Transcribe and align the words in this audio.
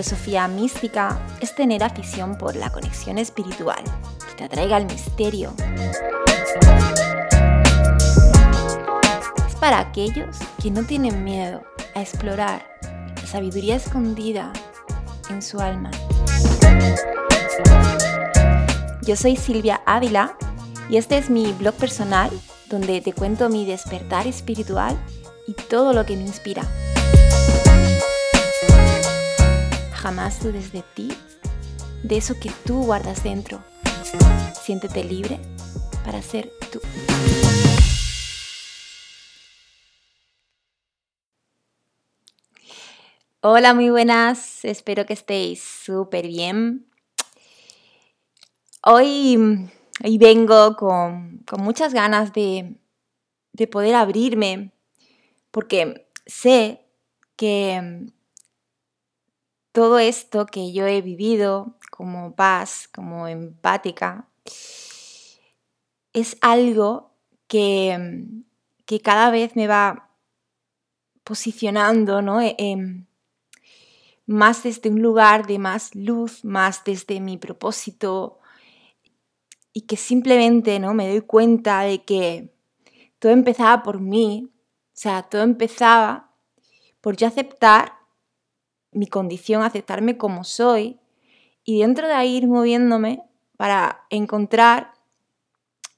filosofía 0.00 0.48
mística 0.48 1.20
es 1.42 1.54
tener 1.54 1.84
afición 1.84 2.38
por 2.38 2.56
la 2.56 2.70
conexión 2.70 3.18
espiritual, 3.18 3.84
que 4.30 4.34
te 4.34 4.44
atraiga 4.44 4.76
al 4.76 4.86
misterio. 4.86 5.52
Es 9.46 9.54
para 9.56 9.78
aquellos 9.78 10.38
que 10.62 10.70
no 10.70 10.84
tienen 10.84 11.22
miedo 11.22 11.60
a 11.94 12.00
explorar 12.00 12.66
la 13.14 13.26
sabiduría 13.26 13.76
escondida 13.76 14.54
en 15.28 15.42
su 15.42 15.60
alma. 15.60 15.90
Yo 19.02 19.16
soy 19.16 19.36
Silvia 19.36 19.82
Ávila 19.84 20.34
y 20.88 20.96
este 20.96 21.18
es 21.18 21.28
mi 21.28 21.52
blog 21.52 21.74
personal 21.74 22.30
donde 22.70 23.02
te 23.02 23.12
cuento 23.12 23.50
mi 23.50 23.66
despertar 23.66 24.26
espiritual 24.26 24.96
y 25.46 25.52
todo 25.52 25.92
lo 25.92 26.06
que 26.06 26.16
me 26.16 26.22
inspira. 26.22 26.62
Jamás 30.00 30.42
dudes 30.42 30.72
de 30.72 30.82
ti, 30.94 31.10
de 32.02 32.16
eso 32.16 32.32
que 32.40 32.50
tú 32.64 32.84
guardas 32.84 33.22
dentro. 33.22 33.62
Siéntete 34.62 35.04
libre 35.04 35.38
para 36.06 36.22
ser 36.22 36.50
tú. 36.72 36.80
Hola, 43.42 43.74
muy 43.74 43.90
buenas. 43.90 44.64
Espero 44.64 45.04
que 45.04 45.12
estéis 45.12 45.62
súper 45.62 46.26
bien. 46.28 46.86
Hoy, 48.82 49.68
hoy 50.02 50.16
vengo 50.16 50.76
con, 50.76 51.44
muchas 51.58 51.92
ganas 51.92 52.32
de, 52.32 52.74
de 53.52 53.66
poder 53.66 53.96
abrirme 53.96 54.72
porque 55.50 56.06
sé 56.24 56.86
que 57.36 58.10
todo 59.80 59.98
esto 59.98 60.44
que 60.44 60.74
yo 60.74 60.86
he 60.86 61.00
vivido 61.00 61.74
como 61.90 62.34
paz, 62.34 62.86
como 62.92 63.26
empática, 63.26 64.28
es 66.12 66.36
algo 66.42 67.14
que, 67.46 68.26
que 68.84 69.00
cada 69.00 69.30
vez 69.30 69.56
me 69.56 69.66
va 69.66 70.10
posicionando 71.24 72.20
¿no? 72.20 72.42
E, 72.42 72.56
em, 72.58 73.06
más 74.26 74.64
desde 74.64 74.90
un 74.90 75.00
lugar 75.00 75.46
de 75.46 75.58
más 75.58 75.94
luz, 75.94 76.44
más 76.44 76.84
desde 76.84 77.18
mi 77.18 77.38
propósito 77.38 78.38
y 79.72 79.86
que 79.86 79.96
simplemente 79.96 80.78
¿no? 80.78 80.92
me 80.92 81.08
doy 81.08 81.22
cuenta 81.22 81.80
de 81.84 82.04
que 82.04 82.52
todo 83.18 83.32
empezaba 83.32 83.82
por 83.82 83.98
mí, 83.98 84.50
o 84.52 84.92
sea, 84.92 85.22
todo 85.22 85.40
empezaba 85.40 86.34
por 87.00 87.16
yo 87.16 87.26
aceptar 87.26 87.99
mi 88.92 89.06
condición, 89.06 89.62
aceptarme 89.62 90.16
como 90.16 90.44
soy 90.44 90.98
y 91.64 91.80
dentro 91.80 92.08
de 92.08 92.14
ahí 92.14 92.36
ir 92.36 92.46
moviéndome 92.46 93.22
para 93.56 94.06
encontrar 94.10 94.94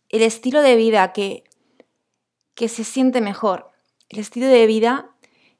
el 0.09 0.23
estilo 0.23 0.61
de 0.63 0.77
vida 0.77 1.13
que, 1.13 1.45
que 2.55 2.69
se 2.69 2.85
siente 2.85 3.21
mejor, 3.21 3.71
el 4.09 4.19
estilo 4.19 4.47
de 4.47 4.67
vida 4.67 5.11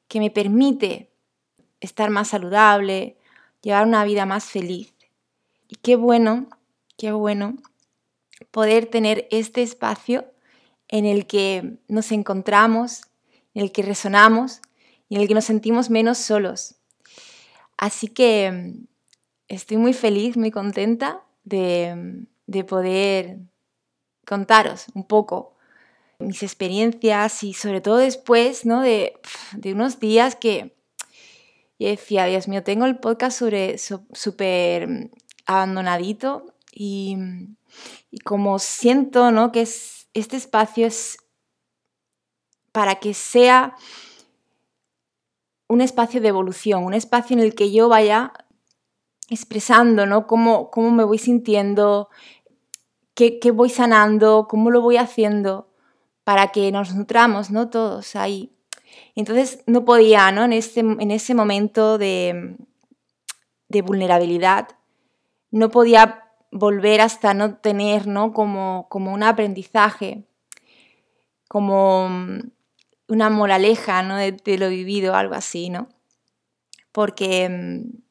que 0.07 0.19
me 0.19 0.29
permite 0.29 1.11
estar 1.79 2.09
más 2.09 2.29
saludable, 2.29 3.17
llevar 3.61 3.87
una 3.87 4.03
vida 4.05 4.25
más 4.25 4.45
feliz. 4.45 4.93
Y 5.67 5.75
qué 5.77 5.95
bueno, 5.95 6.49
qué 6.97 7.11
bueno 7.11 7.55
poder 8.51 8.85
tener 8.85 9.27
este 9.31 9.63
espacio 9.63 10.25
en 10.87 11.05
el 11.05 11.25
que 11.25 11.79
nos 11.87 12.11
encontramos, 12.11 13.01
en 13.53 13.63
el 13.63 13.71
que 13.71 13.81
resonamos 13.81 14.61
y 15.09 15.15
en 15.15 15.21
el 15.21 15.27
que 15.27 15.33
nos 15.33 15.45
sentimos 15.45 15.89
menos 15.89 16.17
solos. 16.19 16.75
Así 17.77 18.07
que 18.07 18.51
mm, 18.51 18.85
estoy 19.47 19.77
muy 19.77 19.93
feliz, 19.93 20.37
muy 20.37 20.51
contenta 20.51 21.23
mm, 21.45 22.25
de, 22.47 22.63
poder 22.63 23.39
contaros 24.25 24.85
un 24.93 25.05
poco 25.05 25.55
mis 26.19 26.43
experiencias 26.43 27.43
y 27.43 27.53
sobre 27.53 27.81
todo 27.81 27.97
después 27.97 28.65
¿no? 28.65 28.81
de, 28.81 29.19
unos 29.65 29.99
días 29.99 30.35
que 30.35 30.75
yo 31.79 31.89
decía, 31.89 32.25
Dios 32.25 32.47
mío, 32.47 32.63
tengo 32.63 32.85
el 32.85 32.99
podcast 32.99 33.41
súper 34.13 34.87
mm, 34.87 35.11
abandonadito 35.45 36.53
y, 36.71 37.17
como 38.23 38.59
siento 38.59 39.31
¿no? 39.31 39.51
que 39.51 39.61
es, 39.61 40.07
este 40.13 40.37
espacio 40.37 40.85
es 40.87 41.17
para 42.71 42.95
que 42.95 43.13
sea 43.13 43.75
un 45.73 45.81
espacio 45.81 46.21
de 46.21 46.29
evolución, 46.29 46.83
un 46.83 46.93
espacio 46.93 47.35
en 47.35 47.41
el 47.41 47.55
que 47.55 47.71
yo 47.71 47.89
vaya 47.89 48.33
expresando, 49.29 50.05
¿no? 50.05 50.27
Cómo, 50.27 50.69
cómo 50.69 50.91
me 50.91 51.03
voy 51.03 51.17
sintiendo, 51.17 52.09
qué, 53.15 53.39
voy 53.51 53.69
sanando, 53.69 54.47
cómo 54.49 54.69
lo 54.69 54.81
voy 54.81 54.97
haciendo, 54.97 55.69
para 56.23 56.49
que 56.49 56.71
nos 56.71 56.93
nutramos, 56.95 57.51
¿no? 57.51 57.69
Todos 57.69 58.15
ahí. 58.15 58.51
Entonces 59.15 59.63
no 59.65 59.83
podía, 59.85 60.31
¿no? 60.31 60.43
En 60.45 60.53
ese, 60.53 60.81
en 60.81 61.11
ese 61.11 61.33
momento 61.33 61.97
de, 61.97 62.55
de 63.67 63.81
vulnerabilidad, 63.81 64.69
no 65.51 65.69
podía 65.69 66.23
volver 66.51 67.01
hasta 67.01 67.33
no 67.33 67.55
tener, 67.55 68.07
¿no? 68.07 68.31
Como, 68.33 68.87
como 68.89 69.11
un 69.11 69.23
aprendizaje, 69.23 70.23
como 71.47 72.09
una 73.13 73.29
moraleja 73.29 74.01
¿no? 74.03 74.17
de, 74.17 74.57
lo 74.57 74.69
vivido, 74.69 75.15
algo 75.15 75.35
así, 75.35 75.69
¿no? 75.69 75.87
Porque 76.91 77.47
mm, 77.47 78.01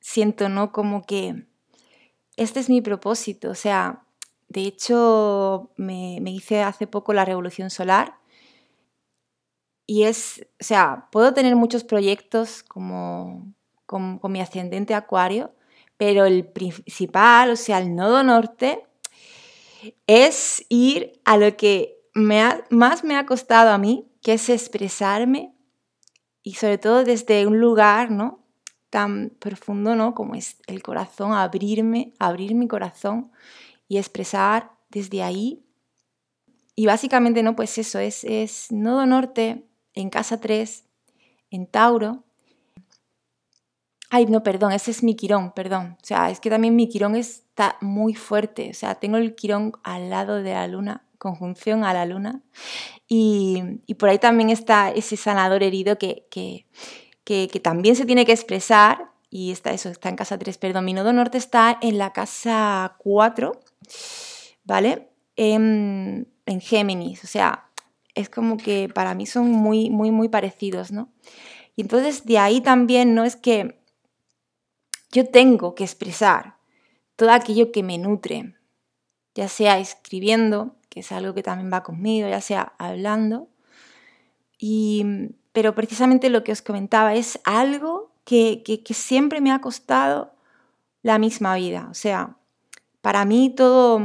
siento, 0.00 0.48
¿no? 0.48 0.70
Como 0.70 1.02
que 1.02 1.46
este 2.36 2.60
es 2.60 2.68
mi 2.68 2.80
propósito, 2.80 3.50
o 3.50 3.54
sea, 3.54 4.04
de 4.48 4.62
hecho 4.62 5.70
me, 5.76 6.18
hice 6.26 6.62
hace 6.62 6.86
poco 6.86 7.12
la 7.12 7.24
revolución 7.24 7.70
solar 7.70 8.14
y 9.86 10.04
es, 10.04 10.46
o 10.60 10.64
sea, 10.64 11.08
puedo 11.12 11.34
tener 11.34 11.56
muchos 11.56 11.84
proyectos 11.84 12.62
como 12.62 13.52
con, 13.86 14.20
mi 14.28 14.40
ascendente 14.40 14.94
acuario, 14.94 15.52
pero 15.96 16.24
el 16.24 16.46
principal, 16.46 17.50
o 17.50 17.56
sea, 17.56 17.78
el 17.78 17.94
nodo 17.94 18.22
norte, 18.22 18.86
es 20.06 20.64
ir 20.68 21.20
a 21.24 21.36
lo 21.36 21.56
que 21.56 21.98
más 22.14 23.04
me 23.04 23.16
ha 23.16 23.26
costado 23.26 23.70
a 23.70 23.78
mí, 23.78 24.09
que 24.22 24.34
es 24.34 24.48
expresarme 24.48 25.54
y 26.42 26.54
sobre 26.54 26.78
todo 26.78 27.04
desde 27.04 27.46
un 27.46 27.60
lugar, 27.60 28.10
¿no? 28.10 28.40
tan 28.90 29.30
profundo, 29.38 29.94
¿no? 29.94 30.14
Como 30.14 30.34
es 30.34 30.56
el 30.66 30.82
corazón, 30.82 31.32
abrirme, 31.32 32.12
abrir 32.18 32.54
mi 32.54 32.68
corazón 32.68 33.30
y 33.88 33.98
expresar 33.98 34.72
desde 34.90 35.22
ahí. 35.22 35.64
Y 36.74 36.86
básicamente, 36.86 37.42
¿no? 37.42 37.56
Pues 37.56 37.78
eso, 37.78 38.00
es, 38.00 38.24
es 38.24 38.70
Nodo 38.70 39.06
Norte 39.06 39.64
en 39.94 40.10
Casa 40.10 40.40
3, 40.40 40.84
en 41.50 41.66
Tauro. 41.66 42.24
Ay, 44.10 44.26
no, 44.26 44.42
perdón, 44.42 44.72
ese 44.72 44.90
es 44.90 45.04
mi 45.04 45.14
quirón, 45.14 45.52
perdón. 45.52 45.96
O 46.02 46.04
sea, 46.04 46.30
es 46.30 46.40
que 46.40 46.50
también 46.50 46.74
mi 46.74 46.88
quirón 46.88 47.14
está 47.14 47.76
muy 47.80 48.14
fuerte. 48.14 48.70
O 48.70 48.74
sea, 48.74 48.96
tengo 48.96 49.18
el 49.18 49.36
quirón 49.36 49.72
al 49.84 50.10
lado 50.10 50.42
de 50.42 50.52
la 50.52 50.66
luna 50.66 51.04
conjunción 51.20 51.84
a 51.84 51.92
la 51.92 52.06
luna. 52.06 52.40
Y, 53.06 53.62
por 53.98 54.08
ahí 54.08 54.18
también 54.18 54.50
está 54.50 54.90
ese 54.90 55.16
sanador 55.16 55.62
herido 55.62 55.98
que, 55.98 56.26
que, 56.30 57.60
también 57.60 57.94
se 57.94 58.06
tiene 58.06 58.24
que 58.24 58.32
expresar. 58.32 59.10
Y 59.28 59.52
está 59.52 59.70
eso, 59.70 59.90
está 59.90 60.08
en 60.08 60.16
casa 60.16 60.38
3, 60.38 60.58
perdón. 60.58 60.86
Mi 60.86 60.92
nodo 60.92 61.12
norte 61.12 61.38
está 61.38 61.78
en 61.80 61.98
la 61.98 62.12
casa 62.12 62.96
4, 62.98 63.52
¿vale? 64.64 65.10
En, 65.36 66.26
en 66.46 66.60
Géminis. 66.60 67.22
O 67.22 67.28
sea, 67.28 67.70
es 68.16 68.28
como 68.28 68.56
que 68.56 68.88
para 68.88 69.14
mí 69.14 69.26
son 69.26 69.52
muy, 69.52 69.90
muy, 69.90 70.10
muy 70.10 70.28
parecidos, 70.28 70.90
¿no? 70.90 71.12
Y 71.76 71.82
entonces 71.82 72.24
de 72.24 72.38
ahí 72.38 72.60
también, 72.60 73.14
¿no? 73.14 73.24
Es 73.24 73.36
que 73.36 73.80
yo 75.12 75.28
tengo 75.28 75.74
que 75.74 75.84
expresar 75.84 76.56
todo 77.14 77.30
aquello 77.30 77.70
que 77.70 77.82
me 77.82 77.98
nutre, 77.98 78.54
ya 79.34 79.48
sea 79.48 79.78
escribiendo, 79.78 80.79
que 80.90 81.00
es 81.00 81.12
algo 81.12 81.32
que 81.32 81.42
también 81.42 81.72
va 81.72 81.82
conmigo, 81.82 82.28
ya 82.28 82.42
sea 82.42 82.74
hablando. 82.76 83.48
Y, 84.58 85.06
pero 85.52 85.74
precisamente 85.74 86.28
lo 86.28 86.44
que 86.44 86.52
os 86.52 86.60
comentaba 86.60 87.14
es 87.14 87.40
algo 87.44 88.10
que, 88.24 88.62
que, 88.62 88.94
siempre 88.94 89.40
me 89.40 89.52
ha 89.52 89.60
costado 89.60 90.34
la 91.02 91.18
misma 91.18 91.54
vida. 91.54 91.88
O 91.90 91.94
sea, 91.94 92.36
para 93.00 93.24
mí 93.24 93.54
todo, 93.56 94.02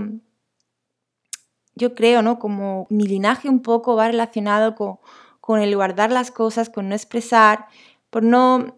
yo 1.76 1.94
creo, 1.96 2.22
¿no? 2.22 2.40
Como 2.40 2.88
mi 2.90 3.06
linaje 3.06 3.50
un 3.50 3.62
poco 3.62 3.96
va 3.96 4.08
relacionado 4.08 4.76
con, 4.76 5.00
con 5.42 5.60
el 5.60 5.76
guardar 5.76 6.12
las 6.12 6.32
cosas, 6.32 6.70
con 6.70 6.90
no 6.90 6.96
expresar, 6.96 7.68
por 8.10 8.24
no, 8.24 8.78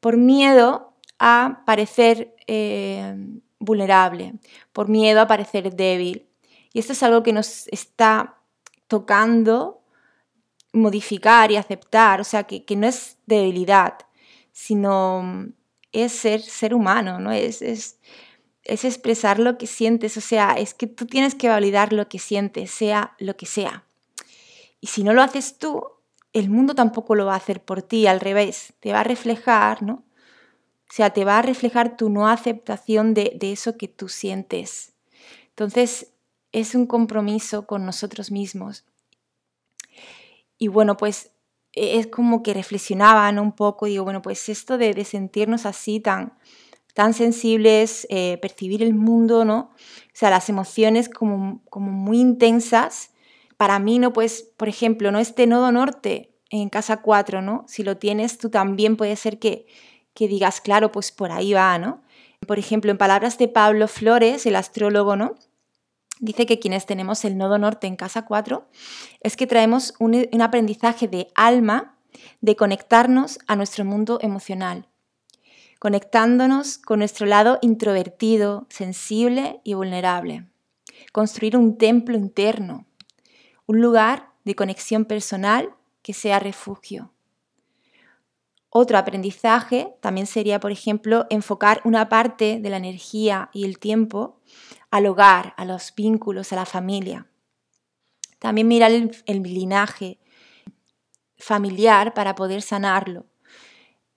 por 0.00 0.16
miedo 0.16 0.94
a 1.18 1.62
parecer 1.66 2.34
eh, 2.46 3.14
vulnerable, 3.60 4.34
por 4.72 4.88
miedo 4.88 5.20
a 5.20 5.26
parecer 5.28 5.74
débil. 5.76 6.26
Y 6.72 6.78
esto 6.78 6.92
es 6.92 7.02
algo 7.02 7.22
que 7.22 7.32
nos 7.32 7.68
está 7.68 8.38
tocando 8.88 9.82
modificar 10.72 11.50
y 11.50 11.56
aceptar, 11.56 12.20
o 12.20 12.24
sea, 12.24 12.44
que, 12.44 12.64
no 12.76 12.86
es 12.86 13.18
debilidad, 13.26 13.98
sino 14.52 15.48
es 15.92 16.12
ser 16.12 16.40
ser 16.40 16.74
humano, 16.74 17.18
¿no? 17.18 17.30
Es, 17.30 17.60
es, 17.60 17.98
es 18.64 18.84
expresar 18.84 19.38
lo 19.38 19.58
que 19.58 19.66
sientes, 19.66 20.16
o 20.16 20.20
sea, 20.20 20.52
es 20.52 20.72
que 20.72 20.86
tú 20.86 21.06
tienes 21.06 21.34
que 21.34 21.48
validar 21.48 21.92
lo 21.92 22.08
que 22.08 22.18
sientes, 22.18 22.70
sea 22.70 23.14
lo 23.18 23.36
que 23.36 23.46
sea. 23.46 23.84
Y 24.80 24.86
si 24.88 25.04
no 25.04 25.12
lo 25.12 25.22
haces 25.22 25.58
tú, 25.58 25.84
el 26.32 26.48
mundo 26.48 26.74
tampoco 26.74 27.14
lo 27.14 27.26
va 27.26 27.34
a 27.34 27.38
hacer 27.38 27.62
por 27.62 27.82
ti, 27.82 28.06
al 28.06 28.20
revés, 28.20 28.72
te 28.80 28.92
va 28.92 29.00
a 29.00 29.04
reflejar, 29.04 29.82
¿no? 29.82 30.04
O 30.88 30.94
sea, 30.94 31.10
te 31.10 31.24
va 31.24 31.38
a 31.38 31.42
reflejar 31.42 31.96
tu 31.96 32.08
no 32.08 32.28
aceptación 32.28 33.14
de, 33.14 33.32
de 33.36 33.52
eso 33.52 33.76
que 33.76 33.88
tú 33.88 34.08
sientes. 34.08 34.92
Entonces, 35.48 36.12
es 36.52 36.74
un 36.74 36.86
compromiso 36.86 37.66
con 37.66 37.84
nosotros 37.84 38.30
mismos. 38.30 38.84
Y 40.58 40.68
bueno, 40.68 40.96
pues 40.96 41.32
e, 41.72 41.98
es 41.98 42.06
como 42.06 42.42
que 42.42 42.54
reflexionaban 42.54 43.38
un 43.38 43.52
poco, 43.52 43.86
digo, 43.86 44.04
bueno, 44.04 44.22
pues 44.22 44.48
esto 44.48 44.78
de, 44.78 45.04
sentirnos 45.04 45.66
así 45.66 46.00
tan, 46.00 46.34
tan 46.94 47.14
sensibles, 47.14 48.06
eh, 48.10 48.38
percibir 48.40 48.82
el 48.82 48.94
mundo, 48.94 49.44
¿no? 49.44 49.58
O 49.58 50.14
sea, 50.14 50.30
las 50.30 50.48
emociones 50.48 51.08
como, 51.08 51.62
como 51.68 51.90
muy 51.90 52.20
intensas. 52.20 53.10
Para 53.56 53.78
mí, 53.78 53.98
¿no? 53.98 54.12
Pues, 54.12 54.42
por 54.56 54.68
ejemplo, 54.68 55.10
¿no? 55.12 55.18
Este 55.18 55.46
nodo 55.46 55.72
norte 55.72 56.34
en 56.50 56.68
casa 56.68 56.98
4, 56.98 57.42
¿no? 57.42 57.64
Si 57.68 57.82
lo 57.82 57.96
tienes, 57.96 58.38
tú 58.38 58.50
también 58.50 58.96
puede 58.96 59.16
ser 59.16 59.38
que, 59.38 59.66
que 60.14 60.28
digas, 60.28 60.60
claro, 60.60 60.92
pues 60.92 61.12
por 61.12 61.32
ahí 61.32 61.52
va, 61.54 61.78
¿no? 61.78 62.02
Por 62.46 62.58
ejemplo, 62.58 62.90
en 62.90 62.98
palabras 62.98 63.38
de 63.38 63.48
Pablo 63.48 63.88
Flores, 63.88 64.46
el 64.46 64.56
astrólogo, 64.56 65.16
¿no? 65.16 65.34
Dice 66.22 66.46
que 66.46 66.60
quienes 66.60 66.86
tenemos 66.86 67.24
el 67.24 67.36
nodo 67.36 67.58
norte 67.58 67.88
en 67.88 67.96
casa 67.96 68.24
4 68.24 68.68
es 69.22 69.36
que 69.36 69.48
traemos 69.48 69.94
un, 69.98 70.28
un 70.30 70.40
aprendizaje 70.40 71.08
de 71.08 71.26
alma 71.34 71.98
de 72.40 72.54
conectarnos 72.54 73.40
a 73.48 73.56
nuestro 73.56 73.84
mundo 73.84 74.20
emocional, 74.22 74.86
conectándonos 75.80 76.78
con 76.78 77.00
nuestro 77.00 77.26
lado 77.26 77.58
introvertido, 77.60 78.68
sensible 78.70 79.60
y 79.64 79.74
vulnerable. 79.74 80.46
Construir 81.10 81.56
un 81.56 81.76
templo 81.76 82.16
interno, 82.16 82.86
un 83.66 83.80
lugar 83.80 84.28
de 84.44 84.54
conexión 84.54 85.06
personal 85.06 85.74
que 86.02 86.12
sea 86.12 86.38
refugio. 86.38 87.10
Otro 88.70 88.96
aprendizaje 88.96 89.92
también 90.00 90.28
sería, 90.28 90.60
por 90.60 90.70
ejemplo, 90.70 91.26
enfocar 91.30 91.80
una 91.84 92.08
parte 92.08 92.60
de 92.60 92.70
la 92.70 92.76
energía 92.76 93.50
y 93.52 93.64
el 93.64 93.80
tiempo 93.80 94.38
al 94.90 95.06
hogar, 95.06 95.54
a 95.56 95.64
los 95.64 95.94
vínculos, 95.94 96.52
a 96.52 96.56
la 96.56 96.66
familia. 96.66 97.26
También 98.38 98.68
mirar 98.68 98.90
el, 98.90 99.42
linaje 99.42 100.18
familiar 101.36 102.14
para 102.14 102.34
poder 102.34 102.62
sanarlo 102.62 103.26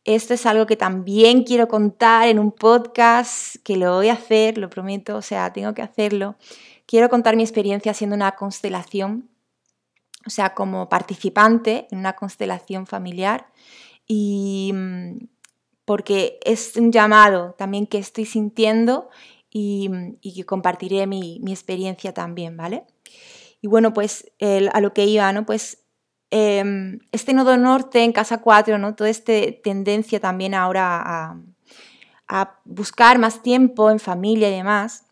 esto 0.05 0.35
es 0.35 0.45
algo 0.45 0.67
que 0.67 0.77
también 0.77 1.43
quiero 1.43 1.67
contar 1.67 2.27
en 2.27 2.37
un 2.37 2.51
podcast, 2.51 3.55
que 3.63 3.75
lo 3.75 3.95
voy 3.95 4.09
a 4.09 4.13
hacer, 4.13 4.59
lo 4.59 4.69
prometo, 4.69 5.17
o 5.17 5.21
sea, 5.23 5.51
tengo 5.51 5.73
que 5.73 5.81
hacerlo. 5.81 6.35
Quiero 6.85 7.09
contar 7.09 7.35
mi 7.35 7.41
experiencia 7.41 7.91
haciendo 7.91 8.15
una 8.15 8.33
constelación, 8.33 9.27
o 10.25 10.29
sea, 10.29 10.53
como 10.53 10.89
participante 10.89 11.87
en 11.89 11.97
una 11.97 12.13
constelación 12.13 12.85
familiar 12.85 13.47
y 14.07 14.71
mm, 14.75 15.27
porque 15.85 16.39
es 16.43 16.75
un 16.75 16.91
llamado 16.91 17.55
también 17.57 17.87
que 17.87 17.97
estoy 17.97 18.25
sintiendo 18.25 19.09
y, 19.57 20.33
que 20.35 20.45
compartiré 20.45 21.07
mi, 21.07 21.41
experiencia 21.47 22.13
también, 22.13 22.57
¿vale? 22.57 22.85
Y 23.61 23.67
bueno, 23.67 23.93
pues 23.93 24.31
a 24.73 24.81
lo 24.81 24.93
que 24.93 25.05
iba, 25.05 25.31
¿no? 25.31 25.45
Pues 25.45 25.85
Em, 26.31 26.99
este 27.13 27.33
nodo 27.33 27.55
norte 27.55 28.03
en 28.03 28.11
casa 28.11 28.41
4, 28.41 28.77
¿no? 28.77 28.95
toda 28.95 29.09
esta 29.09 29.31
tendencia 29.63 30.19
también 30.19 30.53
ahora 30.53 31.37
a, 32.27 32.59
buscar 32.65 33.19
más 33.19 33.41
tiempo 33.43 33.89
en 33.91 33.99
familia 33.99 34.49
y 34.49 34.57
demás, 34.57 35.05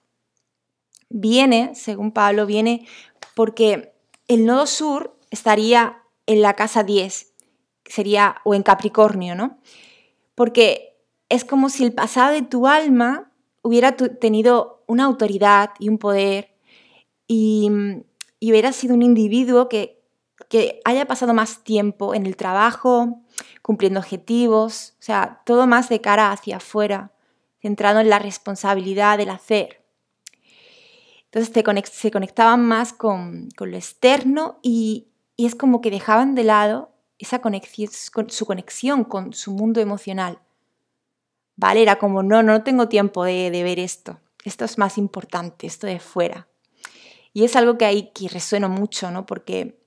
viene, 1.09 1.75
según 1.75 2.11
Pablo, 2.11 2.45
viene 2.45 2.87
porque 3.35 3.93
el 4.27 4.45
nodo 4.45 4.65
sur 4.65 5.15
estaría 5.29 6.03
en 6.25 6.41
la 6.41 6.55
casa 6.55 6.83
10, 6.83 7.31
sería, 7.85 8.37
o 8.43 8.55
en 8.55 8.63
Capricornio, 8.63 9.35
¿no? 9.35 9.59
Porque 10.35 10.99
es 11.29 11.45
como 11.45 11.69
si 11.69 11.85
el 11.85 11.93
pasado 11.93 12.33
de 12.33 12.41
tu 12.41 12.67
alma 12.67 13.31
hubiera 13.63 13.95
tenido 13.95 14.83
una 14.85 15.05
autoridad 15.05 15.71
y 15.79 15.89
un 15.89 15.97
poder 15.97 16.53
y, 17.27 17.71
y 18.39 18.51
hubiera 18.51 18.71
sido 18.71 18.93
un 18.93 19.01
individuo 19.01 19.67
que, 19.69 20.03
que 20.49 20.81
haya 20.85 21.05
pasado 21.07 21.33
más 21.33 21.63
tiempo 21.63 22.13
en 22.13 22.27
el 22.27 22.35
trabajo, 22.35 23.21
cumpliendo 23.63 23.99
objetivos, 23.99 24.93
o 24.99 25.03
sea, 25.03 25.41
todo 25.45 25.65
más 25.65 25.89
de 25.89 26.01
cara 26.01 26.31
hacia 26.31 26.57
afuera, 26.57 27.11
centrado 27.61 27.99
en 27.99 28.09
la 28.09 28.19
responsabilidad 28.19 29.17
del 29.17 29.29
hacer. 29.29 29.83
Entonces 31.33 31.51
se 31.91 32.11
conectaban 32.11 32.63
más 32.63 32.93
con, 32.93 33.49
lo 33.57 33.75
externo 33.75 34.59
y, 34.61 35.07
es 35.35 35.55
como 35.55 35.81
que 35.81 35.89
dejaban 35.89 36.35
de 36.35 36.43
lado 36.43 36.91
esa 37.17 37.39
conexión, 37.39 37.89
su 38.27 38.45
conexión 38.45 39.03
con 39.03 39.33
su 39.33 39.51
mundo 39.51 39.81
emocional. 39.81 40.39
¿Vale? 41.55 41.81
Era 41.81 41.97
como, 41.97 42.23
no, 42.23 42.43
no 42.43 42.63
tengo 42.63 42.89
tiempo 42.89 43.23
de, 43.23 43.51
de 43.51 43.63
ver 43.63 43.79
esto. 43.79 44.19
Esto 44.43 44.65
es 44.65 44.77
más 44.77 44.97
importante, 44.97 45.67
esto 45.67 45.87
de 45.87 45.99
fuera. 45.99 46.47
Y 47.33 47.45
es 47.45 47.55
algo 47.55 47.77
que 47.77 47.85
ahí 47.85 48.11
que 48.13 48.27
resueno 48.27 48.69
mucho, 48.69 49.09
¿no? 49.11 49.25
Porque 49.25 49.83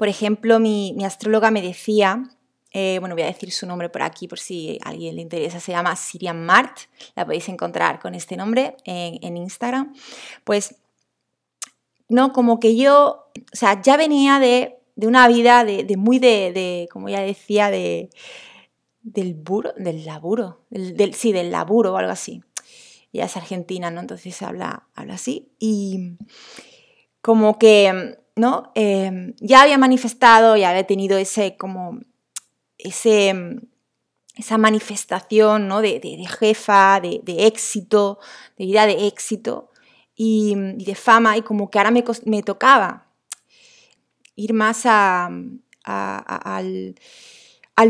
por 0.00 0.08
ejemplo, 0.08 0.58
mi, 0.60 0.96
astróloga 1.04 1.50
me 1.50 1.60
decía, 1.60 2.22
eh, 2.72 2.96
bueno, 3.00 3.14
voy 3.14 3.24
a 3.24 3.26
decir 3.26 3.52
su 3.52 3.66
nombre 3.66 3.90
por 3.90 4.00
aquí 4.00 4.28
por 4.28 4.38
si 4.38 4.78
a 4.82 4.88
alguien 4.88 5.16
le 5.16 5.20
interesa, 5.20 5.60
se 5.60 5.72
llama 5.72 5.94
Sirian 5.94 6.42
Mart, 6.42 6.74
la 7.14 7.26
podéis 7.26 7.50
encontrar 7.50 8.00
con 8.00 8.14
este 8.14 8.34
nombre 8.34 8.78
en, 8.86 9.36
Instagram, 9.36 9.92
pues, 10.42 10.76
no, 12.08 12.32
como 12.32 12.60
que 12.60 12.76
yo, 12.76 13.26
o 13.52 13.56
sea, 13.56 13.82
ya 13.82 13.98
venía 13.98 14.38
de, 14.38 14.78
una 14.96 15.28
vida 15.28 15.64
de, 15.64 15.84
muy 15.98 16.18
de, 16.18 16.88
como 16.90 17.10
ya 17.10 17.20
decía, 17.20 17.70
de, 17.70 18.08
del 19.02 19.34
buro, 19.34 19.72
del 19.76 20.04
laburo, 20.04 20.64
del, 20.70 21.14
sí, 21.14 21.32
del 21.32 21.50
laburo 21.50 21.94
o 21.94 21.96
algo 21.96 22.12
así. 22.12 22.42
Ella 23.12 23.24
es 23.24 23.36
argentina, 23.36 23.90
¿no? 23.90 24.00
Entonces 24.00 24.40
habla, 24.42 24.88
habla 24.94 25.14
así. 25.14 25.52
Y 25.58 26.16
como 27.20 27.58
que 27.58 28.16
¿no? 28.40 28.72
Em, 28.74 29.34
ya 29.38 29.62
había 29.62 29.78
manifestado, 29.78 30.56
ya 30.56 30.70
había 30.70 30.86
tenido 30.86 31.18
ese, 31.18 31.56
como, 31.56 32.00
ese, 32.78 33.34
esa 34.36 34.58
manifestación 34.58 35.68
¿no? 35.68 35.82
de, 35.82 36.00
jefa, 36.38 37.00
de, 37.00 37.20
éxito, 37.46 38.18
de 38.56 38.64
vida 38.64 38.86
de 38.86 39.06
éxito 39.06 39.70
y, 40.14 40.54
de 40.56 40.94
fama, 40.94 41.36
y 41.36 41.42
como 41.42 41.70
que 41.70 41.78
ahora 41.78 41.90
me, 41.90 42.04
me 42.24 42.42
tocaba 42.42 43.06
ir 44.36 44.54
más 44.54 44.82
a, 44.84 45.30
al, 45.84 46.94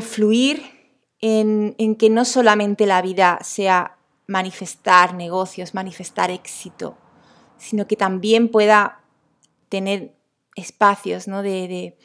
fluir 0.03 0.80
en, 1.21 1.97
que 1.97 2.11
no 2.11 2.25
solamente 2.25 2.87
la 2.87 3.03
vida 3.03 3.39
sea 3.43 3.99
manifestar 4.27 5.15
negocios, 5.15 5.75
manifestar 5.75 6.31
éxito, 6.31 6.97
sino 7.59 7.87
que 7.87 7.97
también 7.97 8.49
pueda 8.49 9.03
tener 9.69 10.15
espacios, 10.57 11.29
¿no? 11.29 11.43
De, 11.43 11.97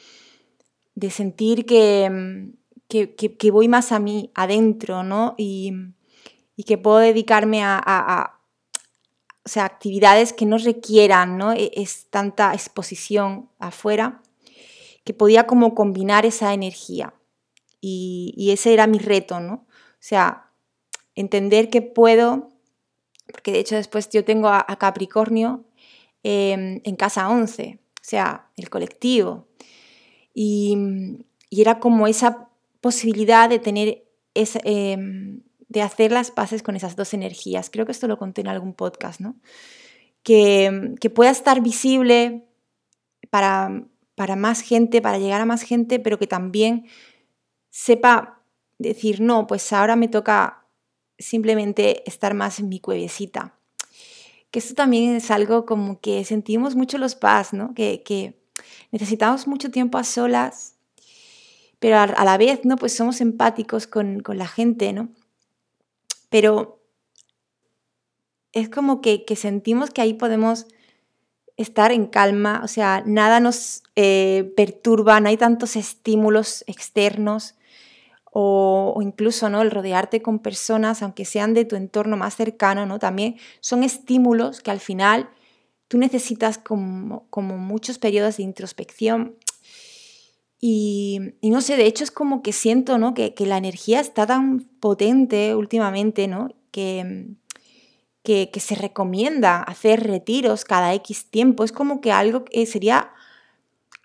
sentir 1.10 1.60
mm, 1.60 2.54
que, 2.88 3.14
que, 3.14 3.50
voy 3.50 3.68
más 3.68 3.92
a 3.92 3.98
mí, 3.98 4.30
adentro, 4.34 5.02
¿no? 5.02 5.34
Y, 5.38 5.72
que 6.66 6.78
puedo 6.78 6.98
dedicarme 6.98 7.62
a, 7.62 8.40
o 9.44 9.48
sea, 9.48 9.64
actividades 9.64 10.32
que 10.32 10.44
no 10.44 10.58
requieran 10.58 11.38
¿no? 11.38 11.52
E, 11.52 11.70
es 11.74 12.08
tanta 12.10 12.52
exposición 12.52 13.48
afuera, 13.60 14.22
que 15.04 15.14
podía 15.14 15.46
como 15.46 15.74
combinar 15.74 16.26
esa 16.26 16.52
energía. 16.52 17.14
Y, 17.88 18.50
ese 18.50 18.72
era 18.72 18.88
mi 18.88 18.98
reto, 18.98 19.38
¿no? 19.38 19.54
O 19.54 20.00
sea, 20.00 20.50
entender 21.14 21.70
que 21.70 21.82
puedo, 21.82 22.48
porque 23.30 23.52
de 23.52 23.60
hecho 23.60 23.76
después 23.76 24.08
yo 24.10 24.24
tengo 24.24 24.48
a, 24.48 24.64
Capricornio 24.80 25.64
em, 26.24 26.80
en 26.82 26.96
casa 26.96 27.28
11, 27.28 27.78
o 27.78 27.98
sea, 28.02 28.50
el 28.56 28.70
colectivo. 28.70 29.46
Y, 30.34 30.76
era 31.48 31.78
como 31.78 32.08
esa 32.08 32.48
posibilidad 32.80 33.48
de 33.48 33.60
tener, 33.60 34.04
em, 34.34 35.42
de 35.68 35.82
hacer 35.82 36.10
las 36.10 36.32
paces 36.32 36.62
con 36.64 36.74
esas 36.74 36.96
dos 36.96 37.14
energías. 37.14 37.70
Creo 37.70 37.86
que 37.86 37.92
esto 37.92 38.08
lo 38.08 38.18
conté 38.18 38.40
en 38.40 38.48
algún 38.48 38.74
podcast, 38.74 39.20
¿no? 39.20 39.36
Que, 40.24 40.98
pueda 41.14 41.30
estar 41.30 41.62
visible 41.62 42.44
para 43.30 44.36
más 44.36 44.60
gente, 44.60 45.00
para 45.00 45.18
llegar 45.18 45.40
a 45.40 45.46
más 45.46 45.62
gente, 45.62 46.00
pero 46.00 46.18
que 46.18 46.26
también 46.26 46.86
sepa 47.78 48.42
decir, 48.78 49.20
no, 49.20 49.46
pues 49.46 49.72
ahora 49.72 49.96
me 49.96 50.08
toca 50.08 50.66
simplemente 51.18 52.08
estar 52.08 52.34
más 52.34 52.58
en 52.58 52.68
mi 52.68 52.80
cuevecita 52.80 53.56
que 54.50 54.60
esto 54.60 54.74
también 54.74 55.16
es 55.16 55.30
algo 55.30 55.66
como 55.66 56.00
que 56.00 56.24
sentimos 56.24 56.74
mucho 56.74 56.96
los 56.96 57.14
paz, 57.14 57.52
¿no? 57.52 57.74
Que, 57.74 58.40
necesitamos 58.90 59.46
mucho 59.46 59.70
tiempo 59.70 59.98
a 59.98 60.04
solas, 60.04 60.76
pero 61.78 61.98
a, 61.98 62.24
la 62.24 62.38
vez, 62.38 62.64
¿no? 62.64 62.76
Pues 62.76 62.94
somos 62.96 63.20
empáticos 63.20 63.86
con, 63.86 64.22
la 64.26 64.46
gente, 64.46 64.94
¿no? 64.94 65.10
pero 66.30 66.80
es 68.52 68.70
como 68.70 69.02
que, 69.02 69.24
sentimos 69.36 69.90
que 69.90 70.00
ahí 70.00 70.14
podemos 70.14 70.66
estar 71.58 71.92
en 71.92 72.06
calma, 72.06 72.62
o 72.64 72.68
sea, 72.68 73.02
nada 73.04 73.40
nos 73.40 73.82
eh, 73.94 74.52
perturba, 74.56 75.20
no 75.20 75.28
hay 75.28 75.36
tantos 75.36 75.76
estímulos 75.76 76.64
externos 76.66 77.56
o, 78.38 79.00
incluso 79.00 79.48
¿no? 79.48 79.62
el 79.62 79.70
rodearte 79.70 80.20
con 80.20 80.40
personas, 80.40 81.00
aunque 81.02 81.24
sean 81.24 81.54
de 81.54 81.64
tu 81.64 81.74
entorno 81.74 82.18
más 82.18 82.36
cercano, 82.36 82.84
¿no? 82.84 82.98
también 82.98 83.36
son 83.60 83.82
estímulos 83.82 84.60
que 84.60 84.70
al 84.70 84.78
final 84.78 85.30
tú 85.88 85.96
necesitas 85.96 86.58
como, 86.58 87.26
como 87.30 87.56
muchos 87.56 87.98
periodos 87.98 88.36
de 88.36 88.42
introspección. 88.42 89.36
Y, 90.60 91.32
no 91.40 91.62
sé, 91.62 91.78
de 91.78 91.86
hecho 91.86 92.04
es 92.04 92.10
como 92.10 92.42
que 92.42 92.52
siento 92.52 92.98
¿no? 92.98 93.14
que, 93.14 93.32
la 93.38 93.56
energía 93.56 94.00
está 94.00 94.26
tan 94.26 94.60
potente 94.80 95.54
últimamente 95.54 96.28
¿no? 96.28 96.50
que, 96.72 97.28
que, 98.22 98.50
que, 98.52 98.60
se 98.60 98.74
recomienda 98.74 99.62
hacer 99.62 100.06
retiros 100.06 100.66
cada 100.66 100.92
X 100.92 101.30
tiempo. 101.30 101.64
Es 101.64 101.72
como 101.72 102.02
que 102.02 102.12
algo 102.12 102.44
que 102.44 102.66
sería 102.66 103.12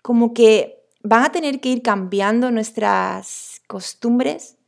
como 0.00 0.32
que 0.32 0.78
van 1.02 1.24
a 1.24 1.32
tener 1.32 1.60
que 1.60 1.68
ir 1.68 1.82
cambiando 1.82 2.50
nuestras 2.50 3.51
costumbres 3.72 4.58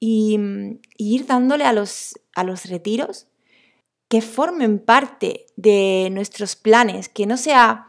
y, 0.00 0.36
ir 0.96 1.26
dándole 1.26 1.64
a 1.64 1.72
los, 1.72 2.18
a 2.34 2.42
los 2.42 2.66
retiros 2.66 3.28
que 4.08 4.20
formen 4.20 4.80
parte 4.80 5.46
de 5.56 6.08
nuestros 6.10 6.56
planes, 6.56 7.08
que 7.08 7.26
no 7.26 7.36
sea, 7.36 7.86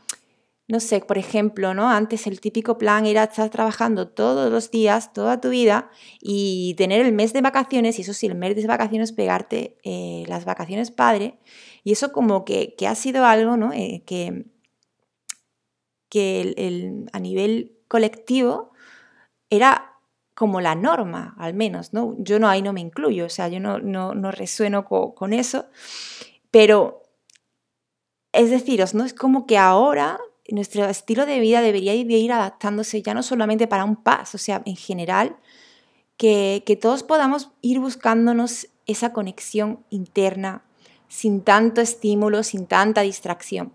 no 0.67 0.79
sé, 0.79 0.99
por 0.99 1.17
ejemplo, 1.17 1.73
¿no? 1.73 1.89
Antes 1.89 2.27
el 2.27 2.39
típico 2.39 2.77
plan 2.77 3.07
era 3.07 3.23
estar 3.23 3.49
trabajando 3.49 4.09
todos 4.09 4.51
los 4.51 4.69
días, 4.69 5.11
toda 5.11 5.41
tu 5.41 5.49
vida, 5.49 5.89
y 6.21 6.75
tener 6.77 7.03
el 7.03 7.13
mes 7.13 7.33
de 7.33 7.41
vacaciones, 7.41 7.97
y 7.97 8.03
eso 8.03 8.13
sí, 8.13 8.27
el 8.27 8.35
mes 8.35 8.55
de 8.55 8.67
vacaciones, 8.67 9.11
pegarte 9.11 9.77
eh, 9.83 10.23
las 10.27 10.45
vacaciones 10.45 10.91
padre, 10.91 11.39
y 11.83 11.93
eso 11.93 12.11
como 12.11 12.45
que, 12.45 12.75
ha 12.87 12.95
sido 12.95 13.25
algo, 13.25 13.57
¿no? 13.57 13.73
Eh, 13.73 14.03
que, 14.05 14.45
que 16.09 16.53
el, 16.57 17.09
a 17.11 17.19
nivel 17.19 17.77
colectivo 17.87 18.71
era 19.49 19.89
como 20.39 20.61
la 20.61 20.73
norma, 20.73 21.35
al 21.37 21.53
menos, 21.53 21.91
¿no? 21.91 22.15
Yo 22.17 22.39
no 22.39 22.47
ahí 22.47 22.61
no 22.61 22.71
me 22.71 22.79
incluyo, 22.79 23.25
o 23.25 23.29
sea, 23.29 23.49
yo 23.49 23.59
no, 23.59 23.79
no, 23.79 24.31
resueno 24.31 24.85
con, 24.85 25.33
eso, 25.33 25.65
pero 26.49 27.03
es 28.31 28.49
deciros, 28.49 28.93
¿no? 28.93 29.03
Es 29.03 29.13
como 29.13 29.45
que 29.45 29.57
ahora 29.57 30.17
nuestro 30.49 30.85
estilo 30.85 31.25
de 31.25 31.41
vida 31.41 31.59
debería 31.59 31.93
ir 31.93 32.31
adaptándose 32.31 33.01
ya 33.01 33.13
no 33.13 33.21
solamente 33.21 33.67
para 33.67 33.83
un 33.83 33.97
paso, 33.97 34.37
o 34.37 34.39
sea, 34.39 34.61
en 34.65 34.77
general, 34.77 35.35
que, 36.15 36.63
que 36.65 36.77
todos 36.77 37.03
podamos 37.03 37.51
ir 37.59 37.81
buscándonos 37.81 38.69
esa 38.85 39.11
conexión 39.11 39.83
interna 39.89 40.63
sin 41.09 41.41
tanto 41.41 41.81
estímulo, 41.81 42.43
sin 42.43 42.65
tanta 42.65 43.01
distracción. 43.01 43.73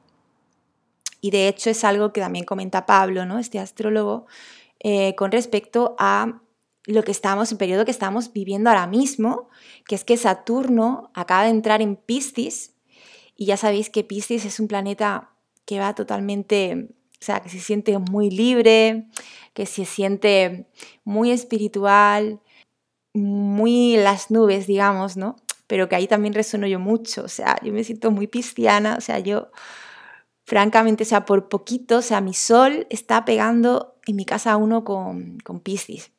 Y 1.20 1.30
de 1.30 1.46
hecho 1.48 1.68
es 1.68 1.84
algo 1.84 2.14
que 2.14 2.22
también 2.22 2.46
comenta 2.46 2.86
Pablo, 2.86 3.26
¿no? 3.26 3.38
este 3.38 3.58
astrólogo, 3.58 4.24
eh, 4.80 5.14
con 5.14 5.30
respecto 5.30 5.94
a 5.98 6.40
lo 6.86 7.02
que 7.02 7.12
estamos, 7.12 7.50
el 7.50 7.58
periodo 7.58 7.84
que 7.84 7.90
estamos 7.90 8.32
viviendo 8.32 8.70
ahora 8.70 8.86
mismo, 8.86 9.48
que 9.86 9.94
es 9.94 10.04
que 10.04 10.16
Saturno 10.16 11.10
acaba 11.14 11.44
de 11.44 11.50
entrar 11.50 11.82
en 11.82 11.96
Piscis, 11.96 12.74
y 13.36 13.46
ya 13.46 13.56
sabéis 13.56 13.90
que 13.90 14.04
Piscis 14.04 14.44
es 14.44 14.60
un 14.60 14.68
planeta 14.68 15.30
que 15.64 15.78
va 15.78 15.94
totalmente, 15.94 16.88
o 17.20 17.24
sea, 17.24 17.40
que 17.40 17.48
se 17.48 17.60
siente 17.60 17.98
muy 17.98 18.30
libre, 18.30 19.08
que 19.54 19.66
se 19.66 19.84
siente 19.84 20.68
muy 21.04 21.30
espiritual, 21.30 22.40
muy 23.14 23.96
las 23.96 24.30
nubes, 24.30 24.66
digamos, 24.66 25.16
¿no? 25.16 25.36
Pero 25.66 25.88
que 25.88 25.96
ahí 25.96 26.06
también 26.06 26.34
resueno 26.34 26.66
yo 26.66 26.78
mucho, 26.78 27.24
o 27.24 27.28
sea, 27.28 27.56
yo 27.62 27.72
me 27.72 27.82
siento 27.82 28.10
muy 28.10 28.26
pisciana, 28.26 28.96
o 28.98 29.00
sea, 29.00 29.18
yo 29.18 29.50
francamente, 30.44 31.04
o 31.04 31.06
sea, 31.06 31.24
por 31.24 31.48
poquito, 31.48 31.98
o 31.98 32.02
sea, 32.02 32.20
mi 32.20 32.34
sol 32.34 32.86
está 32.90 33.24
pegando 33.24 33.96
en 34.06 34.16
mi 34.16 34.26
casa 34.26 34.56
uno 34.56 34.84
con, 34.84 35.38
con 35.40 35.60
Piscis. 35.60 36.13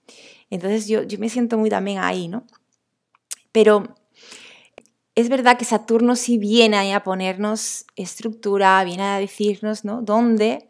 Entonces 0.49 0.87
yo, 0.87 1.03
yo 1.03 1.19
me 1.19 1.29
siento 1.29 1.57
muy 1.57 1.69
también 1.69 1.99
ahí, 1.99 2.27
¿no? 2.27 2.45
Pero 3.51 3.95
es 5.15 5.29
verdad 5.29 5.57
que 5.57 5.65
Saturno 5.65 6.15
sí 6.15 6.37
viene 6.37 6.77
ahí 6.77 6.91
a 6.91 7.03
ponernos 7.03 7.85
estructura, 7.95 8.83
viene 8.83 9.03
a 9.03 9.19
decirnos, 9.19 9.85
¿no? 9.85 10.01
¿Dónde, 10.01 10.67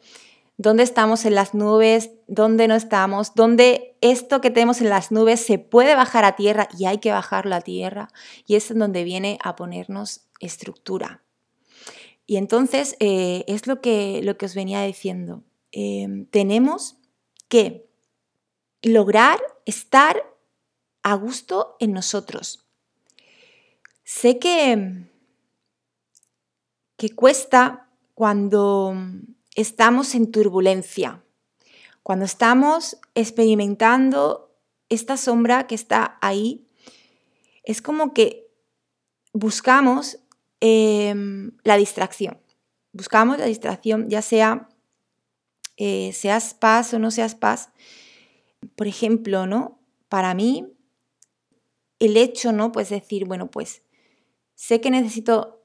dónde 0.57 0.83
estamos 0.83 1.25
en 1.25 1.33
las 1.33 1.55
nubes? 1.55 2.11
¿Dónde 2.27 2.67
no 2.67 2.75
estamos? 2.75 3.33
¿Dónde 3.33 3.97
esto 4.01 4.41
que 4.41 4.51
tenemos 4.51 4.81
en 4.81 4.89
las 4.89 5.11
nubes 5.11 5.39
se 5.39 5.57
puede 5.57 5.95
bajar 5.95 6.25
a 6.25 6.35
tierra 6.35 6.69
y 6.77 6.85
hay 6.85 6.99
que 6.99 7.11
bajarlo 7.11 7.55
a 7.55 7.61
tierra? 7.61 8.09
Y 8.45 8.55
es 8.55 8.71
donde 8.77 9.03
viene 9.03 9.39
a 9.43 9.55
ponernos 9.55 10.27
estructura. 10.39 11.23
Y 12.27 12.37
entonces 12.37 12.95
eh, 12.99 13.43
es 13.47 13.65
lo 13.65 13.81
que, 13.81 14.21
lo 14.23 14.37
que 14.37 14.45
os 14.45 14.55
venía 14.55 14.83
diciendo. 14.83 15.43
Em, 15.71 16.25
tenemos 16.27 16.97
que 17.47 17.84
lograr 18.85 19.39
estar 19.65 20.23
a 21.03 21.13
gusto 21.15 21.75
en 21.79 21.93
nosotros. 21.93 22.65
Sé 24.03 24.39
que, 24.39 25.09
que 26.97 27.09
cuesta 27.09 27.89
cuando 28.13 28.95
estamos 29.55 30.15
en 30.15 30.31
turbulencia, 30.31 31.23
cuando 32.03 32.25
estamos 32.25 32.97
experimentando 33.15 34.55
esta 34.89 35.17
sombra 35.17 35.67
que 35.67 35.75
está 35.75 36.17
ahí. 36.21 36.67
Es 37.63 37.81
como 37.81 38.13
que 38.13 38.47
buscamos 39.33 40.19
Em, 40.67 41.51
la 41.63 41.77
distracción. 41.77 42.39
Buscamos 42.91 43.37
la 43.37 43.45
distracción, 43.45 44.09
ya 44.09 44.23
sea 44.23 44.67
eh, 45.77 46.11
seas 46.13 46.53
paz 46.53 46.93
o 46.93 46.97
no 46.97 47.11
seas 47.11 47.35
paz. 47.35 47.69
Por 48.75 48.87
ejemplo, 48.87 49.47
¿no? 49.47 49.79
Para 50.09 50.33
mí, 50.33 50.67
el 51.99 52.17
hecho, 52.17 52.51
¿no? 52.51 52.71
Pues 52.71 52.89
decir, 52.89 53.25
bueno, 53.25 53.49
pues 53.49 53.83
sé 54.55 54.81
que 54.81 54.91
necesito 54.91 55.61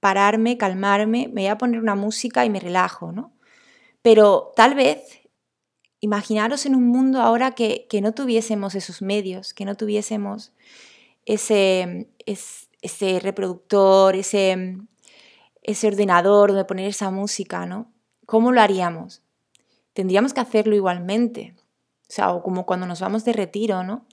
pararme, 0.00 0.56
calmarme, 0.56 1.28
me 1.28 1.42
voy 1.42 1.46
a 1.46 1.58
poner 1.58 1.80
una 1.80 1.94
música 1.94 2.44
y 2.44 2.50
me 2.50 2.60
relajo, 2.60 3.12
¿no? 3.12 3.32
Pero 4.02 4.52
tal 4.56 4.74
vez, 4.74 5.20
imaginaros 6.00 6.64
en 6.66 6.74
un 6.74 6.86
mundo 6.88 7.20
ahora 7.20 7.52
que, 7.52 7.86
que 7.90 8.00
no 8.00 8.12
tuviésemos 8.12 8.74
esos 8.74 9.02
medios, 9.02 9.52
que 9.52 9.64
no 9.64 9.74
tuviésemos 9.74 10.52
ese, 11.26 12.08
ese 12.24 12.70
ese 12.82 13.20
reproductor, 13.20 14.16
ese, 14.16 14.78
ese 15.62 15.86
ordenador 15.86 16.50
donde 16.50 16.64
poner 16.64 16.86
esa 16.86 17.10
música, 17.10 17.66
¿no? 17.66 17.92
¿Cómo 18.26 18.52
lo 18.52 18.60
haríamos? 18.60 19.22
Tendríamos 19.92 20.32
que 20.32 20.40
hacerlo 20.40 20.74
igualmente. 20.74 21.54
O 22.10 22.12
sea, 22.12 22.32
o 22.32 22.42
como 22.42 22.66
cuando 22.66 22.86
nos 22.86 23.00
vamos 23.00 23.24
de 23.24 23.32
retiro, 23.32 23.84
¿no? 23.84 24.04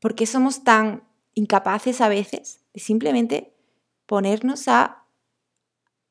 ¿Por 0.00 0.14
qué 0.14 0.26
somos 0.26 0.64
tan 0.64 1.04
incapaces 1.34 2.02
a 2.02 2.08
veces 2.08 2.60
de 2.74 2.80
simplemente 2.80 3.54
ponernos 4.04 4.68
a 4.68 5.04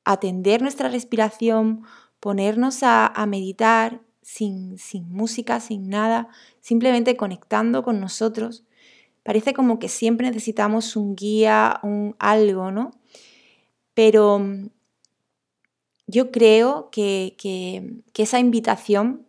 atender 0.05 0.61
nuestra 0.61 0.89
respiración, 0.89 1.83
ponernos 2.19 2.79
a, 2.81 3.13
meditar 3.27 4.01
sin, 4.21 4.77
sin 4.77 5.11
música, 5.11 5.59
sin 5.59 5.89
nada, 5.89 6.29
simplemente 6.61 7.17
conectando 7.17 7.83
con 7.83 7.99
nosotros 7.99 8.63
Parece 9.29 9.53
como 9.53 9.77
que 9.77 9.89
siempre 9.89 10.27
necesitamos 10.27 10.95
un 10.95 11.15
guía, 11.15 11.79
un 11.83 12.15
algo, 12.17 12.71
¿no? 12.71 12.91
Pero 13.93 14.39
mm, 14.39 14.69
yo 16.07 16.31
creo 16.31 16.89
que, 16.91 17.35
esa 18.15 18.39
invitación 18.39 19.27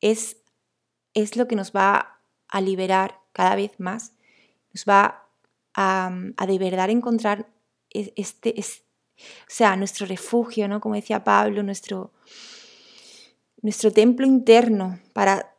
es, 0.00 0.36
es 1.14 1.36
lo 1.36 1.48
que 1.48 1.56
nos 1.56 1.72
va 1.72 2.20
a 2.48 2.60
liberar 2.60 3.20
cada 3.32 3.56
vez 3.56 3.78
más, 3.78 4.12
nos 4.72 4.84
va 4.84 5.28
a, 5.74 6.10
de 6.46 6.58
verdad 6.58 6.90
encontrar 6.90 7.48
e, 7.90 8.12
este, 8.16 8.54
o 8.58 9.48
sea, 9.48 9.76
nuestro 9.76 10.06
refugio, 10.06 10.68
¿no? 10.68 10.80
Como 10.80 10.94
decía 10.94 11.24
Pablo, 11.24 11.62
nuestro, 11.62 12.12
nuestro 13.62 13.92
templo 13.92 14.26
interno 14.26 15.00
para 15.12 15.54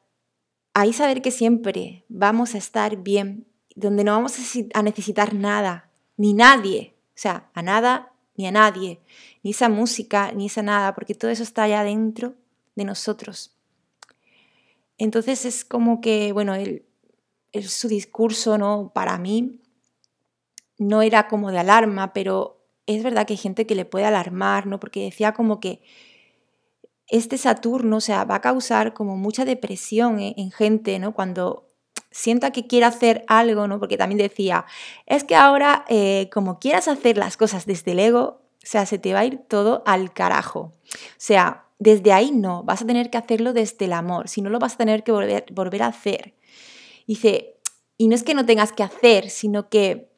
ahí 0.74 0.94
saber 0.94 1.22
que 1.22 1.32
siempre 1.32 2.06
vamos 2.10 2.56
a 2.56 2.58
estar 2.58 2.98
bien, 2.98 3.48
donde 3.76 4.04
no 4.04 4.14
vamos 4.14 4.34
a 4.74 4.84
necesitar 4.84 5.34
nada, 5.34 5.90
ni 6.16 6.34
nadie, 6.34 6.96
o 7.10 7.20
sea, 7.20 7.50
a 7.54 7.62
nada 7.62 8.12
ni 8.38 8.46
a 8.46 8.52
nadie, 8.52 9.02
ni 9.44 9.52
esa 9.52 9.68
música, 9.68 10.32
ni 10.32 10.46
esa 10.46 10.62
nada, 10.62 10.94
porque 10.94 11.16
todo 11.16 11.32
eso 11.32 11.44
está 11.44 11.64
allá 11.64 11.84
dentro 11.84 12.36
de 12.76 12.86
nosotros. 12.86 13.57
Entonces 14.98 15.46
es 15.46 15.64
como 15.66 16.02
que, 16.02 16.32
bueno, 16.32 16.54
su 17.64 17.88
discurso, 17.88 18.58
¿no? 18.58 18.92
Para 18.94 19.18
mí 19.18 19.62
no 20.78 21.02
era 21.02 21.28
como 21.28 21.52
de 21.52 21.60
alarma, 21.60 22.14
pero 22.14 22.66
es 22.86 23.04
verdad 23.04 23.26
que 23.26 23.34
hay 23.34 23.38
gente 23.38 23.66
que 23.66 23.76
le 23.76 23.86
puede 23.86 24.06
alarmar, 24.06 24.66
¿no? 24.66 24.80
Porque 24.80 25.04
decía 25.04 25.34
como 25.34 25.60
que 25.60 25.82
este 27.08 27.38
Saturno, 27.38 27.98
o 27.98 28.02
sea, 28.02 28.26
va 28.26 28.36
a 28.36 28.42
causar 28.42 28.94
como 28.94 29.16
mucha 29.18 29.46
depresión 29.46 30.20
en 30.20 30.52
gente, 30.52 31.00
¿no? 31.00 31.14
Cuando 31.14 31.68
sienta 32.12 32.52
que 32.52 32.68
quiere 32.68 32.86
hacer 32.86 33.24
algo, 33.28 33.68
¿no? 33.68 33.80
Porque 33.80 33.98
también 33.98 34.18
decía, 34.18 34.66
es 35.06 35.24
que 35.24 35.36
ahora, 35.36 35.86
eh, 35.88 36.30
como 36.34 36.60
quieras 36.60 36.88
hacer 36.88 37.18
las 37.18 37.38
cosas 37.38 37.66
desde 37.66 37.92
el 37.92 38.00
ego, 38.00 38.42
o 38.64 38.70
sea, 38.70 38.86
se 38.86 38.98
te 38.98 39.14
va 39.14 39.20
a 39.20 39.26
ir 39.26 39.38
todo 39.48 39.84
al 39.86 40.12
carajo. 40.12 40.60
O 40.60 40.74
sea, 41.18 41.67
desde 41.80 42.12
ahí 42.12 42.32
no, 42.32 42.64
vas 42.64 42.82
a 42.82 42.86
tener 42.86 43.10
que 43.10 43.18
hacerlo 43.18 43.54
desde 43.54 43.86
el 43.86 43.94
amor, 43.94 44.30
si 44.30 44.42
no 44.42 44.50
lo 44.50 44.60
vas 44.60 44.76
a 44.76 44.78
tener 44.78 45.04
que 45.04 45.12
volver, 45.12 45.46
volver 45.52 45.84
a 45.84 45.88
hacer. 45.88 46.34
Dice, 47.06 47.56
y 47.98 48.08
no 48.08 48.16
es 48.16 48.24
que 48.24 48.34
no 48.34 48.46
tengas 48.46 48.72
que 48.72 48.84
hacer, 48.84 49.30
sino 49.30 49.70
que, 49.70 50.10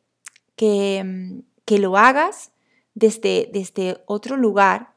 que, 0.56 1.42
que 1.66 1.80
lo 1.80 1.98
hagas 1.98 2.52
desde, 2.94 3.50
desde 3.52 4.04
otro 4.06 4.38
lugar 4.38 4.94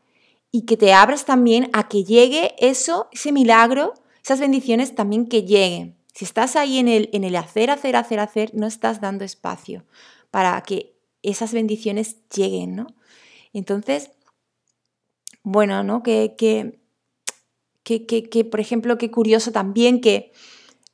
y 0.51 0.63
que 0.67 0.77
te 0.77 0.93
abras 0.93 1.25
también 1.25 1.71
a 1.73 1.89
que 1.89 2.05
llegue 2.05 2.55
eso, 2.59 3.09
ese 3.13 3.33
milagro, 3.33 3.95
esas 4.23 4.41
bendiciones 4.41 4.95
también 4.95 5.27
que 5.27 5.43
lleguen. 5.43 5.97
Si 6.15 6.25
estás 6.25 6.57
ahí 6.57 6.79
en 6.79 6.89
el, 6.89 7.09
en 7.13 7.25
el 7.25 7.37
hacer, 7.37 7.71
hacer, 7.71 7.97
hacer, 7.97 8.21
hacer, 8.21 8.55
no 8.55 8.67
estás 8.67 9.01
dando 9.01 9.25
espacio 9.25 9.85
para 10.31 10.61
que 10.63 10.95
esas 11.23 11.53
bendiciones 11.53 12.17
lleguen, 12.29 12.77
¿no? 12.77 12.87
Entonces, 13.53 14.11
bueno, 15.43 15.83
¿no? 15.83 16.03
Que, 16.03 16.35
que, 16.37 16.79
que, 17.85 18.45
por 18.45 18.61
ejemplo, 18.61 18.99
qué 18.99 19.11
curioso 19.11 19.53
también 19.53 20.01
que 20.01 20.33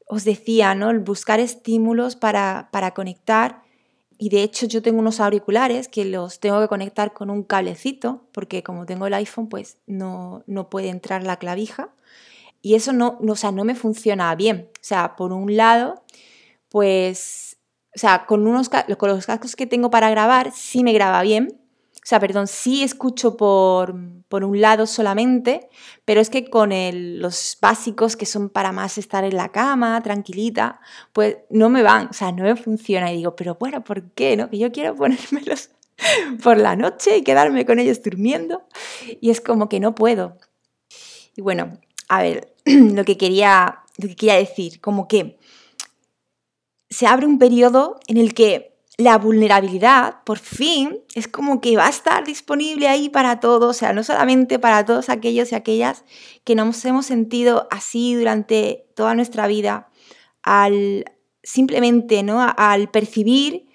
os 0.06 0.24
decía, 0.24 0.74
¿no? 0.74 0.90
El 0.90 1.00
buscar 1.00 1.40
estímulos 1.40 2.16
para, 2.16 2.68
para 2.72 2.94
conectar. 2.94 3.62
Y 4.16 4.30
de 4.30 4.42
hecho 4.42 4.66
yo 4.66 4.82
tengo 4.82 4.98
unos 4.98 5.20
auriculares 5.20 5.88
que 5.88 6.04
los 6.04 6.40
tengo 6.40 6.60
que 6.60 6.68
conectar 6.68 7.12
con 7.12 7.30
un 7.30 7.44
cablecito, 7.44 8.24
porque 8.32 8.62
como 8.62 8.86
tengo 8.86 9.06
el 9.06 9.14
iPhone, 9.14 9.48
pues 9.48 9.78
no, 9.86 10.42
no 10.46 10.70
puede 10.70 10.88
entrar 10.88 11.22
la 11.22 11.36
clavija. 11.36 11.90
Y 12.60 12.74
eso 12.74 12.92
no, 12.92 13.18
no, 13.20 13.34
o 13.34 13.36
sea, 13.36 13.52
no 13.52 13.64
me 13.64 13.74
funciona 13.74 14.34
bien. 14.34 14.70
O 14.74 14.82
sea, 14.84 15.14
por 15.14 15.32
un 15.32 15.56
lado, 15.56 16.02
pues, 16.68 17.58
o 17.94 17.98
sea, 17.98 18.26
con, 18.26 18.46
unos, 18.46 18.68
con 18.68 19.08
los 19.08 19.26
cascos 19.26 19.56
que 19.56 19.66
tengo 19.66 19.90
para 19.90 20.10
grabar 20.10 20.52
sí 20.52 20.82
me 20.82 20.92
graba 20.92 21.22
bien, 21.22 21.57
sea, 22.08 22.20
perdón, 22.20 22.46
sí 22.46 22.82
escucho 22.82 23.36
por, 23.36 23.92
un 23.92 24.60
lado 24.62 24.86
solamente, 24.86 25.68
pero 26.06 26.22
es 26.22 26.30
que 26.30 26.48
con 26.48 26.70
los 27.20 27.58
básicos 27.60 28.16
que 28.16 28.24
son 28.24 28.48
para 28.48 28.72
más 28.72 28.96
estar 28.96 29.24
en 29.24 29.36
la 29.36 29.50
cama, 29.50 30.02
tranquilita, 30.02 30.80
pues 31.12 31.36
no 31.50 31.68
me 31.68 31.82
van, 31.82 32.08
o 32.08 32.14
sea, 32.14 32.32
no 32.32 32.44
me 32.44 32.56
funciona. 32.56 33.12
Y 33.12 33.18
digo, 33.18 33.36
pero 33.36 33.58
bueno, 33.60 33.84
¿por 33.84 34.10
qué? 34.12 34.38
No? 34.38 34.48
Que 34.48 34.56
yo 34.56 34.72
quiero 34.72 34.96
ponérmelos 34.96 35.68
por 36.42 36.56
la 36.56 36.76
noche 36.76 37.18
y 37.18 37.22
quedarme 37.22 37.66
con 37.66 37.78
ellos 37.78 38.02
durmiendo. 38.02 38.62
Y 39.20 39.28
es 39.28 39.42
como 39.42 39.68
que 39.68 39.78
no 39.78 39.94
puedo. 39.94 40.38
Y 41.36 41.42
bueno, 41.42 41.78
a 42.08 42.22
ver, 42.22 42.54
lo 42.64 43.04
que 43.04 43.18
quería, 43.18 43.80
lo 43.98 44.08
que 44.08 44.16
quería 44.16 44.36
decir, 44.36 44.80
como 44.80 45.08
que 45.08 45.38
se 46.88 47.06
abre 47.06 47.26
un 47.26 47.38
periodo 47.38 48.00
en 48.06 48.16
el 48.16 48.32
que 48.32 48.77
la 48.98 49.16
vulnerabilidad, 49.16 50.24
por 50.24 50.40
fin, 50.40 50.98
es 51.14 51.28
como 51.28 51.60
que 51.60 51.76
va 51.76 51.86
a 51.86 51.90
estar 51.90 52.24
disponible 52.24 52.88
ahí 52.88 53.08
para 53.08 53.38
todos, 53.38 53.76
o 53.76 53.78
sea, 53.78 53.92
no 53.92 54.02
solamente 54.02 54.58
para 54.58 54.84
todos 54.84 55.08
aquellos 55.08 55.52
y 55.52 55.54
aquellas 55.54 56.04
que 56.42 56.56
nos 56.56 56.84
hemos 56.84 57.06
sentido 57.06 57.68
así 57.70 58.16
durante 58.16 58.86
toda 58.96 59.14
nuestra 59.14 59.46
vida, 59.46 59.88
al 60.42 61.04
simplemente, 61.44 62.24
¿no? 62.24 62.40
Al 62.40 62.90
percibir 62.90 63.68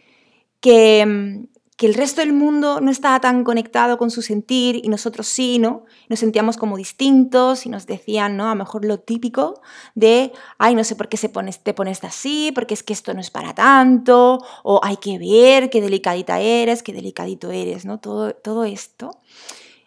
que, 0.59 1.47
que 1.83 1.89
el 1.89 1.95
resto 1.95 2.21
del 2.21 2.31
mundo 2.31 2.79
no 2.79 2.89
estaba 2.89 3.19
tan 3.19 3.43
conectado 3.43 3.97
con 3.97 4.09
su 4.09 4.21
sentir 4.21 4.79
y 4.81 4.87
nosotros 4.87 5.27
sí, 5.27 5.59
¿no? 5.59 5.83
Nos 6.07 6.19
sentíamos 6.19 6.55
como 6.55 6.77
distintos 6.77 7.65
y 7.65 7.69
nos 7.69 7.87
decían, 7.87 8.37
¿no? 8.37 8.45
A 8.45 8.51
lo 8.51 8.55
mejor 8.55 8.85
lo 8.85 9.01
típico 9.01 9.61
de, 9.93 10.31
ay, 10.57 10.75
no 10.75 10.85
sé 10.85 10.95
por 10.95 11.09
qué 11.09 11.17
se 11.17 11.27
te 11.27 11.73
pones 11.73 12.01
así, 12.05 12.53
porque 12.55 12.73
es 12.73 12.83
que 12.83 12.93
esto 12.93 13.13
no 13.13 13.19
es 13.19 13.31
para 13.31 13.53
tanto, 13.53 14.39
o 14.63 14.79
hay 14.81 14.95
que 14.95 15.19
ver 15.19 15.69
qué 15.69 15.81
delicadita 15.81 16.39
eres, 16.39 16.83
qué 16.83 16.93
delicadito 16.93 17.51
eres, 17.51 17.83
¿no? 17.83 17.99
Todo, 17.99 18.33
todo 18.33 18.63
esto 18.63 19.19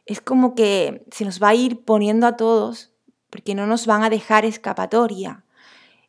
es 0.04 0.20
como 0.20 0.54
que 0.54 1.06
se 1.11 1.24
nos 1.24 1.42
va 1.42 1.48
a 1.48 1.54
ir 1.54 1.82
poniendo 1.82 2.26
a 2.26 2.37
todos 2.37 2.92
porque 3.30 3.54
no 3.54 3.66
nos 3.66 3.87
van 3.87 4.02
a 4.02 4.11
dejar 4.11 4.44
escapatoria, 4.44 5.46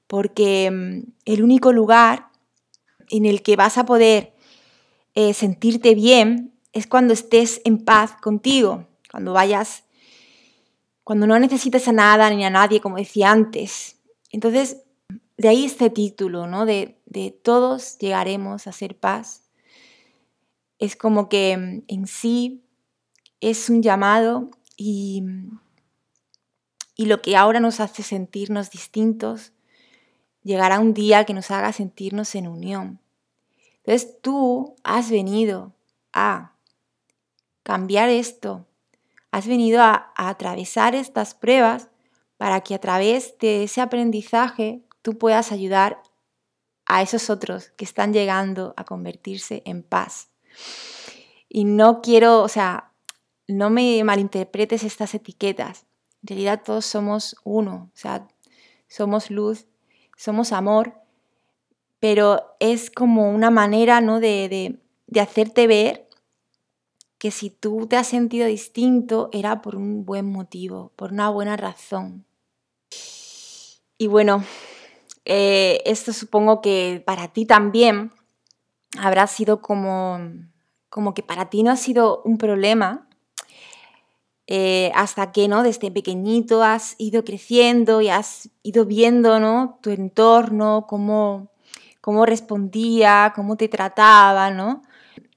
porque 0.07 0.69
mm, 0.69 1.13
el 1.23 1.43
único 1.43 1.71
lugar 1.71 2.27
en 3.09 3.25
el 3.25 3.41
que 3.41 3.55
vas 3.55 3.77
a 3.77 3.85
poder 3.85 4.33
eh, 5.19 5.33
sentirte 5.33 5.95
bien 5.95 6.53
es 6.73 6.85
cuando 6.85 7.11
estés 7.11 7.59
en 7.65 7.83
paz 7.83 8.11
contigo, 8.21 8.85
cuando 9.09 9.33
vayas, 9.33 9.83
cuando 11.03 11.25
no 11.25 11.39
necesites 11.39 11.87
a 11.87 11.91
nada 11.91 12.29
ni 12.29 12.45
a 12.45 12.51
nadie, 12.51 12.81
como 12.81 12.97
decía 12.97 13.31
antes. 13.31 13.97
Entonces, 14.29 14.83
de 15.35 15.47
ahí 15.47 15.65
este 15.65 15.89
título, 15.89 16.45
¿no? 16.45 16.67
De, 16.67 17.01
de 17.07 17.31
todos 17.31 17.97
llegaremos 17.97 18.67
a 18.67 18.71
ser 18.71 18.95
paz. 18.95 19.49
Es 20.77 20.95
como 20.95 21.29
que 21.29 21.57
mm, 21.57 21.85
en 21.87 22.05
sí 22.05 22.63
es 23.41 23.71
un 23.71 23.81
llamado 23.81 24.51
y, 24.75 25.23
y 26.95 27.07
lo 27.07 27.23
que 27.23 27.35
ahora 27.35 27.59
nos 27.59 27.79
hace 27.79 28.03
sentirnos 28.03 28.69
distintos, 28.69 29.51
llegará 30.43 30.79
un 30.79 30.93
día 30.93 31.25
que 31.25 31.33
nos 31.33 31.49
haga 31.49 31.73
sentirnos 31.73 32.35
en 32.35 32.47
unión. 32.47 32.99
Entonces 33.87 34.19
tú 34.21 34.75
has 34.83 35.09
venido 35.09 35.73
a 36.11 36.57
cambiar 37.63 38.09
esto, 38.09 38.67
has 39.31 39.47
venido 39.47 39.81
a, 39.81 40.11
atravesar 40.17 40.93
estas 40.93 41.33
pruebas 41.33 41.87
para 42.35 42.59
que 42.59 42.75
a 42.75 42.79
través 42.79 43.37
de 43.39 43.63
ese 43.63 43.79
aprendizaje 43.79 44.83
tú 45.01 45.17
puedas 45.17 45.53
ayudar 45.53 46.03
a 46.85 47.01
esos 47.01 47.29
otros 47.29 47.69
que 47.77 47.85
están 47.85 48.11
llegando 48.11 48.73
a 48.75 48.83
convertirse 48.83 49.61
en 49.63 49.83
paz. 49.83 50.31
Y 51.47 51.63
no 51.63 52.01
quiero, 52.01 52.41
o 52.41 52.49
sea, 52.49 52.91
no 53.47 53.69
me 53.69 54.03
malinterpretes 54.03 54.83
estas 54.83 55.13
etiquetas. 55.13 55.85
En 56.23 56.27
realidad 56.27 56.61
todos 56.61 56.85
somos 56.85 57.37
uno, 57.45 57.89
o 57.93 57.97
sea, 57.97 58.27
somos 58.89 59.31
luz, 59.31 59.65
somos 60.17 60.51
amor 60.51 61.06
pero 61.99 62.55
es 62.59 62.91
como 62.91 63.31
una 63.31 63.49
manera 63.49 64.01
¿no? 64.01 64.19
de, 64.19 64.79
hacerte 65.19 65.67
ver 65.67 66.07
que 67.17 67.31
si 67.31 67.49
tú 67.49 67.87
te 67.87 67.97
has 67.97 68.07
sentido 68.07 68.47
distinto 68.47 69.29
era 69.33 69.61
por 69.61 69.75
un 69.75 70.05
buen 70.05 70.25
motivo, 70.31 70.91
por 70.95 71.11
una 71.11 71.29
buena 71.29 71.57
razón. 71.57 72.25
Y 73.97 74.05
bueno, 74.05 74.43
eh, 75.25 75.81
esto 75.85 76.13
supongo 76.13 76.61
que 76.61 77.01
para 77.05 77.29
ti 77.29 77.45
también 77.45 78.11
habrá 78.99 79.25
sido 79.25 79.61
como, 79.61 80.19
como 80.89 81.15
que 81.15 81.23
para 81.23 81.49
ti 81.49 81.63
no 81.63 81.71
ha 81.71 81.75
sido 81.75 82.21
un 82.23 82.37
problema 82.37 83.07
eh, 84.49 84.91
hasta 84.95 85.33
que 85.33 85.49
¿no? 85.49 85.61
desde 85.61 85.91
pequeñito 85.91 86.63
has 86.63 86.95
ido 86.97 87.25
creciendo 87.25 87.99
y 87.99 88.07
has 88.07 88.49
ido 88.63 88.85
viendo 88.85 89.41
¿no? 89.41 89.77
tu 89.81 89.89
entorno, 89.89 90.85
cómo, 90.87 91.51
cómo 92.07 92.25
respondía, 92.25 93.33
cómo 93.35 93.57
te 93.57 93.67
trataba, 93.67 94.49
¿no? 94.49 94.81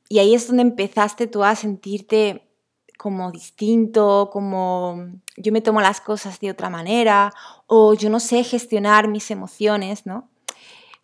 Y 0.09 0.21
ahí 0.21 0.37
es 0.37 0.47
donde 0.47 0.63
empezaste 0.63 1.27
tú 1.27 1.43
a 1.43 1.57
sentirte 1.57 2.49
como 2.97 3.33
distinto, 3.33 4.31
como 4.33 5.09
yo 5.37 5.51
me 5.51 5.63
tomo 5.63 5.81
las 5.81 6.01
cosas 6.01 6.39
de 6.39 6.49
otra 6.49 6.71
manera, 6.71 7.33
o 7.67 7.95
yo 7.95 8.09
no 8.09 8.21
sé 8.21 8.45
gestionar 8.45 9.09
mis 9.09 9.33
emociones, 9.33 10.07
¿no? 10.07 10.29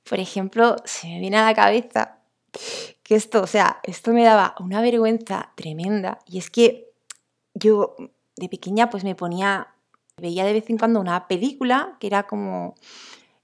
Por 0.09 0.21
ejemplo, 0.21 0.77
se 0.85 1.09
me 1.09 1.19
viene 1.19 1.39
a 1.39 1.47
la 1.47 1.55
cabeza 1.57 2.21
que 3.03 3.17
esto, 3.17 3.43
o 3.43 3.49
sea, 3.49 3.81
esto 3.83 4.13
me 4.13 4.23
daba 4.23 4.55
una 4.61 4.81
vergüenza 4.81 5.51
tremenda, 5.57 6.21
y 6.27 6.39
es 6.39 6.49
que 6.49 6.93
yo 7.55 7.97
de 8.37 8.49
pequeña 8.49 8.89
pues 8.89 9.03
me 9.03 9.17
ponía, 9.17 9.75
veía 10.17 10.45
de 10.45 10.53
vez 10.53 10.71
en 10.71 10.79
cuando 10.79 11.01
una 11.01 11.27
película 11.27 11.97
que 11.99 12.07
era 12.07 12.29
como 12.29 12.77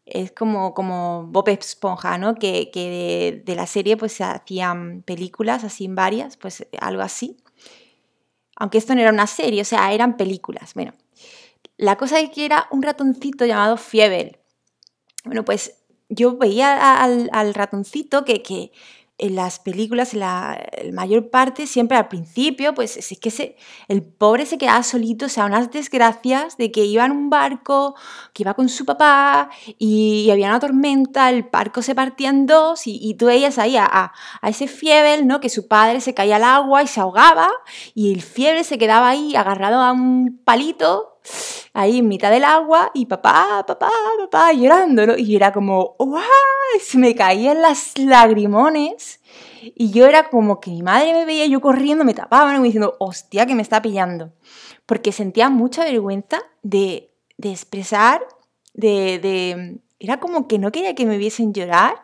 es 0.05 0.33
como, 0.33 0.75
como 0.75 1.27
Bob 1.29 1.49
Esponja, 1.49 2.19
¿no? 2.19 2.35
Que, 2.35 3.43
de, 3.45 3.55
la 3.55 3.67
serie 3.67 3.97
pues 3.97 4.13
se 4.13 4.25
hacían 4.25 5.03
películas 5.03 5.65
así 5.65 5.87
varias, 5.89 6.37
pues 6.37 6.67
algo 6.81 7.03
así. 7.03 7.37
Aunque 8.57 8.79
esto 8.79 8.95
no 8.95 9.01
era 9.01 9.11
una 9.11 9.27
serie, 9.27 9.63
o 9.63 9.65
sea, 9.65 9.93
eran 9.93 10.17
películas. 10.17 10.75
Bueno, 10.75 10.93
la 11.77 11.97
cosa 11.97 12.21
es 12.21 12.31
que 12.31 12.45
era 12.45 12.67
un 12.71 12.83
ratoncito 12.83 13.47
llamado 13.47 13.77
Fievel. 13.77 14.39
Bueno, 15.25 15.45
pues 15.45 15.79
yo 16.09 16.37
veía 16.37 17.03
al, 17.03 17.31
al 17.33 17.55
ratoncito 17.55 18.25
que, 18.25 18.43
que 18.43 18.73
en 19.23 19.37
las 19.37 19.61
películas, 19.61 20.15
en 20.15 20.21
la, 20.21 20.61
mayor 20.93 21.31
parte, 21.31 21.69
siempre 21.69 21.97
al 21.97 22.09
principio, 22.09 22.75
pues 22.75 22.97
es 22.97 23.19
que 23.21 23.31
se, 23.31 23.57
el 23.87 24.03
pobre 24.03 24.47
se 24.47 24.59
quedaba 24.59 24.83
solito, 24.83 25.27
o 25.27 25.29
sea, 25.29 25.47
unas 25.47 25.71
desgracias 25.71 26.57
de 26.57 26.73
que 26.73 26.85
iba 26.85 27.07
en 27.07 27.13
un 27.13 27.31
barco, 27.31 27.95
que 28.33 28.43
iba 28.43 28.55
con 28.55 28.69
su 28.69 28.85
papá 28.85 29.49
y, 29.79 30.29
había 30.31 30.49
una 30.49 30.59
tormenta, 30.59 31.31
el 31.31 31.45
barco 31.45 31.83
se 31.83 31.95
partía 31.95 32.31
en 32.31 32.47
dos 32.47 32.83
y, 32.87 33.15
tú 33.15 33.27
veías 33.27 33.59
ahí 33.59 33.77
a, 33.77 34.13
a, 34.41 34.49
ese 34.49 34.67
fiebre, 34.67 35.25
¿no? 35.25 35.41
Que 35.41 35.49
su 35.49 35.69
padre 35.69 36.01
se 36.01 36.15
caía 36.15 36.37
al 36.37 36.45
agua 36.45 36.83
y 36.83 36.89
se 36.89 37.01
ahogaba 37.01 37.49
y 37.95 38.13
el 38.13 38.23
fiebre 38.23 38.65
se 38.65 38.77
quedaba 38.77 39.11
ahí 39.11 39.37
agarrado 39.37 39.81
a 39.81 39.93
un 39.93 40.41
palito 40.45 41.12
ahí 41.73 41.99
en 41.99 42.09
mitad 42.09 42.31
del 42.31 42.45
agua 42.45 42.91
y 42.95 43.07
papá, 43.07 43.65
papá, 43.67 43.91
papá, 44.19 44.53
llorando, 44.53 45.07
¿no? 45.07 45.17
Y 45.17 45.37
era 45.37 45.53
como, 45.53 45.97
¡wow! 45.99 46.21
Se 46.81 46.99
me 46.99 47.15
caían 47.15 47.63
las 47.63 47.97
lagrimones. 47.99 49.21
Y 49.75 49.91
yo 49.91 50.07
era 50.07 50.29
como 50.29 50.61
que 50.61 50.71
mi 50.71 50.83
madre 50.83 51.13
me 51.13 51.25
veía 51.25 51.47
yo 51.47 51.61
corriendo, 51.61 52.05
me 52.05 52.15
tapaba, 52.15 52.53
me 52.53 52.65
diciendo, 52.65 52.97
hostia, 52.99 53.47
que 53.47 53.55
me 53.55 53.63
está 53.63 53.81
pillando. 53.81 54.33
Porque 54.87 55.13
sentía 55.13 55.49
mucha 55.51 55.85
vergüenza 55.85 56.43
de, 56.63 57.13
de 57.39 57.51
expresar, 57.51 58.27
de, 58.75 59.19
de, 59.19 59.81
Era 59.99 60.19
como 60.19 60.49
que 60.49 60.59
no 60.59 60.73
quería 60.73 60.95
que 60.95 61.07
me 61.07 61.19
viesen 61.19 61.55
llorar. 61.55 61.95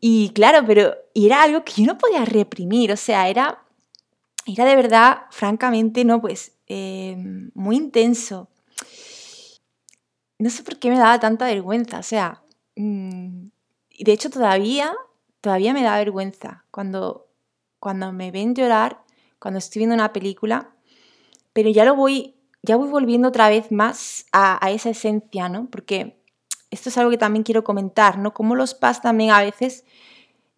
Y 0.00 0.30
claro, 0.30 0.64
pero 0.66 0.94
era 1.14 1.42
algo 1.42 1.64
que 1.64 1.82
yo 1.82 1.86
no 1.86 1.98
podía 1.98 2.24
reprimir, 2.24 2.92
o 2.92 2.96
sea, 2.96 3.28
era, 3.28 3.62
era 4.46 4.64
de 4.64 4.76
verdad, 4.76 5.22
francamente, 5.30 6.04
no, 6.04 6.20
pues, 6.20 6.57
eh, 6.68 7.16
muy 7.54 7.76
intenso 7.76 8.48
no 10.38 10.50
sé 10.50 10.62
por 10.62 10.78
qué 10.78 10.90
me 10.90 10.98
daba 10.98 11.18
tanta 11.18 11.46
vergüenza, 11.46 11.98
o 11.98 12.02
sea, 12.02 12.42
mm, 12.76 13.48
de 13.98 14.12
hecho 14.12 14.30
todavía, 14.30 14.94
todavía 15.40 15.74
me 15.74 15.82
da 15.82 15.98
vergüenza 15.98 16.64
cuando, 16.70 17.26
cuando 17.80 18.12
me 18.12 18.30
ven 18.30 18.54
llorar, 18.54 19.02
cuando 19.40 19.58
estoy 19.58 19.80
viendo 19.80 19.94
una 19.94 20.12
película, 20.12 20.70
pero 21.52 21.70
ya 21.70 21.84
lo 21.84 21.96
voy, 21.96 22.36
ya 22.62 22.76
voy 22.76 22.88
volviendo 22.88 23.28
otra 23.28 23.48
vez 23.48 23.72
más 23.72 24.26
a, 24.32 24.58
esa 24.70 24.90
esencia, 24.90 25.48
¿no? 25.48 25.68
Porque 25.70 26.22
esto 26.70 26.88
es 26.88 26.98
algo 26.98 27.10
que 27.10 27.18
también 27.18 27.42
quiero 27.42 27.64
comentar, 27.64 28.18
¿no? 28.18 28.32
Como 28.32 28.54
los 28.54 28.74
pas 28.74 29.02
también 29.02 29.30
a 29.30 29.42
veces 29.42 29.84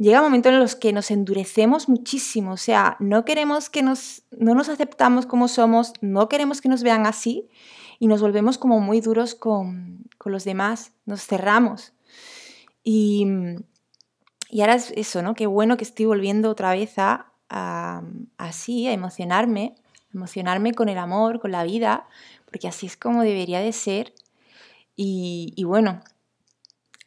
llega 0.01 0.21
un 0.21 0.27
momento 0.27 0.49
en 0.49 0.59
los 0.59 0.77
que 0.77 0.95
nos 0.95 1.11
endurecemos 1.11 1.89
muchísimo, 1.89 2.53
o 2.53 2.57
sea, 2.57 2.97
no 3.01 3.27
queremos 3.27 3.69
que 3.69 3.83
nos, 3.83 4.23
no 4.31 4.55
nos 4.55 4.71
aceptamos 4.71 5.27
como 5.27 5.47
somos, 5.47 5.93
no 6.01 6.29
queremos 6.29 6.63
que 6.63 6.71
nos 6.71 6.83
vean 6.83 7.07
así 7.07 7.51
y 7.99 8.07
nos 8.07 8.23
volvemos 8.23 8.57
como 8.57 8.81
muy 8.81 9.03
duros 9.03 9.35
con, 9.35 10.09
los 10.25 10.45
demás, 10.45 10.93
nos 11.05 11.27
cerramos. 11.27 11.93
Y, 12.83 13.27
y, 14.49 14.61
ahora 14.63 14.75
es 14.75 14.91
eso, 14.97 15.23
¿no? 15.23 15.35
Qué 15.35 15.47
bueno 15.47 15.77
que 15.77 15.85
estoy 15.85 16.07
volviendo 16.07 16.49
otra 16.49 16.73
vez 16.73 16.95
a, 16.99 17.33
así, 18.39 18.87
a 18.87 18.93
emocionarme, 18.93 19.75
emocionarme 20.15 20.73
con 20.73 20.89
el 20.89 20.97
amor, 20.97 21.41
con 21.41 21.53
la 21.53 21.65
vida, 21.65 22.07
porque 22.47 22.69
así 22.69 22.87
es 22.87 22.97
como 22.97 23.23
debería 23.23 23.61
de 23.61 23.73
ser. 23.73 24.15
Y, 24.97 25.53
y 25.57 25.65
bueno, 25.65 26.01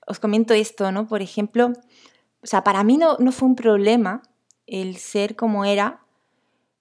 os 0.06 0.20
comento 0.20 0.54
esto, 0.54 0.92
¿no? 0.92 1.08
Por 1.08 1.22
ejemplo, 1.22 1.74
o 2.44 2.48
sea, 2.48 2.64
para 2.64 2.84
mí 2.84 2.98
no, 2.98 3.18
no 3.18 3.32
fue 3.32 3.48
un 3.48 3.56
problema 3.56 4.22
el 4.68 4.98
ser 4.98 5.36
como 5.36 5.66
era. 5.66 6.02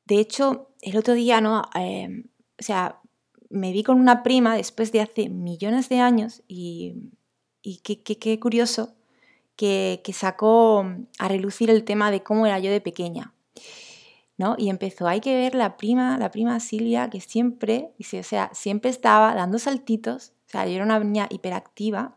De 0.04 0.18
hecho, 0.18 0.70
el 0.80 0.96
otro 0.96 1.14
día, 1.14 1.40
¿no? 1.40 1.62
Eh, 1.74 2.24
o 2.58 2.62
sea, 2.62 3.00
me 3.48 3.72
vi 3.72 3.82
con 3.82 4.00
una 4.00 4.22
prima 4.22 4.56
después 4.56 4.92
de 4.92 5.00
hace 5.00 5.28
millones 5.28 5.88
de 5.88 6.00
años 6.00 6.42
y, 6.48 7.12
y 7.62 7.78
qué, 7.78 8.40
curioso 8.40 8.94
que, 9.56 10.02
sacó 10.12 10.84
a 11.18 11.28
relucir 11.28 11.70
el 11.70 11.84
tema 11.84 12.10
de 12.10 12.22
cómo 12.22 12.46
era 12.46 12.58
yo 12.58 12.70
de 12.70 12.80
pequeña. 12.80 13.34
¿no? 14.38 14.56
Y 14.58 14.70
empezó, 14.70 15.06
hay 15.06 15.20
que 15.20 15.36
ver 15.36 15.54
la 15.54 15.76
prima, 15.76 16.18
la 16.18 16.30
prima 16.30 16.58
Silvia, 16.58 17.10
que 17.10 17.20
siempre, 17.20 17.92
o 18.00 18.22
sea, 18.22 18.50
siempre 18.52 18.90
estaba 18.90 19.34
dando 19.34 19.58
saltitos, 19.58 20.32
o 20.46 20.50
sea, 20.50 20.66
yo 20.66 20.74
era 20.74 20.84
una 20.84 20.98
niña 20.98 21.28
hiperactiva 21.30 22.16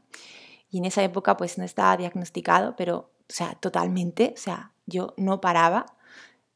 y 0.71 0.79
en 0.79 0.85
esa 0.85 1.03
época 1.03 1.37
pues 1.37 1.57
no 1.57 1.63
estaba 1.63 1.97
diagnosticado, 1.97 2.75
pero, 2.75 3.11
o 3.29 3.33
sea, 3.33 3.55
totalmente, 3.55 4.33
o 4.35 4.39
sea, 4.39 4.71
yo 4.85 5.13
no 5.17 5.41
paraba, 5.41 5.85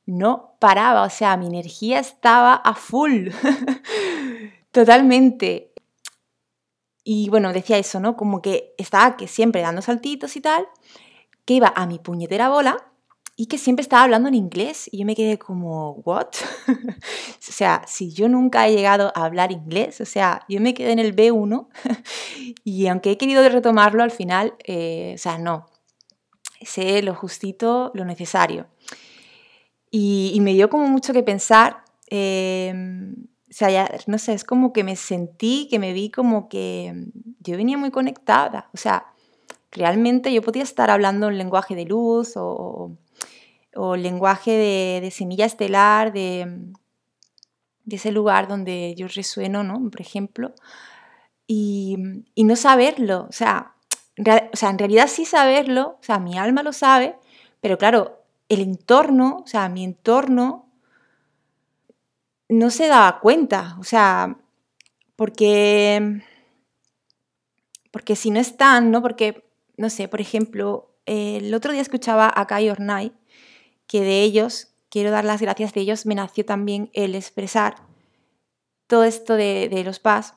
no 0.05 0.55
paraba, 0.59 1.03
o 1.03 1.09
sea, 1.09 1.37
mi 1.37 1.47
energía 1.47 1.99
estaba 1.99 2.53
a 2.53 2.73
full. 2.73 3.29
Totalmente. 4.71 5.73
Y 7.03 7.29
bueno, 7.29 7.53
decía 7.53 7.77
eso, 7.77 7.99
¿no? 7.99 8.15
Como 8.15 8.41
que 8.41 8.73
estaba 8.77 9.17
que 9.17 9.27
siempre 9.27 9.61
dando 9.61 9.81
saltitos 9.81 10.35
y 10.35 10.41
tal, 10.41 10.67
que 11.45 11.55
iba 11.55 11.73
a 11.75 11.85
mi 11.87 11.99
puñetera 11.99 12.49
bola 12.49 12.77
y 13.35 13.45
que 13.45 13.57
siempre 13.57 13.83
estaba 13.83 14.03
hablando 14.03 14.27
en 14.27 14.35
inglés. 14.35 14.89
Y 14.91 14.99
yo 14.99 15.05
me 15.05 15.15
quedé 15.15 15.39
como, 15.39 15.93
¿what? 16.05 16.27
o 16.67 17.37
sea, 17.39 17.83
si 17.87 18.11
yo 18.11 18.27
nunca 18.27 18.67
he 18.67 18.75
llegado 18.75 19.13
a 19.15 19.25
hablar 19.25 19.51
inglés, 19.51 20.01
o 20.01 20.05
sea, 20.05 20.43
yo 20.49 20.59
me 20.59 20.73
quedé 20.73 20.91
en 20.91 20.99
el 20.99 21.15
B1 21.15 21.67
y 22.63 22.87
aunque 22.87 23.11
he 23.11 23.17
querido 23.17 23.47
retomarlo 23.47 24.03
al 24.03 24.11
final, 24.11 24.55
eh, 24.65 25.13
o 25.15 25.17
sea, 25.17 25.37
no. 25.37 25.68
Sé 26.61 27.01
lo 27.01 27.15
justito, 27.15 27.91
lo 27.93 28.05
necesario. 28.05 28.67
Y, 29.91 30.37
me 30.41 30.53
dio 30.53 30.69
como 30.69 30.87
mucho 30.87 31.13
que 31.13 31.23
pensar. 31.23 31.83
Eh, 32.09 32.73
o 33.49 33.53
sea, 33.53 33.69
ya, 33.71 33.89
no 34.05 34.19
sé, 34.19 34.33
es 34.33 34.43
como 34.43 34.73
que 34.73 34.83
me 34.83 34.95
sentí, 34.95 35.67
que 35.69 35.79
me 35.79 35.91
vi 35.93 36.11
como 36.11 36.49
que 36.49 36.93
mm, 36.93 37.19
yo 37.39 37.57
venía 37.57 37.77
muy 37.77 37.89
conectada. 37.91 38.69
O 38.73 38.77
sea, 38.77 39.07
realmente 39.71 40.31
yo 40.33 40.41
podía 40.43 40.63
estar 40.63 40.91
hablando 40.91 41.27
un 41.27 41.37
lenguaje 41.37 41.75
de 41.75 41.85
luz 41.85 42.33
o, 42.35 42.95
o 43.75 43.95
lenguaje 43.95 44.51
de, 45.01 45.11
semilla 45.11 45.45
estelar, 45.45 46.13
de, 46.13 46.45
mm, 46.45 46.73
de, 47.85 47.95
ese 47.95 48.11
lugar 48.11 48.47
donde 48.47 48.93
yo 48.95 49.07
resueno, 49.07 49.63
¿no? 49.63 49.89
Por 49.89 50.01
ejemplo, 50.01 50.53
y, 51.47 51.97
y 52.35 52.43
no 52.43 52.55
saberlo. 52.55 53.25
O 53.29 53.31
sea, 53.31 53.75
o 54.19 54.57
sea, 54.57 54.69
en 54.69 54.79
realidad 54.79 55.07
sí 55.07 55.25
saberlo, 55.25 55.97
o 55.99 56.03
sea, 56.03 56.19
mi 56.19 56.37
alma 56.37 56.63
lo 56.63 56.73
sabe, 56.73 57.15
pero 57.61 57.77
claro, 57.77 58.23
el 58.49 58.61
entorno, 58.61 59.41
o 59.43 59.47
sea, 59.47 59.69
mi 59.69 59.83
entorno 59.83 60.69
no 62.49 62.69
se 62.71 62.87
daba 62.87 63.19
cuenta, 63.19 63.77
o 63.79 63.83
sea, 63.83 64.37
porque, 65.15 66.21
porque 67.91 68.15
si 68.15 68.31
no 68.31 68.39
están, 68.39 68.91
¿no? 68.91 69.01
Porque, 69.01 69.45
no 69.77 69.89
sé, 69.89 70.07
por 70.07 70.19
ejemplo, 70.19 70.89
el 71.05 71.53
otro 71.53 71.71
día 71.71 71.81
escuchaba 71.81 72.31
a 72.33 72.47
Kai 72.47 72.69
Ornai, 72.69 73.13
que 73.87 74.01
de 74.01 74.21
ellos, 74.23 74.69
quiero 74.89 75.11
dar 75.11 75.25
las 75.25 75.41
gracias 75.41 75.73
de 75.73 75.81
ellos, 75.81 76.05
me 76.05 76.15
nació 76.15 76.45
también 76.45 76.89
el 76.93 77.15
expresar 77.15 77.75
todo 78.87 79.03
esto 79.03 79.35
de, 79.35 79.83
los 79.85 79.99
PAS. 79.99 80.33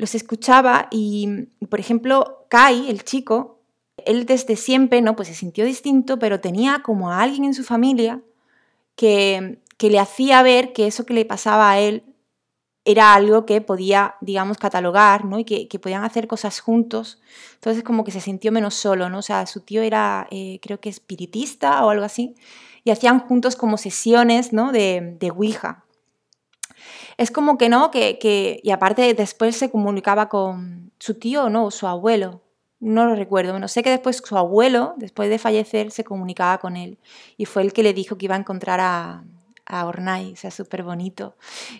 Los 0.00 0.14
escuchaba 0.14 0.88
y, 0.90 1.28
por 1.68 1.78
ejemplo, 1.78 2.46
Kai, 2.48 2.88
el 2.88 3.04
chico, 3.04 3.60
él 4.06 4.24
desde 4.24 4.56
siempre, 4.56 5.02
¿no? 5.02 5.14
Pues 5.14 5.28
se 5.28 5.34
sintió 5.34 5.66
distinto, 5.66 6.18
pero 6.18 6.40
tenía 6.40 6.80
como 6.82 7.10
a 7.10 7.20
alguien 7.20 7.44
en 7.44 7.52
su 7.52 7.64
familia 7.64 8.22
que, 8.96 9.60
que 9.76 9.90
le 9.90 9.98
hacía 9.98 10.42
ver 10.42 10.72
que 10.72 10.86
eso 10.86 11.04
que 11.04 11.12
le 11.12 11.26
pasaba 11.26 11.70
a 11.70 11.80
él 11.80 12.02
era 12.86 13.12
algo 13.12 13.44
que 13.44 13.60
podía, 13.60 14.14
digamos, 14.22 14.56
catalogar, 14.56 15.26
¿no? 15.26 15.38
Y 15.38 15.44
que, 15.44 15.78
podían 15.78 16.02
hacer 16.02 16.26
cosas 16.26 16.60
juntos. 16.60 17.20
Entonces 17.56 17.84
como 17.84 18.02
que 18.02 18.10
se 18.10 18.22
sintió 18.22 18.52
menos 18.52 18.74
solo, 18.74 19.10
¿no? 19.10 19.18
O 19.18 19.22
sea, 19.22 19.44
su 19.44 19.60
tío 19.60 19.82
era, 19.82 20.26
eh, 20.30 20.60
creo 20.62 20.80
que 20.80 20.88
espiritista 20.88 21.84
o 21.84 21.90
algo 21.90 22.06
así, 22.06 22.36
y 22.84 22.90
hacían 22.90 23.20
juntos 23.20 23.54
como 23.54 23.76
sesiones, 23.76 24.54
¿no? 24.54 24.72
De, 24.72 25.18
de 25.20 25.30
Ouija. 25.30 25.84
Es 27.20 27.30
como 27.30 27.58
que 27.58 27.68
no, 27.68 27.90
que, 27.90 28.18
que, 28.18 28.60
y 28.62 28.70
aparte 28.70 29.12
después 29.12 29.54
se 29.54 29.70
comunicaba 29.70 30.30
con 30.30 30.90
su 30.98 31.18
tío, 31.18 31.50
¿no? 31.50 31.70
Su 31.70 31.86
abuelo, 31.86 32.40
no 32.78 33.04
lo 33.04 33.14
recuerdo. 33.14 33.52
Bueno, 33.52 33.68
sé 33.68 33.82
que 33.82 33.90
después 33.90 34.22
su 34.24 34.38
abuelo, 34.38 34.94
después 34.96 35.28
de 35.28 35.38
fallecer, 35.38 35.90
se 35.90 36.02
comunicaba 36.02 36.56
con 36.56 36.78
él 36.78 36.96
y 37.36 37.44
fue 37.44 37.60
el 37.60 37.74
que 37.74 37.82
le 37.82 37.92
dijo 37.92 38.16
que 38.16 38.24
iba 38.24 38.36
a 38.36 38.38
encontrar 38.38 38.80
a, 38.80 39.22
a 39.66 39.84
Ornai, 39.84 40.32
o 40.32 40.36
sea, 40.36 40.50
súper 40.50 40.82
bonito, 40.82 41.36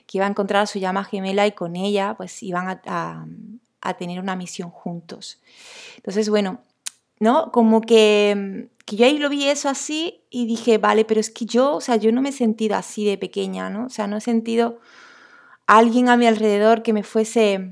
que 0.07 0.19
iba 0.19 0.27
a 0.27 0.29
encontrar 0.29 0.65
a 0.65 0.67
su 0.67 0.79
llama 0.79 1.05
gemela 1.05 1.47
y 1.47 1.53
con 1.53 1.75
ella 1.75 2.13
pues 2.19 2.43
iban 2.43 2.79
a, 2.85 3.27
tener 3.99 4.21
una 4.21 4.37
misión 4.37 4.69
juntos. 4.69 5.41
Entonces, 5.97 6.29
bueno, 6.29 6.61
¿no? 7.19 7.51
Como 7.51 7.81
que, 7.81 8.69
que, 8.85 8.97
yo 8.97 9.07
ahí 9.07 9.17
lo 9.17 9.31
vi 9.31 9.49
eso 9.49 9.71
así 9.71 10.21
y 10.29 10.45
dije, 10.45 10.77
vale, 10.77 11.07
pero 11.07 11.19
es 11.19 11.31
que 11.31 11.47
yo, 11.47 11.77
o 11.77 11.81
sea, 11.81 11.97
yo 11.97 12.13
no 12.13 12.21
me 12.21 12.29
he 12.29 12.33
sentido 12.33 12.77
así 12.77 13.07
de 13.07 13.17
pequeña, 13.17 13.71
¿no? 13.71 13.87
O 13.87 13.89
sea, 13.89 14.07
no 14.07 14.19
he 14.19 14.21
sentido 14.21 14.67
a 14.67 14.75
alguien 15.79 16.09
a 16.09 16.17
mi 16.17 16.27
alrededor 16.27 16.83
que 16.83 16.93
me 16.93 17.05
fuese 17.05 17.71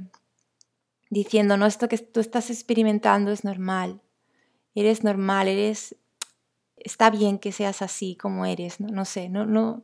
diciendo, 1.11 1.57
no, 1.57 1.67
esto 1.67 1.89
que 1.89 1.99
tú 1.99 2.21
estás 2.21 2.49
experimentando 2.49 3.33
es 3.33 3.43
normal, 3.43 4.01
eres 4.75 5.03
normal, 5.03 5.49
eres 5.49 5.97
está 6.77 7.11
bien 7.11 7.41
que 7.41 7.51
seas 7.51 7.83
así 7.83 8.15
como 8.15 8.47
eres, 8.47 8.79
¿no? 8.79 8.87
No 8.89 9.05
sé, 9.05 9.29
no, 9.29 9.47
no. 9.47 9.83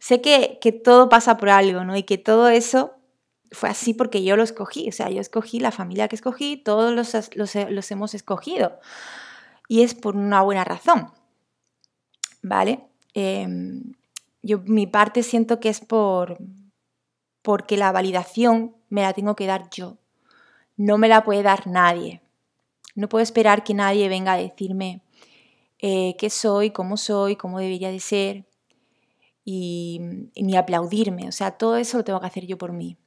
Sé 0.00 0.20
que, 0.20 0.58
que 0.60 0.72
todo 0.72 1.08
pasa 1.08 1.36
por 1.36 1.50
algo, 1.50 1.84
¿no? 1.84 1.96
Y 1.96 2.02
que 2.02 2.18
todo 2.18 2.48
eso 2.48 2.94
fue 3.52 3.68
así 3.68 3.94
porque 3.94 4.24
yo 4.24 4.36
lo 4.36 4.42
escogí, 4.42 4.88
o 4.88 4.92
sea, 4.92 5.08
yo 5.08 5.20
escogí 5.20 5.60
la 5.60 5.70
familia 5.70 6.08
que 6.08 6.16
escogí, 6.16 6.56
todos 6.56 6.92
los, 6.92 7.30
los, 7.36 7.90
hemos 7.92 8.14
escogido. 8.14 8.80
Y 9.68 9.82
es 9.82 9.94
por 9.94 10.16
una 10.16 10.42
buena 10.42 10.64
razón, 10.64 11.12
¿vale? 12.42 12.80
Em, 13.14 13.92
yo 14.42 14.58
mi 14.64 14.88
parte 14.88 15.22
siento 15.22 15.60
que 15.60 15.68
es 15.68 15.80
por 15.80 16.38
porque 17.48 17.78
la 17.78 17.92
validación 17.92 18.76
me 18.90 19.00
la 19.00 19.14
tengo 19.14 19.34
que 19.34 19.46
dar 19.46 19.70
yo. 19.70 19.96
No 20.76 20.98
me 20.98 21.08
la 21.08 21.24
puede 21.24 21.42
dar 21.42 21.66
nadie. 21.66 22.20
No 22.94 23.08
puedo 23.08 23.22
esperar 23.22 23.64
que 23.64 23.72
nadie 23.72 24.06
venga 24.10 24.34
a 24.34 24.36
decirme, 24.36 25.00
eh, 25.78 26.14
qué 26.18 26.28
soy, 26.28 26.72
cómo 26.72 26.98
soy, 26.98 27.36
cómo 27.36 27.58
debería 27.58 27.90
de 27.90 28.00
ser, 28.00 28.44
y, 29.46 29.98
ni 30.36 30.58
aplaudirme. 30.58 31.26
O 31.26 31.32
sea, 31.32 31.52
todo 31.52 31.78
eso 31.78 31.96
lo 31.96 32.04
tengo 32.04 32.20
que 32.20 32.26
hacer 32.26 32.44
yo 32.44 32.58
por 32.58 32.72
mí. 32.72 32.98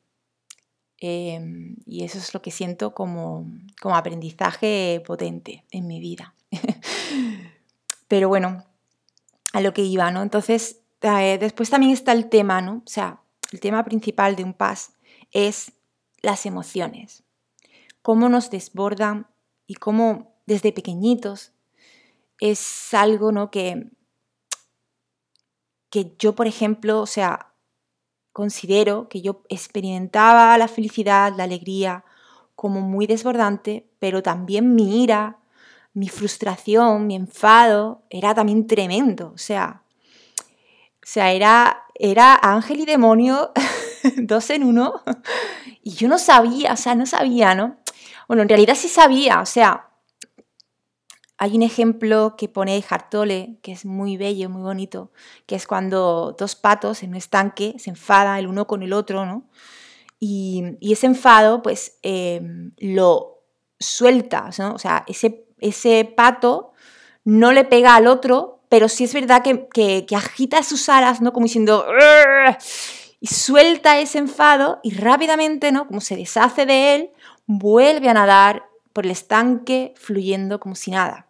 Em, 0.97 1.75
y 1.85 2.03
eso 2.03 2.17
es 2.17 2.33
lo 2.33 2.41
que 2.41 2.49
siento 2.49 2.95
como, 2.95 3.45
como 3.79 3.95
aprendizaje 3.95 5.03
potente 5.05 5.65
en 5.69 5.85
mi 5.85 5.99
vida. 5.99 6.33
Pero 8.07 8.27
bueno, 8.27 8.65
a 9.53 9.61
lo 9.61 9.71
que 9.71 9.83
iba, 9.83 10.09
¿no? 10.09 10.23
Entonces, 10.23 10.81
eh, 11.03 11.37
después 11.39 11.69
también 11.69 11.93
está 11.93 12.11
el 12.11 12.27
tema, 12.27 12.59
¿no? 12.63 12.77
O 12.83 12.89
sea, 12.89 13.21
el 13.51 13.59
tema 13.59 13.83
principal 13.83 14.35
de 14.35 14.43
un 14.43 14.53
PAS 14.53 14.93
es 15.31 15.73
las 16.21 16.45
emociones. 16.45 17.23
Cómo 18.01 18.29
nos 18.29 18.49
desbordan 18.49 19.27
y 19.67 19.75
cómo 19.75 20.35
desde 20.45 20.71
pequeñitos 20.71 21.53
es 22.39 22.93
algo, 22.93 23.31
¿no? 23.31 23.51
Que, 23.51 23.91
que 25.89 26.15
yo, 26.17 26.33
por 26.33 26.47
ejemplo, 26.47 27.01
o 27.01 27.05
sea, 27.05 27.53
considero 28.31 29.09
que 29.09 29.21
yo 29.21 29.43
experimentaba 29.49 30.57
la 30.57 30.67
felicidad, 30.67 31.33
la 31.35 31.43
alegría 31.43 32.05
como 32.55 32.81
muy 32.81 33.07
desbordante, 33.07 33.89
pero 33.99 34.21
también 34.21 34.75
mi 34.75 35.03
ira, 35.03 35.39
mi 35.93 36.07
frustración, 36.09 37.07
mi 37.07 37.15
enfado 37.15 38.03
era 38.09 38.33
también 38.33 38.67
tremendo. 38.67 39.31
O 39.33 39.37
sea, 39.37 39.83
o 40.39 41.03
sea 41.03 41.31
era, 41.33 41.85
era 42.01 42.37
ángel 42.41 42.79
y 42.79 42.85
demonio 42.85 43.51
dos 44.17 44.49
en 44.49 44.63
uno. 44.63 45.01
Y 45.83 45.91
yo 45.91 46.07
no 46.07 46.17
sabía, 46.17 46.73
o 46.73 46.77
sea, 46.77 46.95
no 46.95 47.05
sabía, 47.05 47.55
¿no? 47.55 47.77
Bueno, 48.27 48.43
en 48.43 48.49
realidad 48.49 48.75
sí 48.75 48.87
sabía, 48.87 49.41
o 49.41 49.45
sea, 49.45 49.89
hay 51.37 51.55
un 51.55 51.63
ejemplo 51.63 52.35
que 52.37 52.47
pone 52.49 52.83
Hartole, 52.87 53.57
que 53.61 53.71
es 53.71 53.83
muy 53.83 54.15
bello, 54.15 54.49
muy 54.49 54.61
bonito, 54.61 55.11
que 55.47 55.55
es 55.55 55.65
cuando 55.65 56.35
dos 56.37 56.55
patos 56.55 57.01
en 57.01 57.09
un 57.09 57.15
estanque 57.15 57.75
se 57.79 57.89
enfadan 57.89 58.37
el 58.37 58.47
uno 58.47 58.67
con 58.67 58.83
el 58.83 58.93
otro, 58.93 59.25
¿no? 59.25 59.49
Y, 60.19 60.77
ese 60.81 61.07
enfado, 61.07 61.63
pues, 61.63 61.97
em, 62.03 62.73
lo 62.77 63.43
suelta, 63.79 64.51
¿no? 64.59 64.73
O 64.73 64.77
sea, 64.77 65.03
ese, 65.07 65.47
ese 65.57 66.05
pato 66.15 66.73
no 67.25 67.51
le 67.51 67.65
pega 67.65 67.95
al 67.95 68.05
otro, 68.05 68.60
pero 68.71 68.87
sí 68.87 69.03
es 69.03 69.13
verdad 69.13 69.43
que, 69.43 70.05
agita 70.15 70.63
sus 70.63 70.87
alas, 70.87 71.19
¿no? 71.19 71.33
Como 71.33 71.43
diciendo... 71.43 71.85
Y 73.19 73.27
suelta 73.27 73.99
ese 73.99 74.17
enfado 74.17 74.79
y 74.81 74.95
rápidamente, 74.95 75.73
¿no? 75.73 75.85
Como 75.87 75.99
se 75.99 76.15
deshace 76.15 76.65
de 76.65 76.95
él, 76.95 77.11
vuelve 77.45 78.07
a 78.07 78.13
nadar 78.13 78.63
por 78.93 79.05
el 79.05 79.11
estanque 79.11 79.93
fluyendo 79.97 80.61
como 80.61 80.75
si 80.75 80.89
nada. 80.89 81.27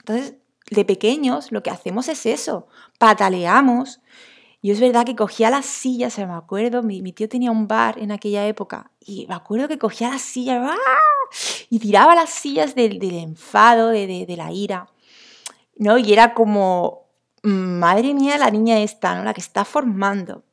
Entonces, 0.00 0.34
de 0.70 0.84
pequeños 0.84 1.52
lo 1.52 1.62
que 1.62 1.70
hacemos 1.70 2.08
es 2.08 2.26
eso, 2.26 2.66
pataleamos. 2.98 4.00
Y 4.60 4.72
es 4.72 4.80
verdad 4.80 5.06
que 5.06 5.14
cogía 5.14 5.50
las 5.50 5.66
sillas, 5.66 6.18
me 6.18 6.24
acuerdo, 6.24 6.82
mi, 6.82 7.00
tío 7.12 7.28
tenía 7.28 7.52
un 7.52 7.68
bar 7.68 7.96
en 7.96 8.10
aquella 8.10 8.44
época 8.48 8.90
y 8.98 9.24
me 9.28 9.36
acuerdo 9.36 9.68
que 9.68 9.78
cogía 9.78 10.10
las 10.10 10.22
sillas 10.22 10.68
¡ah! 10.68 10.76
y 11.70 11.78
tiraba 11.78 12.16
las 12.16 12.30
sillas 12.30 12.74
del, 12.74 13.00
enfado, 13.02 13.90
de, 13.90 14.34
la 14.36 14.52
ira. 14.52 14.88
¿No? 15.80 15.96
Y 15.96 16.12
era 16.12 16.34
como, 16.34 17.08
madre 17.42 18.12
mía, 18.12 18.36
la 18.36 18.50
niña 18.50 18.78
esta, 18.80 19.16
¿no? 19.16 19.24
la 19.24 19.32
que 19.32 19.40
está 19.40 19.64
formando. 19.64 20.44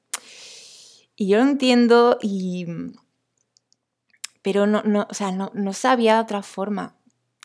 Y 1.17 1.27
yo 1.27 1.37
lo 1.37 1.43
entiendo, 1.43 2.17
y... 2.21 2.65
pero 4.41 4.65
no, 4.65 4.81
no, 4.83 5.05
o 5.09 5.13
sea, 5.13 5.31
no, 5.31 5.51
no 5.53 5.73
sabía 5.73 6.21
otra 6.21 6.41
forma. 6.41 6.95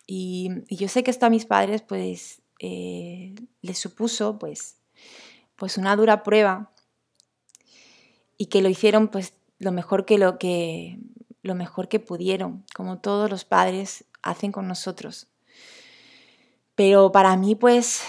Y, 0.06 0.50
yo 0.70 0.86
sé 0.88 1.02
que 1.02 1.10
esto 1.10 1.26
a 1.26 1.30
mis 1.30 1.44
padres 1.44 1.82
pues 1.82 2.40
eh, 2.60 3.34
les 3.62 3.78
supuso 3.78 4.38
pues, 4.38 4.76
pues 5.56 5.76
una 5.76 5.96
dura 5.96 6.22
prueba 6.22 6.70
y 8.38 8.46
que 8.46 8.62
lo 8.62 8.68
hicieron 8.68 9.08
pues 9.08 9.34
lo 9.58 9.72
mejor 9.72 10.04
que 10.04 10.18
lo 10.18 10.38
que 10.38 10.98
lo 11.42 11.56
mejor 11.56 11.88
que 11.88 11.98
pudieron, 11.98 12.64
como 12.74 13.00
todos 13.00 13.28
los 13.28 13.44
padres 13.44 14.04
hacen 14.22 14.52
con 14.52 14.68
nosotros. 14.68 15.31
Pero 16.74 17.12
para 17.12 17.36
mí 17.36 17.54
pues 17.54 18.02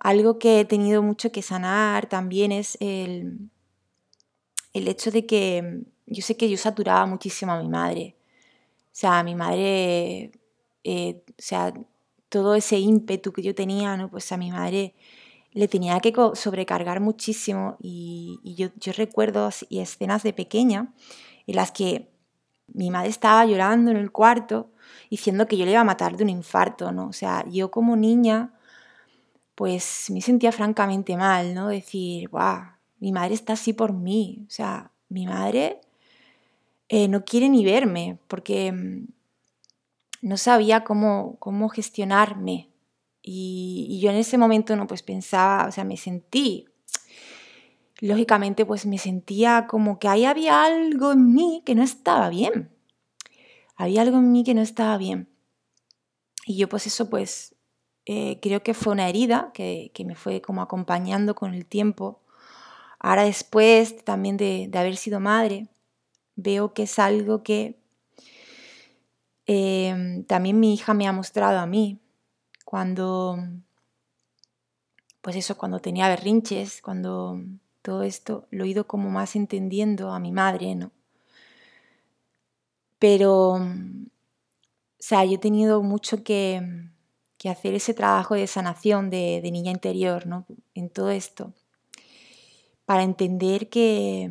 algo 0.00 0.38
que 0.38 0.60
he 0.60 0.64
tenido 0.64 1.02
mucho 1.02 1.32
que 1.32 1.42
sanar 1.42 2.08
también 2.08 2.52
es 2.52 2.76
el, 2.80 3.50
el 4.74 4.88
hecho 4.88 5.10
de 5.10 5.26
que 5.26 5.82
yo 6.06 6.22
sé 6.22 6.36
que 6.36 6.48
yo 6.50 6.56
saturaba 6.56 7.06
muchísimo 7.06 7.52
a 7.52 7.62
mi 7.62 7.68
madre. 7.68 8.16
O 8.86 9.00
sea, 9.00 9.22
mi 9.22 9.34
madre 9.34 10.32
eh, 10.84 11.22
o 11.28 11.32
sea, 11.36 11.74
todo 12.30 12.54
ese 12.54 12.78
ímpetu 12.78 13.32
que 13.32 13.42
yo 13.42 13.54
tenía, 13.54 13.96
¿no? 13.96 14.10
Pues 14.10 14.32
a 14.32 14.36
mi 14.36 14.50
madre 14.50 14.94
le 15.52 15.68
tenía 15.68 16.00
que 16.00 16.12
sobrecargar 16.34 17.00
muchísimo 17.00 17.76
y, 17.80 18.40
yo, 18.56 18.68
yo, 18.76 18.92
recuerdo 18.92 19.50
y 19.68 19.80
escenas 19.80 20.22
de 20.22 20.32
pequeña 20.32 20.94
en 21.46 21.56
las 21.56 21.72
que 21.72 22.10
mi 22.68 22.90
madre 22.90 23.10
estaba 23.10 23.44
llorando 23.44 23.90
en 23.90 23.98
el 23.98 24.10
cuarto 24.12 24.70
diciendo 25.10 25.46
que 25.46 25.56
yo 25.56 25.64
le 25.64 25.72
iba 25.72 25.80
a 25.80 25.84
matar 25.84 26.16
de 26.16 26.24
un 26.24 26.30
infarto, 26.30 26.92
¿no? 26.92 27.08
O 27.08 27.12
sea, 27.12 27.44
yo 27.48 27.70
como 27.70 27.96
niña 27.96 28.52
pues 29.54 30.06
me 30.10 30.20
sentía 30.20 30.52
francamente 30.52 31.16
mal, 31.16 31.52
¿no? 31.52 31.68
Decir, 31.68 32.28
guau, 32.28 32.62
mi 33.00 33.10
madre 33.10 33.34
está 33.34 33.54
así 33.54 33.72
por 33.72 33.92
mí, 33.92 34.44
o 34.46 34.50
sea, 34.50 34.92
mi 35.08 35.26
madre 35.26 35.80
eh, 36.88 37.08
no 37.08 37.24
quiere 37.24 37.48
ni 37.48 37.64
verme 37.64 38.18
porque 38.28 38.72
mm, 38.72 39.08
no 40.22 40.36
sabía 40.36 40.84
cómo, 40.84 41.36
cómo 41.38 41.68
gestionarme. 41.68 42.70
Y, 43.22 43.98
yo 44.00 44.10
en 44.10 44.16
ese 44.16 44.38
momento 44.38 44.76
no 44.76 44.86
pues 44.86 45.02
pensaba, 45.02 45.66
o 45.66 45.72
sea, 45.72 45.84
me 45.84 45.96
sentí, 45.96 46.66
lógicamente 48.00 48.64
pues 48.64 48.86
me 48.86 48.96
sentía 48.96 49.66
como 49.68 49.98
que 49.98 50.08
ahí 50.08 50.24
había 50.24 50.62
algo 50.62 51.12
en 51.12 51.34
mí 51.34 51.62
que 51.66 51.74
no 51.74 51.82
estaba 51.82 52.30
bien. 52.30 52.70
Había 53.78 54.02
algo 54.02 54.18
en 54.18 54.30
mí 54.30 54.44
que 54.44 54.52
no 54.52 54.60
estaba 54.60 54.98
bien. 54.98 55.30
Y 56.44 56.58
yo 56.58 56.68
pues 56.68 56.86
eso 56.86 57.08
pues 57.08 57.54
eh, 58.04 58.38
creo 58.42 58.62
que 58.62 58.74
fue 58.74 58.92
una 58.92 59.08
herida 59.08 59.50
que, 59.54 59.90
me 60.04 60.14
fue 60.14 60.42
como 60.42 60.60
acompañando 60.60 61.34
con 61.34 61.54
el 61.54 61.64
tiempo. 61.64 62.20
Ahora 62.98 63.24
después 63.24 64.04
también 64.04 64.36
de 64.36 64.70
haber 64.74 64.96
sido 64.96 65.20
madre, 65.20 65.68
veo 66.36 66.74
que 66.74 66.82
es 66.82 66.98
algo 66.98 67.42
que 67.42 67.78
Em, 69.50 70.24
también 70.24 70.60
mi 70.60 70.74
hija 70.74 70.92
me 70.92 71.08
ha 71.08 71.12
mostrado 71.12 71.58
a 71.58 71.64
mí 71.64 71.98
cuando, 72.66 73.38
pues 75.22 75.36
eso, 75.36 75.56
cuando 75.56 75.80
tenía 75.80 76.06
berrinches, 76.06 76.82
cuando 76.82 77.40
todo 77.80 78.02
esto 78.02 78.46
lo 78.50 78.64
he 78.64 78.68
ido 78.68 78.86
como 78.86 79.08
más 79.08 79.36
entendiendo 79.36 80.12
a 80.12 80.20
mi 80.20 80.32
madre, 80.32 80.74
¿no? 80.74 80.92
Pero, 82.98 83.52
o 83.54 83.60
sea, 84.98 85.24
yo 85.24 85.34
he 85.34 85.38
tenido 85.38 85.82
mucho 85.82 86.22
que, 86.22 86.62
hacer 87.48 87.74
ese 87.74 87.94
trabajo 87.94 88.34
de 88.34 88.46
sanación 88.46 89.10
de, 89.10 89.40
de, 89.42 89.50
niña 89.50 89.70
interior, 89.70 90.26
¿no? 90.26 90.44
En 90.74 90.90
todo 90.90 91.10
esto, 91.10 91.54
para 92.84 93.04
entender 93.04 93.68
que, 93.68 94.30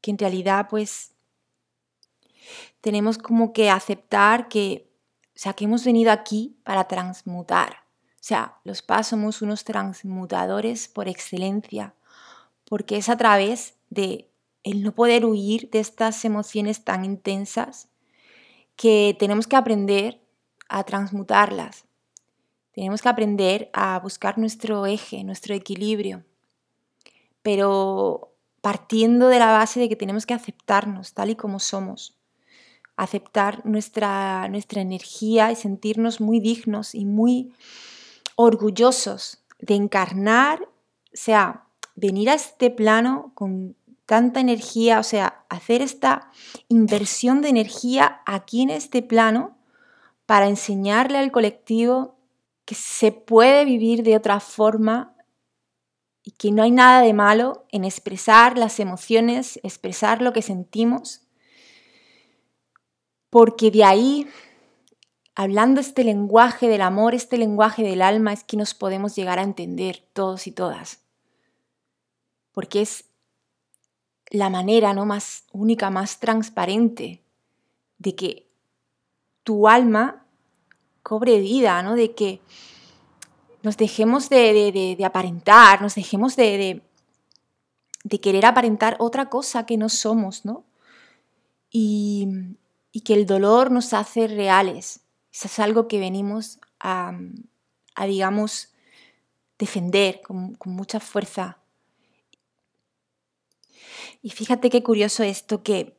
que 0.00 0.10
en 0.10 0.18
realidad, 0.18 0.68
pues, 0.68 1.12
tenemos 2.82 3.16
como 3.16 3.52
que 3.52 3.70
aceptar 3.70 4.48
que, 4.48 4.90
o 5.28 5.38
sea, 5.38 5.54
que 5.54 5.64
hemos 5.64 5.84
venido 5.84 6.10
aquí 6.12 6.58
para 6.64 6.84
transmutar. 6.88 7.82
O 8.22 8.24
sea, 8.24 8.58
los 8.64 8.82
PAS 8.82 9.08
somos 9.08 9.42
unos 9.42 9.64
transmutadores 9.64 10.88
por 10.88 11.08
excelencia, 11.08 11.94
porque 12.64 12.96
es 12.96 13.08
a 13.08 13.16
través 13.16 13.74
de 13.90 14.31
el 14.64 14.82
no 14.82 14.94
poder 14.94 15.24
huir 15.24 15.70
de 15.70 15.80
estas 15.80 16.24
emociones 16.24 16.84
tan 16.84 17.04
intensas 17.04 17.88
que 18.76 19.16
tenemos 19.18 19.46
que 19.46 19.56
aprender 19.56 20.20
a 20.68 20.84
transmutarlas. 20.84 21.84
Tenemos 22.72 23.02
que 23.02 23.08
aprender 23.08 23.70
a 23.72 23.98
buscar 23.98 24.38
nuestro 24.38 24.86
eje, 24.86 25.24
nuestro 25.24 25.54
equilibrio, 25.54 26.24
pero 27.42 28.32
partiendo 28.60 29.28
de 29.28 29.38
la 29.38 29.52
base 29.52 29.80
de 29.80 29.88
que 29.88 29.96
tenemos 29.96 30.24
que 30.24 30.34
aceptarnos 30.34 31.12
tal 31.12 31.30
y 31.30 31.36
como 31.36 31.58
somos 31.58 32.16
aceptar 32.96 33.64
nuestra, 33.66 34.48
nuestra 34.48 34.80
energía 34.80 35.50
y 35.50 35.56
sentirnos 35.56 36.20
muy 36.20 36.40
dignos 36.40 36.94
y 36.94 37.04
muy 37.04 37.52
orgullosos 38.36 39.42
de 39.58 39.74
encarnar, 39.74 40.62
o 40.62 40.68
sea, 41.12 41.64
venir 41.94 42.30
a 42.30 42.34
este 42.34 42.70
plano 42.70 43.32
con 43.34 43.76
tanta 44.12 44.40
energía, 44.40 44.98
o 44.98 45.02
sea, 45.02 45.46
hacer 45.48 45.80
esta 45.80 46.28
inversión 46.68 47.40
de 47.40 47.48
energía 47.48 48.20
aquí 48.26 48.60
en 48.60 48.68
este 48.68 49.00
plano 49.00 49.56
para 50.26 50.48
enseñarle 50.48 51.16
al 51.16 51.32
colectivo 51.32 52.18
que 52.66 52.74
se 52.74 53.10
puede 53.10 53.64
vivir 53.64 54.02
de 54.02 54.14
otra 54.14 54.38
forma 54.38 55.16
y 56.22 56.32
que 56.32 56.52
no 56.52 56.62
hay 56.62 56.72
nada 56.72 57.00
de 57.00 57.14
malo 57.14 57.64
en 57.72 57.84
expresar 57.84 58.58
las 58.58 58.80
emociones, 58.80 59.58
expresar 59.62 60.20
lo 60.20 60.34
que 60.34 60.42
sentimos 60.42 61.22
porque 63.30 63.70
de 63.70 63.82
ahí, 63.82 64.28
hablando 65.34 65.80
este 65.80 66.04
lenguaje 66.04 66.68
del 66.68 66.82
amor, 66.82 67.14
este 67.14 67.38
lenguaje 67.38 67.82
del 67.82 68.02
alma, 68.02 68.34
es 68.34 68.44
que 68.44 68.58
nos 68.58 68.74
podemos 68.74 69.16
llegar 69.16 69.38
a 69.38 69.42
entender 69.42 70.06
todos 70.12 70.46
y 70.46 70.52
todas. 70.52 71.00
Porque 72.52 72.82
es 72.82 73.06
la 74.32 74.48
manera 74.48 74.94
¿no? 74.94 75.04
más 75.04 75.44
única, 75.52 75.90
más 75.90 76.18
transparente 76.18 77.22
de 77.98 78.14
que 78.14 78.48
tu 79.44 79.68
alma 79.68 80.26
cobre 81.02 81.38
vida, 81.38 81.82
¿no? 81.82 81.94
de 81.94 82.14
que 82.14 82.40
nos 83.62 83.76
dejemos 83.76 84.30
de, 84.30 84.96
aparentar, 85.04 85.82
nos 85.82 85.94
dejemos 85.94 86.34
de, 86.34 86.82
de, 88.04 88.20
querer 88.20 88.46
aparentar 88.46 88.96
otra 88.98 89.28
cosa 89.28 89.66
que 89.66 89.76
no 89.76 89.88
somos, 89.88 90.44
¿no? 90.44 90.64
Y, 91.70 92.56
que 93.04 93.14
el 93.14 93.26
dolor 93.26 93.70
nos 93.70 93.94
hace 93.94 94.26
reales. 94.28 95.00
Eso 95.32 95.46
es 95.46 95.58
algo 95.58 95.88
que 95.88 95.98
venimos 95.98 96.58
a, 96.80 97.12
digamos, 98.06 98.72
defender 99.58 100.20
con, 100.22 100.54
con 100.54 100.72
mucha 100.74 101.00
fuerza 101.00 101.61
y 104.22 104.30
fíjate 104.30 104.70
qué 104.70 104.82
curioso 104.82 105.24
esto 105.24 105.62
que 105.62 105.96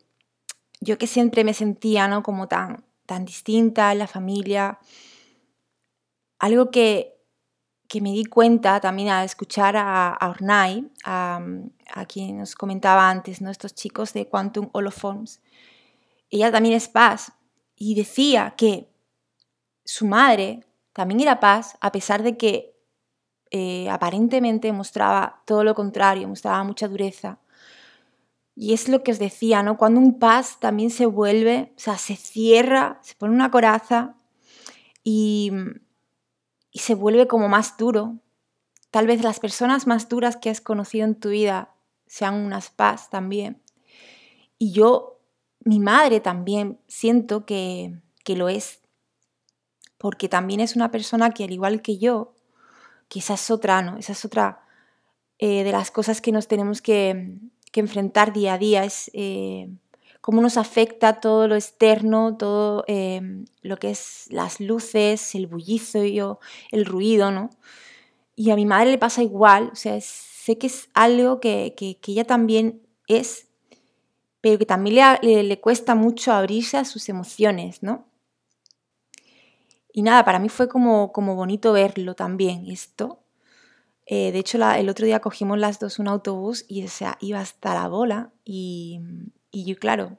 yo 0.80 0.98
que 0.98 1.08
siempre 1.08 1.44
me 1.44 1.54
sentía 1.54 2.08
¿no? 2.08 2.24
como 2.24 2.48
tan, 2.48 2.86
tan 3.06 3.26
distinta 3.26 3.92
en 3.92 4.00
la 4.00 4.08
familia, 4.08 4.80
algo 6.40 6.72
que, 6.72 7.12
me 8.02 8.12
di 8.12 8.26
cuenta 8.26 8.80
también 8.80 9.10
al 9.10 9.24
escuchar 9.24 9.76
a, 9.78 10.18
Ornai, 10.20 10.90
a, 11.06 11.40
quien 12.08 12.40
nos 12.40 12.56
comentaba 12.56 13.08
antes, 13.08 13.40
¿no? 13.40 13.52
estos 13.52 13.76
chicos 13.76 14.14
de 14.14 14.28
Quantum 14.28 14.70
Holoforms, 14.72 15.42
ella 16.32 16.52
también 16.52 16.74
es 16.74 16.88
paz 16.88 17.34
y 17.76 17.94
decía 17.94 18.56
que 18.58 18.90
su 19.86 20.08
madre 20.08 20.66
también 20.92 21.20
era 21.20 21.40
paz 21.40 21.78
a 21.82 21.92
pesar 21.92 22.24
de 22.24 22.36
que 22.36 22.76
eh, 23.52 23.88
aparentemente 23.92 24.72
mostraba 24.74 25.44
todo 25.46 25.64
lo 25.64 25.76
contrario, 25.76 26.28
mostraba 26.28 26.64
mucha 26.64 26.88
dureza. 26.88 27.38
Y 28.56 28.74
es 28.74 28.88
lo 28.88 29.04
que 29.04 29.12
os 29.12 29.20
decía, 29.20 29.64
¿no? 29.64 29.78
Cuando 29.78 30.00
un 30.00 30.20
paz 30.20 30.60
también 30.60 30.92
se 30.92 31.06
vuelve, 31.06 31.74
o 31.76 31.80
sea, 31.80 31.98
se 31.98 32.16
cierra, 32.16 33.00
se 33.02 33.16
pone 33.16 33.34
una 33.34 33.50
coraza 33.50 34.16
y, 35.04 35.52
y 36.72 36.80
se 36.80 36.94
vuelve 36.94 37.28
como 37.28 37.50
más 37.50 37.78
duro. 37.78 38.20
Tal 38.92 39.08
vez 39.08 39.24
las 39.24 39.40
personas 39.40 39.88
más 39.88 40.08
duras 40.08 40.38
que 40.38 40.52
has 40.52 40.62
conocido 40.62 41.06
en 41.06 41.16
tu 41.16 41.30
vida 41.30 41.74
sean 42.06 42.36
unas 42.36 42.70
paz 42.70 43.10
también. 43.10 43.62
Y 44.60 44.72
yo, 44.72 45.20
mi 45.62 45.80
madre 45.80 46.20
también, 46.20 46.80
siento 46.88 47.46
que, 47.46 48.00
que 48.24 48.36
lo 48.36 48.50
es. 48.50 48.82
Porque 49.98 50.30
también 50.30 50.60
es 50.60 50.76
una 50.76 50.92
persona 50.92 51.32
que, 51.32 51.46
al 51.46 51.52
igual 51.52 51.82
que 51.82 51.98
yo, 51.98 52.36
que 53.10 53.20
esa 53.20 53.34
es 53.34 53.50
otra, 53.50 53.82
¿no? 53.82 53.98
Esa 53.98 54.12
es 54.12 54.26
otra 54.26 54.64
eh, 55.40 55.64
de 55.64 55.72
las 55.72 55.92
cosas 55.92 56.22
que 56.22 56.32
nos 56.32 56.48
tenemos 56.48 56.82
que, 56.82 57.40
que 57.74 57.82
enfrentar 57.82 58.32
día 58.32 58.54
a 58.54 58.58
día, 58.58 58.86
es 58.86 59.12
eh, 59.14 59.68
cómo 60.22 60.42
nos 60.42 60.56
afecta 60.56 61.20
todo 61.20 61.50
lo 61.50 61.56
externo, 61.56 62.38
todo 62.38 62.86
eh, 62.88 63.44
lo 63.62 63.78
que 63.78 63.90
es 63.90 64.28
las 64.30 64.62
luces, 64.62 65.36
el 65.36 65.48
bullicio, 65.48 66.40
el 66.72 66.86
ruido, 66.86 67.32
¿no? 67.32 67.50
Y 68.36 68.52
a 68.52 68.56
mi 68.56 68.66
madre 68.66 68.92
le 68.92 68.98
pasa 68.98 69.24
igual, 69.24 69.72
o 69.74 69.76
sea, 69.76 70.00
sé 70.00 70.58
que 70.58 70.68
es 70.68 70.90
algo 70.94 71.40
que, 71.40 71.76
ella 72.08 72.26
también 72.26 72.82
es, 73.08 73.48
pero 74.40 74.60
que 74.60 74.66
también 74.66 75.18
le, 75.22 75.44
le, 75.44 75.60
cuesta 75.60 75.96
mucho 75.96 76.32
abrirse 76.32 76.78
a 76.78 76.86
sus 76.86 77.10
emociones, 77.10 77.82
¿no? 77.82 78.06
Y 79.92 80.04
nada, 80.04 80.24
para 80.24 80.40
mí 80.40 80.50
fue 80.50 80.68
como, 80.70 81.12
como 81.12 81.36
bonito 81.36 81.74
verlo 81.74 82.16
también, 82.16 82.66
esto, 82.70 83.23
eh, 84.06 84.32
de 84.32 84.40
hecho, 84.40 84.58
el 84.78 84.90
otro 84.90 85.06
día 85.06 85.20
cogimos 85.20 85.58
las 85.58 85.80
dos 85.80 86.00
un 86.00 86.08
autobús 86.08 86.66
y 86.68 86.86
o 86.86 86.90
iba 87.22 87.40
hasta 87.40 87.74
la 87.74 87.88
bola 87.88 88.32
y, 88.44 89.00
y 89.52 89.66
yo, 89.66 89.78
claro, 89.78 90.18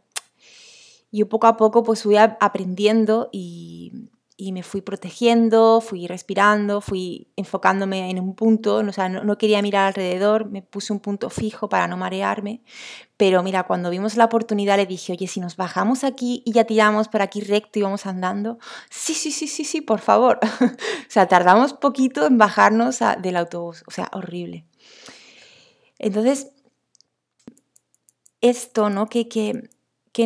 yo 1.12 1.28
poco 1.28 1.46
a 1.46 1.56
poco 1.56 1.82
pues 1.82 2.02
fui 2.02 2.16
aprendiendo 2.16 3.28
y, 3.30 4.08
y 4.36 4.52
me 4.52 4.62
fui 4.62 4.80
protegiendo, 4.80 5.80
fui 5.80 6.06
respirando, 6.06 6.80
fui 6.80 7.28
enfocándome 7.36 8.10
en 8.10 8.18
un 8.18 8.34
punto, 8.34 8.76
o 8.76 8.92
sea, 8.92 9.08
no, 9.08 9.38
quería 9.38 9.62
mirar 9.62 9.86
alrededor, 9.86 10.50
me 10.50 10.62
puse 10.62 10.92
un 10.92 11.00
punto 11.00 11.30
fijo 11.30 11.68
para 11.68 11.86
no 11.86 11.96
marearme, 11.96 12.62
pero 13.16 13.42
mira, 13.42 13.62
cuando 13.62 13.90
vimos 13.90 14.16
la 14.16 14.24
oportunidad 14.24 14.76
le 14.76 14.86
dije, 14.86 15.12
oye, 15.12 15.28
si 15.28 15.38
nos 15.38 15.56
bajamos 15.56 16.02
aquí 16.02 16.42
y 16.44 16.52
ya 16.52 16.64
tiramos 16.64 17.08
por 17.08 17.22
aquí 17.22 17.40
recto 17.40 17.78
y 17.78 17.82
vamos 17.82 18.06
andando, 18.06 18.58
sí, 18.90 19.14
sí, 19.14 19.30
sí, 19.30 19.46
sí, 19.46 19.64
sí, 19.64 19.80
por 19.80 20.00
favor. 20.00 20.40
o 20.60 21.10
sea, 21.10 21.28
tardamos 21.28 21.72
poquito 21.72 22.26
en 22.26 22.38
bajarnos 22.38 22.98
del 23.22 23.36
autobús, 23.36 23.84
o 23.86 23.92
sea, 23.92 24.10
horrible. 24.12 24.66
Entonces, 25.98 26.50
esto, 28.40 28.90
¿no? 28.90 29.06
Que, 29.06 29.70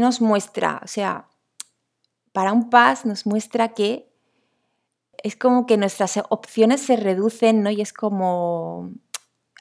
nos 0.00 0.20
muestra, 0.20 0.80
o 0.82 0.88
sea, 0.88 1.27
para 2.38 2.52
un 2.52 2.70
paz 2.70 3.04
nos 3.04 3.26
muestra 3.26 3.70
que 3.74 4.08
es 5.24 5.34
como 5.34 5.66
que 5.66 5.76
nuestras 5.76 6.20
opciones 6.28 6.80
se 6.80 6.94
reducen, 6.94 7.64
¿no? 7.64 7.70
Y 7.70 7.80
es 7.80 7.92
como, 7.92 8.92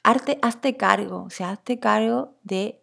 hazte, 0.04 0.38
hazte 0.44 0.78
cargo, 0.78 1.24
o 1.24 1.32
sea, 1.32 1.50
hazte 1.50 1.80
cargo 1.80 2.36
de, 2.44 2.80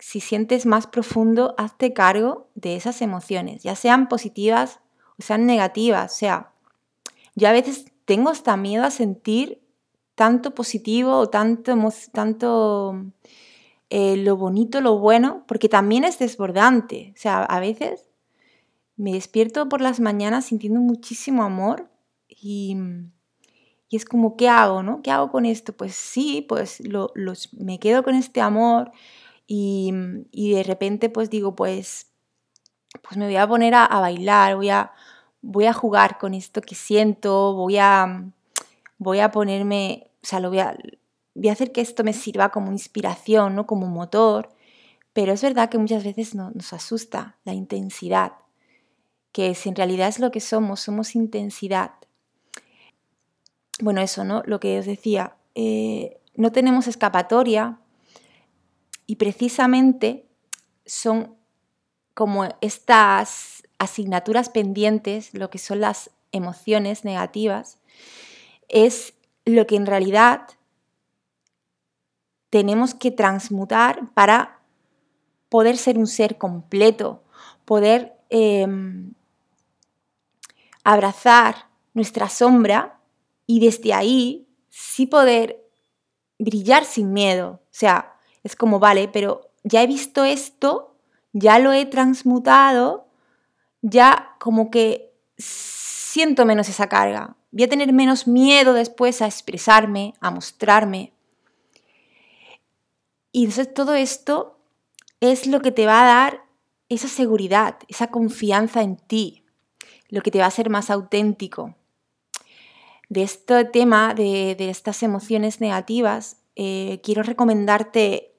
si 0.00 0.18
sientes 0.18 0.66
más 0.66 0.88
profundo, 0.88 1.54
hazte 1.56 1.92
cargo 1.92 2.48
de 2.56 2.74
esas 2.74 3.00
emociones, 3.00 3.62
ya 3.62 3.76
sean 3.76 4.08
positivas 4.08 4.80
o 5.16 5.22
sean 5.22 5.46
negativas, 5.46 6.12
o 6.12 6.16
sea, 6.16 6.50
yo 7.36 7.46
a 7.46 7.52
veces 7.52 7.92
tengo 8.06 8.30
hasta 8.30 8.56
miedo 8.56 8.82
a 8.82 8.90
sentir 8.90 9.62
tanto 10.16 10.52
positivo 10.52 11.16
o 11.16 11.28
tanto, 11.28 11.78
tanto 12.10 13.04
eh, 13.88 14.16
lo 14.16 14.36
bonito, 14.36 14.80
lo 14.80 14.98
bueno, 14.98 15.44
porque 15.46 15.68
también 15.68 16.02
es 16.02 16.18
desbordante, 16.18 17.12
o 17.16 17.20
sea, 17.20 17.44
a 17.44 17.60
veces 17.60 18.09
me 19.00 19.12
despierto 19.12 19.66
por 19.70 19.80
las 19.80 19.98
mañanas 19.98 20.44
sintiendo 20.44 20.78
muchísimo 20.78 21.42
amor 21.42 21.88
y, 22.28 22.76
es 23.90 24.04
como, 24.04 24.36
¿qué 24.36 24.48
hago? 24.48 24.82
No? 24.82 25.00
¿Qué 25.02 25.10
hago 25.10 25.32
con 25.32 25.46
esto? 25.46 25.72
Pues 25.72 25.94
sí, 25.94 26.44
pues 26.46 26.80
lo, 26.86 27.12
me 27.58 27.80
quedo 27.80 28.04
con 28.04 28.14
este 28.14 28.42
amor 28.42 28.92
y, 29.46 29.90
de 30.32 30.62
repente 30.62 31.08
pues 31.08 31.30
digo, 31.30 31.56
pues, 31.56 32.12
pues 33.02 33.16
me 33.16 33.24
voy 33.24 33.36
a 33.36 33.48
poner 33.48 33.74
a, 33.74 33.88
bailar, 33.88 34.56
voy 34.56 34.68
a, 34.68 34.92
voy 35.40 35.64
a 35.64 35.72
jugar 35.72 36.18
con 36.18 36.34
esto 36.34 36.60
que 36.60 36.74
siento, 36.74 37.54
voy 37.54 37.78
a, 37.78 38.30
voy 38.98 39.20
a 39.20 39.30
ponerme, 39.30 40.10
o 40.22 40.26
sea, 40.26 40.40
lo 40.40 40.50
voy 40.50 40.58
a, 40.58 40.76
hacer 41.50 41.72
que 41.72 41.80
esto 41.80 42.04
me 42.04 42.12
sirva 42.12 42.50
como 42.50 42.70
inspiración, 42.70 43.54
¿no? 43.54 43.66
como 43.66 43.86
motor. 43.86 44.50
Pero 45.14 45.32
es 45.32 45.42
verdad 45.42 45.70
que 45.70 45.78
muchas 45.78 46.04
veces 46.04 46.34
nos 46.34 46.72
asusta 46.72 47.38
la 47.44 47.54
intensidad 47.54 48.34
que 49.32 49.54
si 49.54 49.68
en 49.68 49.76
realidad 49.76 50.08
es 50.08 50.18
lo 50.18 50.30
que 50.30 50.40
somos, 50.40 50.80
somos 50.80 51.14
intensidad. 51.14 51.92
Bueno, 53.80 54.00
eso, 54.00 54.24
¿no? 54.24 54.42
Lo 54.44 54.60
que 54.60 54.78
os 54.78 54.86
decía, 54.86 55.36
eh, 55.54 56.20
no 56.34 56.52
tenemos 56.52 56.86
escapatoria 56.86 57.78
y 59.06 59.16
precisamente 59.16 60.26
son 60.84 61.36
como 62.14 62.48
estas 62.60 63.62
asignaturas 63.78 64.50
pendientes, 64.50 65.32
lo 65.32 65.50
que 65.50 65.58
son 65.58 65.80
las 65.80 66.10
emociones 66.32 67.04
negativas, 67.04 67.78
es 68.68 69.14
lo 69.44 69.66
que 69.66 69.76
en 69.76 69.86
realidad 69.86 70.42
tenemos 72.50 72.94
que 72.94 73.10
transmutar 73.10 74.12
para 74.12 74.60
poder 75.48 75.76
ser 75.76 75.98
un 75.98 76.06
ser 76.06 76.36
completo, 76.36 77.22
poder 77.64 78.16
em, 78.28 79.14
abrazar 80.84 81.68
nuestra 81.94 82.28
sombra 82.28 83.00
y 83.46 83.60
desde 83.60 83.92
ahí 83.92 84.48
sí 84.68 85.06
poder 85.06 85.64
brillar 86.38 86.84
sin 86.84 87.12
miedo. 87.12 87.60
O 87.64 87.68
sea, 87.72 88.16
es 88.42 88.56
como, 88.56 88.78
vale, 88.78 89.08
pero 89.08 89.50
ya 89.62 89.82
he 89.82 89.86
visto 89.86 90.24
esto, 90.24 90.96
ya 91.32 91.58
lo 91.58 91.72
he 91.72 91.86
transmutado, 91.86 93.08
ya 93.82 94.36
como 94.38 94.70
que 94.70 95.12
siento 95.36 96.44
menos 96.44 96.68
esa 96.68 96.88
carga. 96.88 97.36
Voy 97.52 97.64
a 97.64 97.68
tener 97.68 97.92
menos 97.92 98.26
miedo 98.26 98.74
después 98.74 99.22
a 99.22 99.26
expresarme, 99.26 100.14
a 100.20 100.30
mostrarme. 100.30 101.12
Y 103.32 103.44
entonces 103.44 103.72
todo 103.72 103.94
esto 103.94 104.58
es 105.20 105.46
lo 105.46 105.60
que 105.60 105.70
te 105.72 105.86
va 105.86 106.02
a 106.02 106.06
dar 106.06 106.44
esa 106.88 107.08
seguridad, 107.08 107.76
esa 107.88 108.08
confianza 108.08 108.82
en 108.82 108.96
ti, 108.96 109.39
lo 110.10 110.20
que 110.22 110.30
te 110.30 110.38
va 110.38 110.44
a 110.44 110.48
hacer 110.48 110.70
más 110.70 110.90
auténtico. 110.90 111.74
De 113.08 113.22
este 113.22 113.64
tema, 113.64 114.14
de, 114.14 114.56
estas 114.58 115.02
emociones 115.02 115.60
negativas, 115.60 116.36
eh, 116.56 117.00
quiero 117.02 117.22
recomendarte 117.22 118.34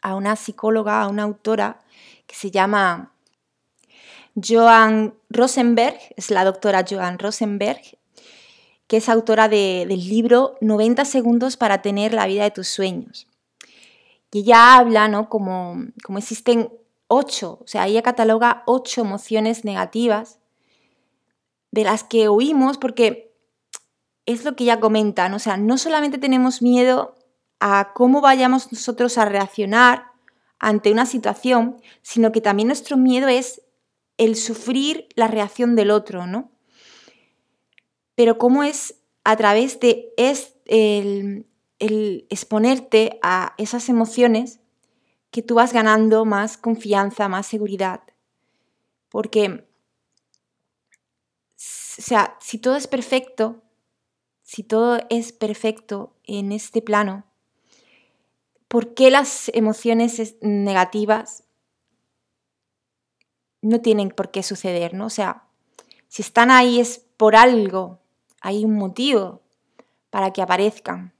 a 0.00 0.14
una 0.14 0.36
psicóloga, 0.36 1.02
a 1.02 1.08
una 1.08 1.22
autora 1.22 1.80
que 2.26 2.34
se 2.34 2.50
llama 2.50 3.12
Joan 4.34 5.14
Rosenberg, 5.30 5.98
es 6.16 6.30
la 6.30 6.44
doctora 6.44 6.84
Joan 6.88 7.18
Rosenberg, 7.18 7.80
que 8.86 8.98
es 8.98 9.08
autora 9.08 9.48
del 9.48 9.88
libro 9.88 10.56
90 10.60 11.04
segundos 11.04 11.56
para 11.56 11.82
tener 11.82 12.14
la 12.14 12.26
vida 12.26 12.44
de 12.44 12.50
tus 12.50 12.68
sueños. 12.68 13.26
Y 14.32 14.40
ella 14.40 14.76
habla, 14.76 15.08
¿no? 15.08 15.28
Como, 15.28 15.84
como 16.02 16.18
existen 16.18 16.70
ocho, 17.08 17.58
o 17.62 17.66
sea, 17.66 17.86
ella 17.86 18.02
cataloga 18.02 18.62
ocho 18.66 19.00
emociones 19.00 19.64
negativas 19.64 20.38
de 21.70 21.84
las 21.84 22.04
que 22.04 22.28
huimos 22.28 22.78
porque 22.78 23.34
es 24.26 24.44
lo 24.44 24.54
que 24.54 24.64
ella 24.64 24.78
comenta, 24.78 25.28
¿no? 25.28 25.36
O 25.36 25.40
sea, 25.40 25.56
no 25.56 25.78
solamente 25.78 26.18
tenemos 26.18 26.62
miedo 26.62 27.16
a 27.60 27.92
cómo 27.94 28.20
vayamos 28.20 28.70
nosotros 28.70 29.18
a 29.18 29.24
reaccionar 29.24 30.12
ante 30.58 30.92
una 30.92 31.06
situación, 31.06 31.80
sino 32.02 32.30
que 32.30 32.40
también 32.40 32.68
nuestro 32.68 32.96
miedo 32.96 33.28
es 33.28 33.62
el 34.18 34.36
sufrir 34.36 35.08
la 35.14 35.28
reacción 35.28 35.76
del 35.76 35.90
otro, 35.90 36.26
¿no? 36.26 36.50
Pero 38.14 38.36
cómo 38.36 38.64
es 38.64 38.96
a 39.24 39.36
través 39.36 39.80
de 39.80 40.12
el, 40.66 41.46
el 41.78 42.26
exponerte 42.28 43.18
a 43.22 43.54
esas 43.56 43.88
emociones 43.88 44.60
que 45.30 45.42
tú 45.42 45.56
vas 45.56 45.72
ganando 45.72 46.24
más 46.24 46.56
confianza, 46.56 47.28
más 47.28 47.46
seguridad. 47.46 48.00
Porque, 49.08 49.64
o 51.56 51.56
sea, 51.56 52.36
si 52.40 52.58
todo 52.58 52.76
es 52.76 52.86
perfecto, 52.86 53.62
si 54.42 54.62
todo 54.62 54.98
es 55.10 55.32
perfecto 55.32 56.14
en 56.24 56.52
este 56.52 56.80
plano, 56.82 57.24
¿por 58.68 58.94
qué 58.94 59.10
las 59.10 59.50
emociones 59.54 60.36
negativas 60.40 61.44
no 63.60 63.80
tienen 63.80 64.10
por 64.10 64.30
qué 64.30 64.42
suceder, 64.42 64.94
¿no? 64.94 65.06
O 65.06 65.10
sea, 65.10 65.44
si 66.08 66.22
están 66.22 66.50
ahí 66.50 66.80
es 66.80 67.04
por 67.16 67.36
algo, 67.36 67.98
hay 68.40 68.64
un 68.64 68.76
motivo 68.76 69.42
para 70.10 70.32
que 70.32 70.42
aparezcan. 70.42 71.12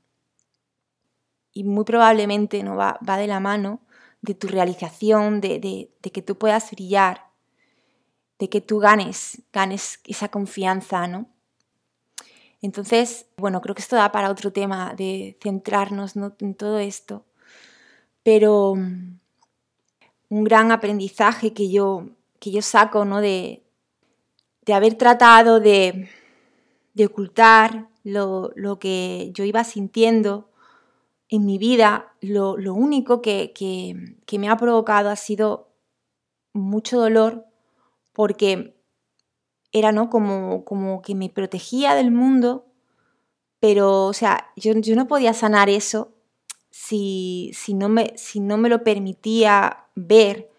Y 1.53 1.65
muy 1.65 1.85
probablemente 1.85 2.63
no 2.63 2.77
va, 2.77 2.99
va 3.07 3.17
de 3.17 3.27
la 3.27 3.41
mano 3.41 3.81
de 4.23 4.35
tu 4.35 4.49
realización, 4.49 5.41
de, 5.41 5.91
que 6.01 6.23
tú 6.23 6.37
puedas 6.37 6.71
brillar, 6.71 7.31
de 8.39 8.49
que 8.49 8.61
tú 8.61 8.79
ganes, 8.79 9.43
ganes 9.53 10.01
esa 10.05 10.29
confianza, 10.29 11.07
¿no? 11.07 11.29
Entonces, 12.61 13.27
bueno, 13.37 13.61
creo 13.61 13.75
que 13.75 13.83
esto 13.83 13.97
da 13.97 14.11
para 14.11 14.31
otro 14.31 14.53
tema 14.53 14.95
de 14.95 15.39
centrarnos 15.41 16.15
en 16.17 16.55
todo 16.55 16.79
esto, 16.79 17.25
pero 18.25 18.75
mm, 18.75 19.19
un 20.31 20.45
gran 20.45 20.73
aprendizaje 20.73 21.53
que 21.53 21.71
yo, 21.71 22.09
que 22.41 22.51
yo 22.51 22.63
saco 22.63 23.05
¿no? 23.05 23.21
de, 23.21 23.63
de 24.67 24.75
haber 24.75 24.95
tratado 24.95 25.61
de, 25.61 26.09
de 26.95 27.07
ocultar 27.07 27.89
lo, 28.05 28.51
lo, 28.57 28.79
que 28.79 29.31
yo 29.33 29.45
iba 29.45 29.65
sintiendo 29.65 30.51
en 31.29 31.45
mi 31.45 31.59
vida 31.59 32.15
lo, 32.21 32.55
único 32.75 33.21
que, 33.21 33.53
me 34.39 34.49
ha 34.49 34.57
provocado 34.57 35.11
ha 35.11 35.17
sido 35.17 35.69
mucho 36.53 36.99
dolor 36.99 37.47
porque 38.13 38.75
era 39.73 39.93
¿no? 39.93 40.09
como, 40.09 40.65
como 40.65 41.03
que 41.03 41.15
me 41.15 41.29
protegía 41.29 41.95
del 41.95 42.11
mundo, 42.11 42.67
pero 43.61 44.07
o 44.07 44.13
sea, 44.13 44.51
yo, 44.57 44.73
yo 44.75 44.97
no 44.97 45.07
podía 45.07 45.35
sanar 45.35 45.69
eso 45.69 46.15
si, 46.71 47.51
si, 47.55 47.75
no 47.75 47.89
me, 47.89 48.17
si 48.17 48.41
no 48.41 48.57
me 48.57 48.69
lo 48.69 48.83
permitía 48.83 49.85
ver, 49.95 50.51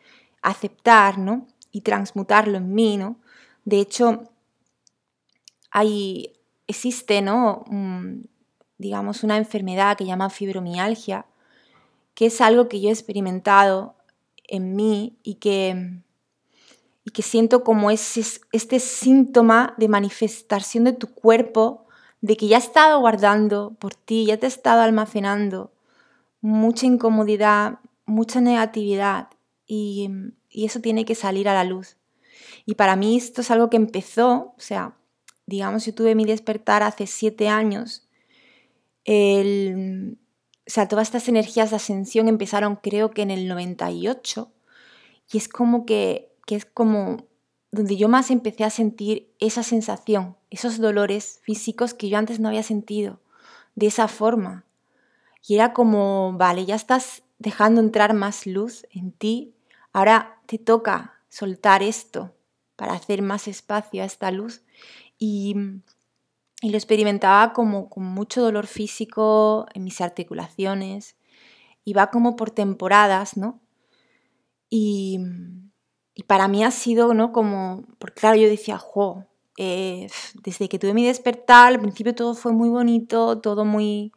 aceptar 0.41 1.17
¿no? 1.17 1.47
y 1.71 1.81
transmutarlo 1.81 2.57
en 2.57 2.73
mí. 2.73 2.97
¿no? 2.97 3.19
De 3.65 3.79
hecho, 3.79 4.23
hay, 5.71 6.33
existe 6.67 7.21
¿no? 7.21 7.63
Digamos, 8.79 9.23
una 9.23 9.37
enfermedad 9.37 9.97
que 9.97 10.05
llama 10.05 10.31
fibromialgia, 10.31 11.25
que 12.15 12.25
es 12.27 12.41
algo 12.41 12.67
que 12.67 12.81
yo 12.81 12.89
he 12.89 12.93
experimentado 12.93 13.93
en 14.47 14.75
mí 14.75 15.19
y 15.21 15.35
que, 15.35 16.01
y 17.03 17.11
que 17.11 17.21
siento 17.21 17.63
como 17.63 17.91
ese, 17.91 18.23
este 18.51 18.79
síntoma 18.79 19.75
de 19.77 19.89
manifestación 19.89 20.85
de 20.85 20.93
tu 20.93 21.07
cuerpo, 21.07 21.85
de 22.21 22.37
que 22.37 22.47
ya 22.47 22.57
ha 22.57 22.61
estado 22.61 22.99
guardando 22.99 23.75
por 23.79 23.93
ti, 23.93 24.25
ya 24.25 24.37
te 24.37 24.45
ha 24.45 24.49
estado 24.49 24.81
almacenando 24.81 25.71
mucha 26.41 26.85
incomodidad, 26.85 27.79
mucha 28.05 28.39
negatividad 28.39 29.27
y, 29.67 30.09
y 30.49 30.65
eso 30.65 30.79
tiene 30.79 31.03
que 31.03 31.15
salir 31.15 31.49
a 31.49 31.53
la 31.53 31.65
luz. 31.65 31.97
Y 32.65 32.75
para 32.75 32.95
mí 32.95 33.17
esto 33.17 33.41
es 33.41 33.51
algo 33.51 33.69
que 33.69 33.77
empezó, 33.77 34.53
o 34.57 34.59
sea, 34.59 34.95
digamos, 35.45 35.85
yo 35.85 35.93
tuve 35.93 36.15
mi 36.15 36.23
despertar 36.23 36.81
hace 36.81 37.07
siete 37.07 37.49
años 37.49 38.08
el, 39.09 40.19
o 40.67 40.69
sea, 40.69 40.87
todas 40.87 41.07
estas 41.07 41.27
energías 41.27 41.71
de 41.71 41.77
ascensión 41.77 42.27
empezaron 42.27 42.75
creo 42.75 43.09
que 43.09 43.23
en 43.23 43.31
el 43.31 43.47
98 43.47 44.51
y 45.31 45.37
es 45.37 45.49
como 45.49 45.87
que, 45.87 46.31
que 46.45 46.55
es 46.55 46.65
como 46.65 47.25
donde 47.71 47.97
yo 47.97 48.07
más 48.07 48.29
empecé 48.29 48.65
a 48.65 48.69
sentir 48.69 49.33
esa 49.39 49.63
sensación, 49.63 50.37
esos 50.51 50.77
dolores 50.77 51.39
físicos 51.41 51.95
que 51.95 52.07
yo 52.07 52.19
antes 52.19 52.39
no 52.39 52.49
había 52.49 52.61
sentido 52.61 53.19
de 53.73 53.87
esa 53.87 54.07
forma. 54.07 54.65
Y 55.47 55.55
era 55.55 55.73
como, 55.73 56.33
vale, 56.33 56.65
ya 56.65 56.75
estás 56.75 57.23
dejando 57.39 57.81
entrar 57.81 58.13
más 58.13 58.45
luz 58.45 58.85
en 58.91 59.11
ti, 59.11 59.55
ahora 59.91 60.39
te 60.45 60.59
toca 60.59 61.15
soltar 61.29 61.81
esto 61.81 62.35
para 62.75 62.93
hacer 62.93 63.23
más 63.23 63.47
espacio 63.47 64.03
a 64.03 64.05
esta 64.05 64.29
luz. 64.29 64.61
Y, 65.17 65.55
y 66.61 66.69
lo 66.71 66.77
experimentaba 66.77 67.53
como 67.53 67.89
con 67.89 68.03
mucho 68.03 68.41
dolor 68.41 68.67
físico 68.67 69.65
en 69.73 69.83
mis 69.83 70.01
articulaciones. 70.01 71.15
Y 71.85 71.93
va 71.93 72.11
como 72.11 72.35
por 72.35 72.51
temporadas, 72.51 73.37
¿no? 73.37 73.61
Y, 74.69 75.19
y 76.13 76.23
para 76.23 76.47
mí 76.47 76.63
ha 76.63 76.71
sido, 76.71 77.13
¿no? 77.13 77.31
Como, 77.31 77.85
porque 77.97 78.21
claro, 78.21 78.35
yo 78.35 78.49
decía, 78.49 78.77
jo, 78.77 79.25
eh, 79.57 80.07
desde 80.43 80.69
que 80.69 80.79
tuve 80.79 80.93
mi 80.93 81.05
despertar, 81.05 81.67
al 81.67 81.79
principio 81.79 82.13
todo 82.13 82.35
fue 82.35 82.51
muy 82.51 82.69
bonito, 82.69 83.39
todo 83.39 83.65
muy, 83.65 84.11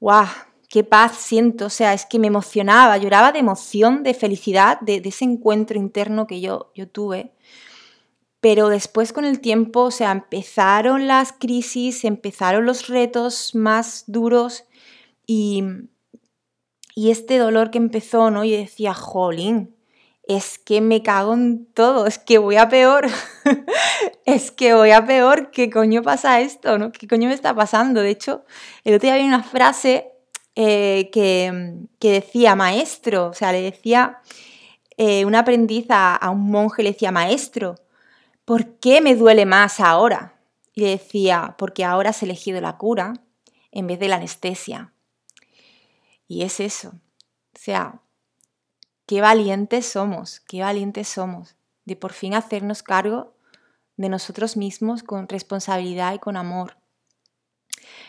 guau, 0.00 0.26
qué 0.68 0.82
paz 0.82 1.16
siento, 1.16 1.66
o 1.66 1.70
sea, 1.70 1.94
es 1.94 2.06
que 2.06 2.18
me 2.18 2.26
emocionaba, 2.26 2.96
lloraba 2.98 3.32
de 3.32 3.38
emoción, 3.38 4.02
de 4.02 4.14
felicidad, 4.14 4.80
de, 4.80 5.00
de 5.00 5.08
ese 5.10 5.24
encuentro 5.24 5.78
interno 5.78 6.26
que 6.26 6.40
yo, 6.40 6.72
yo 6.74 6.88
tuve. 6.88 7.33
Pero 8.44 8.68
después 8.68 9.14
con 9.14 9.24
el 9.24 9.40
tiempo, 9.40 9.84
o 9.84 9.90
sea, 9.90 10.12
empezaron 10.12 11.06
las 11.06 11.32
crisis, 11.32 12.04
empezaron 12.04 12.66
los 12.66 12.88
retos 12.88 13.54
más 13.54 14.04
duros 14.06 14.64
y, 15.26 15.64
y 16.94 17.10
este 17.10 17.38
dolor 17.38 17.70
que 17.70 17.78
empezó, 17.78 18.30
¿no? 18.30 18.44
Yo 18.44 18.58
decía, 18.58 18.92
jolín, 18.92 19.74
es 20.24 20.58
que 20.58 20.82
me 20.82 21.02
cago 21.02 21.32
en 21.32 21.64
todo, 21.72 22.06
es 22.06 22.18
que 22.18 22.36
voy 22.36 22.56
a 22.56 22.68
peor, 22.68 23.06
es 24.26 24.50
que 24.50 24.74
voy 24.74 24.90
a 24.90 25.06
peor, 25.06 25.50
¿qué 25.50 25.70
coño 25.70 26.02
pasa 26.02 26.42
esto? 26.42 26.76
¿no? 26.76 26.92
¿Qué 26.92 27.08
coño 27.08 27.28
me 27.28 27.34
está 27.34 27.54
pasando? 27.54 28.02
De 28.02 28.10
hecho, 28.10 28.44
el 28.84 28.94
otro 28.94 29.06
día 29.06 29.14
había 29.14 29.24
una 29.24 29.42
frase 29.42 30.12
eh, 30.54 31.08
que, 31.14 31.78
decía 31.98 32.56
maestro, 32.56 33.28
o 33.28 33.32
sea, 33.32 33.52
le 33.52 33.62
decía 33.62 34.18
eh, 34.98 35.24
un 35.24 35.34
aprendiz 35.34 35.86
a, 35.88 36.14
a, 36.14 36.28
un 36.28 36.50
monje, 36.50 36.82
le 36.82 36.92
decía 36.92 37.10
maestro, 37.10 37.76
¿por 38.44 38.78
qué 38.78 39.00
me 39.00 39.14
duele 39.14 39.46
más 39.46 39.80
ahora? 39.80 40.40
Y 40.72 40.82
le 40.82 40.90
decía, 40.90 41.54
porque 41.58 41.84
ahora 41.84 42.10
has 42.10 42.22
elegido 42.22 42.60
la 42.60 42.76
cura 42.76 43.14
en 43.70 43.86
vez 43.86 43.98
de 43.98 44.08
la 44.08 44.16
anestesia. 44.16 44.92
Y 46.26 46.42
es 46.42 46.60
eso. 46.60 46.88
O 46.88 47.58
sea, 47.58 48.00
qué 49.06 49.20
valientes 49.20 49.86
somos, 49.86 50.40
qué 50.40 50.62
valientes 50.62 51.08
somos 51.08 51.56
de 51.84 51.96
por 51.96 52.12
fin 52.12 52.34
hacernos 52.34 52.82
cargo 52.82 53.34
de 53.96 54.08
nosotros 54.08 54.56
mismos 54.56 55.02
con 55.02 55.28
responsabilidad 55.28 56.14
y 56.14 56.18
con 56.18 56.36
amor. 56.36 56.76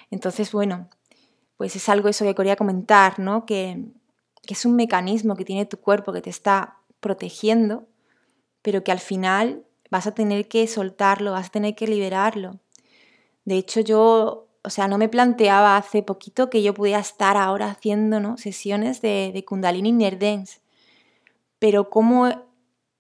Entonces, 0.10 0.52
bueno, 0.52 0.90
pues 1.58 1.76
es 1.76 1.90
algo 1.90 2.10
eso 2.10 2.26
que 2.26 2.36
quería 2.36 2.56
comentar, 2.56 3.20
¿no? 3.20 3.46
Que, 3.46 3.86
que 4.44 4.54
es 4.54 4.66
un 4.66 4.76
mecanismo 4.76 5.36
que 5.36 5.46
tiene 5.46 5.66
tu 5.66 5.78
cuerpo 5.78 6.14
que 6.14 6.22
te 6.22 6.30
está 6.30 6.78
protegiendo, 7.00 7.88
pero 8.62 8.84
que 8.84 8.92
al 8.92 9.00
final 9.00 9.65
vas 9.90 10.08
a 10.08 10.14
tener 10.14 10.48
que 10.48 10.68
soltarlo, 10.68 11.32
vas 11.32 11.48
a 11.48 11.52
tener 11.52 11.76
que 11.76 11.88
liberarlo. 11.88 12.60
De 13.46 13.56
hecho, 13.58 13.82
yo, 13.82 14.48
o 14.64 14.70
sea, 14.70 14.88
no 14.88 14.98
me 14.98 15.10
planteaba 15.10 15.78
hace 15.78 16.04
poquito 16.04 16.50
que 16.50 16.64
yo 16.64 16.74
pudiera 16.74 17.00
estar 17.00 17.38
ahora 17.38 17.70
haciendo 17.70 18.20
¿no? 18.20 18.38
sesiones 18.38 19.02
de, 19.02 19.32
de 19.34 19.46
Kundalini 19.46 19.92
Nerdens, 19.92 20.62
pero 21.60 21.90
como 21.90 22.30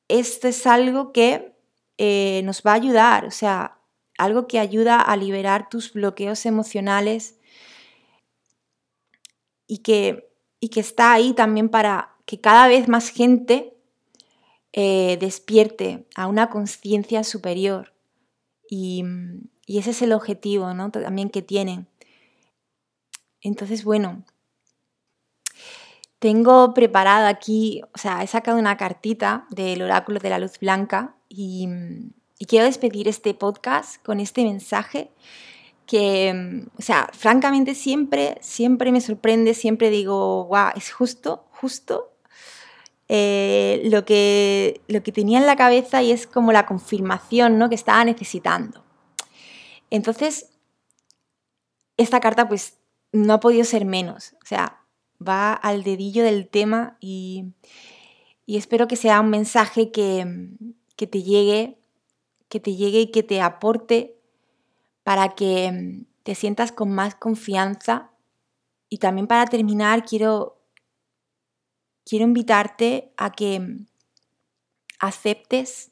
esto 0.07 0.47
es 0.47 0.67
algo 0.67 1.11
que 1.11 1.55
eh, 1.97 2.41
nos 2.43 2.61
va 2.61 2.71
a 2.71 2.75
ayudar, 2.75 3.25
o 3.25 3.31
sea, 3.31 3.79
algo 4.17 4.47
que 4.47 4.59
ayuda 4.59 4.99
a 4.99 5.17
liberar 5.17 5.69
tus 5.69 5.93
bloqueos 5.93 6.45
emocionales 6.45 7.39
y 9.67 9.79
que, 9.79 10.29
y 10.59 10.69
que 10.69 10.79
está 10.79 11.13
ahí 11.13 11.33
también 11.33 11.69
para 11.69 12.15
que 12.25 12.39
cada 12.39 12.67
vez 12.67 12.87
más 12.87 13.09
gente 13.09 13.74
eh, 14.77 15.15
despierte 15.21 16.05
a 16.15 16.27
una 16.27 16.49
conciencia 16.49 17.23
superior. 17.23 17.93
Y, 18.69 19.05
ese 19.67 19.91
es 19.91 20.01
el 20.01 20.11
objetivo 20.11 20.73
¿no? 20.73 20.91
también 20.91 21.29
que 21.29 21.41
tienen. 21.41 21.87
Entonces, 23.39 23.85
bueno, 23.85 24.25
tengo 26.19 26.73
preparado 26.73 27.27
aquí, 27.27 27.83
o 27.93 27.97
sea, 27.97 28.21
he 28.21 28.27
sacado 28.27 28.59
una 28.59 28.75
cartita 28.75 29.47
del 29.49 29.81
oráculo 29.81 30.19
de 30.19 30.29
la 30.29 30.39
luz 30.39 30.59
blanca 30.59 31.15
y, 31.29 31.69
quiero 32.45 32.65
despedir 32.65 33.07
este 33.07 33.33
podcast 33.33 34.03
con 34.03 34.19
este 34.19 34.43
mensaje 34.43 35.09
que, 35.85 36.67
o 36.77 36.81
sea, 36.81 37.09
francamente 37.13 37.75
siempre, 37.75 38.37
siempre 38.41 38.91
me 38.91 38.99
sorprende, 38.99 39.53
siempre 39.53 39.89
digo, 39.89 40.45
wow, 40.47 40.71
es 40.75 40.91
justo, 40.91 41.45
justo 41.51 42.14
eh, 43.07 43.81
lo, 43.85 44.03
que, 44.05 44.81
lo 44.87 45.03
que 45.03 45.11
tenía 45.11 45.39
en 45.39 45.45
la 45.45 45.55
cabeza 45.55 46.01
y 46.01 46.11
es 46.11 46.25
como 46.25 46.51
la 46.51 46.65
confirmación 46.65 47.57
¿no? 47.57 47.69
que 47.69 47.75
estaba 47.75 48.03
necesitando. 48.03 48.83
Entonces, 49.89 50.49
esta 51.97 52.19
carta 52.19 52.47
pues 52.47 52.77
no 53.11 53.33
ha 53.33 53.39
podido 53.39 53.63
ser 53.63 53.85
menos, 53.85 54.33
o 54.43 54.45
sea, 54.45 54.81
va 55.25 55.53
al 55.53 55.83
dedillo 55.83 56.23
del 56.23 56.47
tema 56.47 56.97
y, 56.99 57.53
y 58.45 58.57
espero 58.57 58.87
que 58.87 58.95
sea 58.95 59.21
un 59.21 59.29
mensaje 59.29 59.91
que, 59.91 60.49
que 60.95 61.07
te 61.07 61.23
llegue, 61.23 61.77
que 62.49 62.59
te 62.59 62.75
llegue 62.75 63.01
y 63.01 63.11
que 63.11 63.23
te 63.23 63.41
aporte 63.41 64.17
para 65.03 65.29
que 65.29 66.05
te 66.23 66.35
sientas 66.35 66.71
con 66.71 66.91
más 66.91 67.15
confianza. 67.15 68.11
Y 68.89 68.97
también 68.97 69.27
para 69.27 69.45
terminar, 69.45 70.05
quiero 70.05 70.54
quiero 72.05 72.25
invitarte 72.25 73.11
a 73.17 73.31
que 73.31 73.85
aceptes 74.99 75.91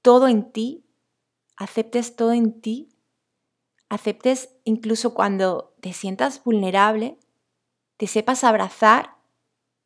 todo 0.00 0.28
en 0.28 0.50
ti, 0.52 0.84
aceptes 1.56 2.16
todo 2.16 2.32
en 2.32 2.60
ti, 2.60 2.88
aceptes 3.88 4.54
incluso 4.64 5.14
cuando 5.14 5.74
te 5.80 5.92
sientas 5.92 6.42
vulnerable, 6.42 7.18
te 7.96 8.06
sepas 8.06 8.44
abrazar 8.44 9.16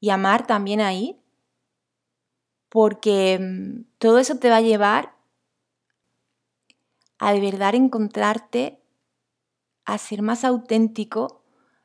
y 0.00 0.10
amar 0.10 0.46
también 0.46 0.80
ahí, 0.80 1.20
porque 2.68 3.38
mm, 3.40 3.84
todo 3.98 4.18
eso 4.18 4.38
te 4.38 4.50
va 4.50 4.56
a 4.56 4.62
llevar 4.62 5.16
a 7.18 7.32
de 7.32 7.40
verdad 7.40 7.74
encontrarte, 7.74 8.80
a 9.84 9.98
ser 9.98 10.22
más 10.22 10.44
auténtico 10.44 11.42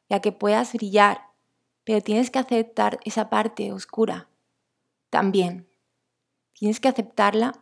y 0.09 0.13
a 0.13 0.19
que 0.19 0.31
puedas 0.31 0.73
brillar 0.73 1.32
pero 1.83 2.01
tienes 2.01 2.31
que 2.31 2.39
aceptar 2.39 2.99
esa 3.05 3.29
parte 3.29 3.71
oscura 3.71 4.27
también. 5.09 5.67
Tienes 6.53 6.79
que 6.79 6.87
aceptarla 6.87 7.53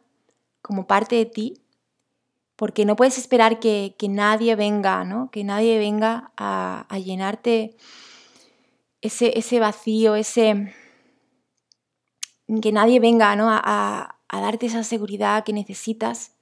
como 0.61 0.87
parte 0.87 1.15
de 1.15 1.25
ti, 1.25 1.61
porque 2.55 2.85
no 2.85 2.95
puedes 2.95 3.17
esperar 3.17 3.59
que, 3.59 3.95
nadie 4.07 4.55
venga, 4.55 5.03
¿no? 5.03 5.31
Que 5.31 5.43
nadie 5.43 5.79
venga 5.79 6.31
a, 6.37 6.85
llenarte 6.99 7.75
ese, 9.01 9.59
vacío, 9.59 10.15
ese... 10.15 10.73
Que 12.61 12.71
nadie 12.71 12.99
venga 12.99 13.35
¿no? 13.35 13.49
a, 13.49 14.19
a 14.31 14.41
darte 14.41 14.65
esa 14.67 14.83
seguridad 14.83 15.43
que 15.43 15.53
necesitas, 15.53 16.33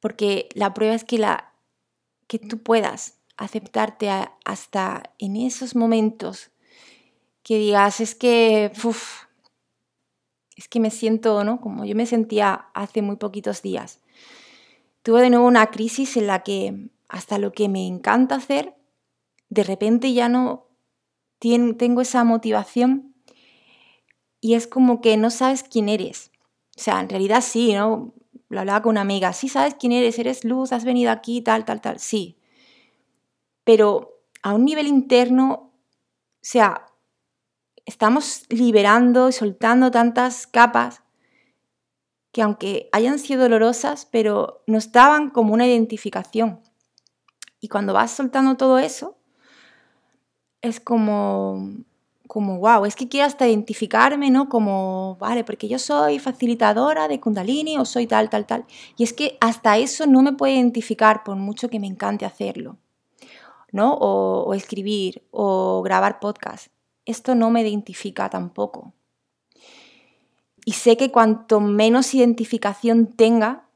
porque 0.00 0.48
la 0.54 0.74
prueba 0.74 0.94
es 0.94 1.04
que, 1.04 1.18
la, 1.18 1.52
que 2.26 2.38
tú 2.40 2.62
puedas 2.62 3.19
aceptarte 3.40 4.10
hasta 4.44 5.02
en 5.18 5.34
esos 5.34 5.74
momentos 5.74 6.50
que 7.42 7.56
digas, 7.56 8.00
es 8.00 8.14
que, 8.14 8.70
es 10.56 10.68
que 10.68 10.78
me 10.78 10.90
siento, 10.90 11.42
¿no? 11.42 11.58
Como 11.60 11.86
yo 11.86 11.96
me 11.96 12.04
sentía 12.04 12.66
hace 12.74 13.00
muy 13.00 13.16
poquitos 13.16 13.62
días. 13.62 14.00
Tuve 15.02 15.22
de 15.22 15.30
nuevo 15.30 15.46
una 15.46 15.70
crisis 15.70 16.18
en 16.18 16.26
la 16.26 16.42
que 16.42 16.90
hasta 17.08 17.38
lo 17.38 17.52
que 17.52 17.70
me 17.70 17.86
encanta 17.86 18.34
hacer, 18.34 18.74
de 19.48 19.64
repente 19.64 20.12
ya 20.12 20.28
no 20.28 20.66
tengo 21.38 22.02
esa 22.02 22.22
motivación 22.24 23.14
y 24.42 24.52
es 24.52 24.66
como 24.66 25.00
que 25.00 25.16
no 25.16 25.30
sabes 25.30 25.62
quién 25.62 25.88
eres. 25.88 26.30
O 26.76 26.82
sea, 26.82 27.00
en 27.00 27.08
realidad 27.08 27.40
sí, 27.40 27.72
¿no? 27.72 28.12
Lo 28.50 28.60
hablaba 28.60 28.82
con 28.82 28.90
una 28.90 29.00
amiga, 29.00 29.32
sí 29.32 29.48
sabes 29.48 29.76
quién 29.76 29.92
eres, 29.92 30.18
eres 30.18 30.44
luz, 30.44 30.72
has 30.72 30.84
venido 30.84 31.10
aquí, 31.10 31.40
tal, 31.40 31.64
tal, 31.64 31.80
tal, 31.80 31.98
sí 31.98 32.36
pero 33.70 34.24
a 34.42 34.52
un 34.52 34.64
nivel 34.64 34.88
interno, 34.88 35.46
o 35.52 36.40
sea, 36.42 36.86
estamos 37.86 38.42
liberando 38.48 39.28
y 39.28 39.32
soltando 39.32 39.92
tantas 39.92 40.48
capas 40.48 41.04
que 42.32 42.42
aunque 42.42 42.88
hayan 42.90 43.20
sido 43.20 43.42
dolorosas, 43.42 44.06
pero 44.06 44.64
nos 44.66 44.90
daban 44.90 45.30
como 45.30 45.54
una 45.54 45.68
identificación. 45.68 46.60
Y 47.60 47.68
cuando 47.68 47.92
vas 47.92 48.10
soltando 48.10 48.56
todo 48.56 48.80
eso, 48.80 49.16
es 50.62 50.80
como, 50.80 51.84
como, 52.26 52.58
wow, 52.58 52.86
es 52.86 52.96
que 52.96 53.08
quiero 53.08 53.28
hasta 53.28 53.46
identificarme, 53.46 54.30
¿no? 54.30 54.48
Como, 54.48 55.16
vale, 55.20 55.44
porque 55.44 55.68
yo 55.68 55.78
soy 55.78 56.18
facilitadora 56.18 57.06
de 57.06 57.20
Kundalini 57.20 57.78
o 57.78 57.84
soy 57.84 58.08
tal, 58.08 58.30
tal, 58.30 58.46
tal. 58.46 58.64
Y 58.96 59.04
es 59.04 59.12
que 59.12 59.38
hasta 59.40 59.78
eso 59.78 60.08
no 60.08 60.22
me 60.22 60.32
puedo 60.32 60.52
identificar 60.52 61.22
por 61.22 61.36
mucho 61.36 61.70
que 61.70 61.78
me 61.78 61.86
encante 61.86 62.24
hacerlo. 62.24 62.76
¿No? 63.72 63.94
O, 63.94 64.54
escribir 64.54 65.26
o 65.30 65.82
grabar 65.82 66.20
podcast. 66.20 66.68
Esto 67.04 67.34
no 67.34 67.50
me 67.50 67.62
identifica 67.62 68.28
tampoco. 68.28 68.94
Y 70.64 70.72
sé 70.72 70.96
que 70.96 71.10
cuanto 71.10 71.60
menos 71.60 72.14
identificación 72.14 73.06
tenga, 73.06 73.68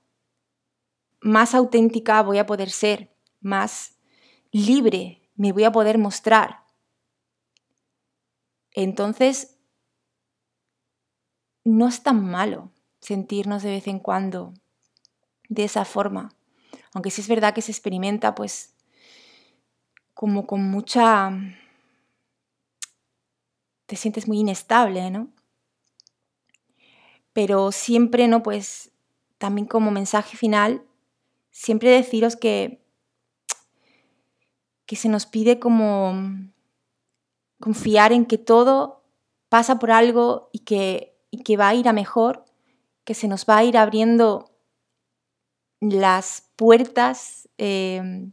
más 1.20 1.54
auténtica 1.54 2.22
voy 2.22 2.38
a 2.38 2.46
poder 2.46 2.70
ser, 2.70 3.14
más 3.40 3.96
libre 4.52 5.22
me 5.36 5.52
voy 5.52 5.64
a 5.64 5.72
poder 5.72 5.98
mostrar. 5.98 6.64
Entonces, 8.72 9.56
no 11.64 11.88
es 11.88 12.02
tan 12.02 12.24
malo 12.24 12.70
sentirnos 13.00 13.62
de 13.62 13.70
vez 13.70 13.86
en 13.86 13.98
cuando 13.98 14.52
de 15.48 15.64
esa 15.64 15.84
forma. 15.84 16.34
Aunque 16.92 17.10
sí 17.10 17.20
es 17.20 17.28
verdad 17.28 17.54
que 17.54 17.62
se 17.62 17.72
experimenta 17.72 18.34
pues 18.34 18.73
como 20.14 20.46
con 20.46 20.70
mucha... 20.70 21.30
te 23.86 23.96
sientes 23.96 24.26
muy 24.26 24.38
inestable, 24.38 25.10
¿no? 25.10 25.28
Pero 27.32 27.72
siempre, 27.72 28.28
¿no? 28.28 28.42
Pues 28.42 28.92
también 29.38 29.66
como 29.66 29.90
mensaje 29.90 30.36
final, 30.36 30.82
siempre 31.50 31.90
deciros 31.90 32.36
que, 32.36 32.82
que 34.86 34.96
se 34.96 35.08
nos 35.08 35.26
pide 35.26 35.58
como 35.58 36.14
confiar 37.60 38.12
en 38.12 38.24
que 38.26 38.38
todo 38.38 39.02
pasa 39.48 39.78
por 39.78 39.90
algo 39.90 40.48
y 40.52 40.60
que, 40.60 41.16
que 41.44 41.56
va 41.56 41.68
a 41.68 41.74
ir 41.74 41.88
a 41.88 41.92
mejor, 41.92 42.44
que 43.04 43.14
se 43.14 43.28
nos 43.28 43.44
va 43.46 43.58
a 43.58 43.64
ir 43.64 43.76
abriendo 43.76 44.50
las 45.80 46.50
puertas 46.56 47.48
eh, 47.58 48.30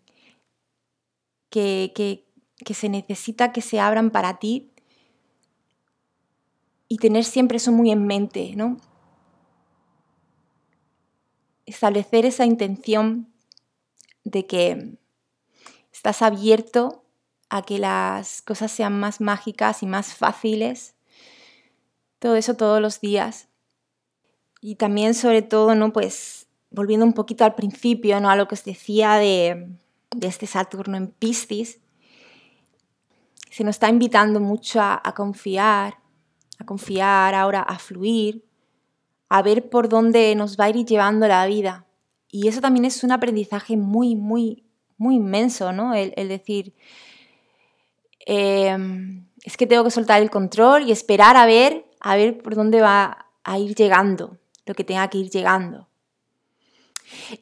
que, 1.52 2.26
se 2.74 2.90
necesita 2.90 3.52
que 3.52 3.62
se 3.62 3.80
abran 3.80 4.10
para 4.10 4.40
ti 4.40 4.72
y 6.88 6.98
tener 6.98 7.24
siempre 7.24 7.58
eso 7.58 7.72
muy 7.72 7.92
en 7.92 8.08
mente, 8.08 8.54
¿no? 8.56 8.78
Establecer 11.66 12.26
esa 12.26 12.46
intención 12.46 13.32
de 14.24 14.48
que 14.48 14.98
estás 15.94 16.22
abierto 16.22 17.04
a 17.50 17.62
que 17.62 17.78
las 17.80 18.42
cosas 18.42 18.72
sean 18.72 19.00
más 19.00 19.22
mágicas 19.22 19.84
y 19.84 19.86
más 19.86 20.14
fáciles. 20.14 20.96
Todo 22.20 22.36
eso 22.36 22.56
todos 22.56 22.82
los 22.82 23.02
días. 23.02 23.48
Y 24.62 24.76
también 24.76 25.14
sobre 25.14 25.42
todo, 25.42 25.76
¿no? 25.76 25.92
Pues 25.92 26.48
volviendo 26.70 27.06
un 27.06 27.14
poquito 27.14 27.44
al 27.44 27.56
principio, 27.56 28.20
¿no? 28.22 28.30
A 28.30 28.36
lo 28.36 28.48
que 28.48 28.56
os 28.56 28.64
decía 28.64 29.16
de, 29.16 29.68
de 30.16 30.28
este 30.28 30.46
Saturno 30.46 30.98
en 30.98 31.08
Piscis, 31.08 31.80
se 33.50 33.64
nos 33.64 33.76
está 33.76 33.90
invitando 33.90 34.40
mucho 34.40 34.80
a, 34.82 35.14
confiar, 35.16 35.98
a 36.58 36.66
confiar 36.66 37.36
ahora, 37.36 37.62
a 37.62 37.80
fluir, 37.80 38.46
a 39.28 39.42
ver 39.42 39.70
por 39.70 39.90
dónde 39.90 40.34
nos 40.36 40.58
va 40.58 40.66
a 40.66 40.70
ir 40.70 40.86
llevando 40.86 41.28
la 41.28 41.46
vida. 41.46 41.86
Y 42.30 42.48
eso 42.48 42.62
también 42.62 42.86
es 42.86 43.04
un 43.04 43.12
aprendizaje 43.12 43.76
muy, 43.76 44.16
muy, 44.16 44.66
muy 44.98 45.16
inmenso, 45.16 45.74
¿no? 45.74 45.94
El, 45.94 46.30
decir, 46.30 46.74
em, 48.26 49.28
es 49.44 49.58
que 49.58 49.68
tengo 49.68 49.84
que 49.84 49.92
soltar 49.92 50.22
el 50.22 50.30
control 50.30 50.84
y 50.84 50.92
esperar 50.94 51.36
a 51.36 51.46
ver, 51.46 51.86
a 52.00 52.16
ver 52.16 52.42
por 52.42 52.56
dónde 52.56 52.80
va 52.80 53.28
a 53.44 53.60
ir 53.60 53.76
llegando, 53.76 54.38
lo 54.66 54.74
que 54.76 54.86
tenga 54.86 55.10
que 55.10 55.18
ir 55.18 55.30
llegando. 55.30 55.91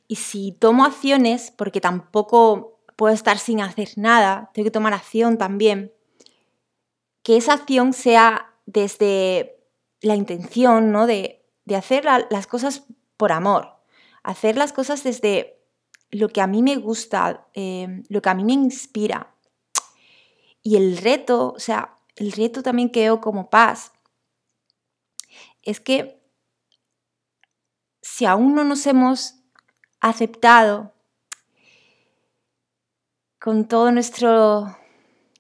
Y 0.08 0.16
si 0.16 0.52
tomo 0.52 0.86
acciones, 0.86 1.52
porque 1.56 1.82
tampoco 1.82 2.80
puedo 2.96 3.14
estar 3.14 3.38
sin 3.38 3.62
hacer 3.62 3.90
nada, 3.96 4.52
tengo 4.54 4.66
que 4.66 4.72
tomar 4.72 4.94
acción 4.94 5.38
también, 5.38 5.94
que 7.24 7.38
esa 7.38 7.54
acción 7.54 7.94
sea 7.94 8.54
desde 8.66 9.64
la 10.02 10.16
intención 10.16 10.92
¿no? 10.92 11.08
de, 11.08 11.46
hacer 11.76 12.06
las 12.06 12.48
cosas 12.48 12.84
por 13.18 13.32
amor, 13.32 13.76
hacer 14.24 14.58
las 14.58 14.74
cosas 14.74 15.04
desde 15.04 15.62
lo 16.12 16.30
que 16.30 16.42
a 16.42 16.48
mí 16.48 16.64
me 16.64 16.76
gusta, 16.76 17.48
eh, 17.54 18.04
lo 18.10 18.22
que 18.22 18.30
a 18.30 18.34
mí 18.34 18.44
me 18.44 18.54
inspira. 18.54 19.36
Y 20.62 20.76
el 20.76 20.98
reto, 20.98 21.54
o 21.56 21.60
sea, 21.60 21.98
el 22.16 22.32
reto 22.32 22.64
también 22.64 22.90
que 22.90 23.02
veo 23.02 23.22
como 23.22 23.50
paz 23.50 23.94
es 25.64 25.80
que 25.80 26.20
si 28.02 28.26
aún 28.26 28.56
no 28.56 28.64
nos 28.64 28.86
hemos 28.88 29.39
aceptado 30.02 30.93
con 33.39 33.68
todo 33.68 33.91
nuestro 33.91 34.78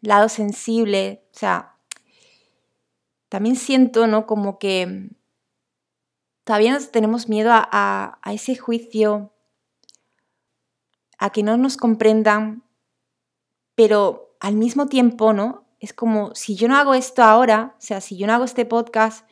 lado 0.01 0.29
sensible, 0.29 1.23
o 1.33 1.37
sea, 1.37 1.75
también 3.27 3.55
siento, 3.55 4.07
¿no? 4.07 4.25
Como 4.25 4.57
que 4.57 5.09
todavía 6.43 6.77
tenemos 6.91 7.29
miedo 7.29 7.51
a, 7.51 8.19
a 8.21 8.33
ese 8.33 8.55
juicio, 8.55 9.33
a 11.17 11.29
que 11.31 11.43
no 11.43 11.57
nos 11.57 11.77
comprendan, 11.77 12.63
pero 13.75 14.35
al 14.39 14.55
mismo 14.55 14.87
tiempo, 14.87 15.33
¿no? 15.33 15.65
Es 15.79 15.93
como 15.93 16.33
si 16.35 16.55
yo 16.55 16.67
no 16.67 16.77
hago 16.77 16.93
esto 16.93 17.23
ahora, 17.23 17.75
o 17.77 17.81
sea, 17.81 18.01
si 18.01 18.17
yo 18.17 18.27
no 18.27 18.33
hago 18.33 18.45
este 18.45 18.65
podcast 18.65 19.25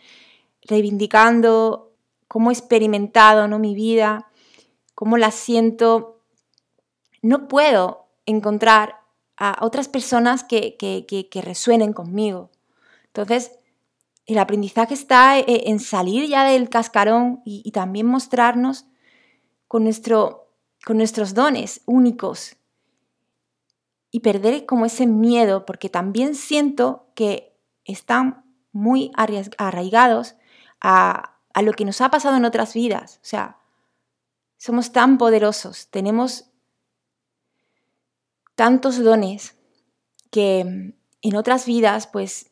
reivindicando 0.62 1.94
cómo 2.28 2.50
he 2.50 2.54
experimentado 2.54 3.48
¿no? 3.48 3.60
mi 3.60 3.74
vida, 3.74 4.30
cómo 4.98 5.18
la 5.18 5.30
siento, 5.30 6.24
no 7.22 7.48
puedo 7.48 8.08
encontrar 8.26 8.96
a 9.38 9.64
otras 9.64 9.88
personas 9.88 10.44
que, 10.44 10.76
resuenen 11.44 11.94
conmigo. 11.94 12.50
Entonces, 13.06 13.52
el 14.26 14.40
aprendizaje 14.40 14.96
está 14.96 15.38
e, 15.38 15.70
en 15.70 15.80
salir 15.80 16.28
ya 16.28 16.46
del 16.46 16.68
cascarón 16.70 17.44
y, 17.46 17.70
también 17.74 18.08
mostrarnos 18.08 18.88
con, 19.68 19.84
nuestro, 19.84 20.52
con 20.84 20.98
nuestros 20.98 21.36
dones 21.36 21.82
únicos 21.86 22.56
y 24.10 24.22
perder 24.22 24.66
como 24.66 24.88
ese 24.88 25.06
miedo, 25.06 25.68
porque 25.68 25.90
también 25.90 26.34
siento 26.34 27.06
que 27.14 27.56
están 27.86 28.46
muy 28.72 29.12
arraigados 29.16 30.38
a, 30.82 31.38
a 31.54 31.62
lo 31.62 31.74
que 31.74 31.86
nos 31.86 32.02
ha 32.02 32.10
pasado 32.10 32.36
en 32.36 32.46
otras 32.46 32.74
vidas. 32.74 33.18
O 33.18 33.26
sea, 33.26 33.58
somos 34.58 34.92
tan 34.92 35.18
poderosos, 35.18 35.88
tenemos 35.90 36.46
tantos 38.56 39.04
dones 39.04 39.56
que 40.32 40.94
en 41.22 41.36
otras 41.36 41.66
vidas, 41.66 42.08
pues, 42.08 42.52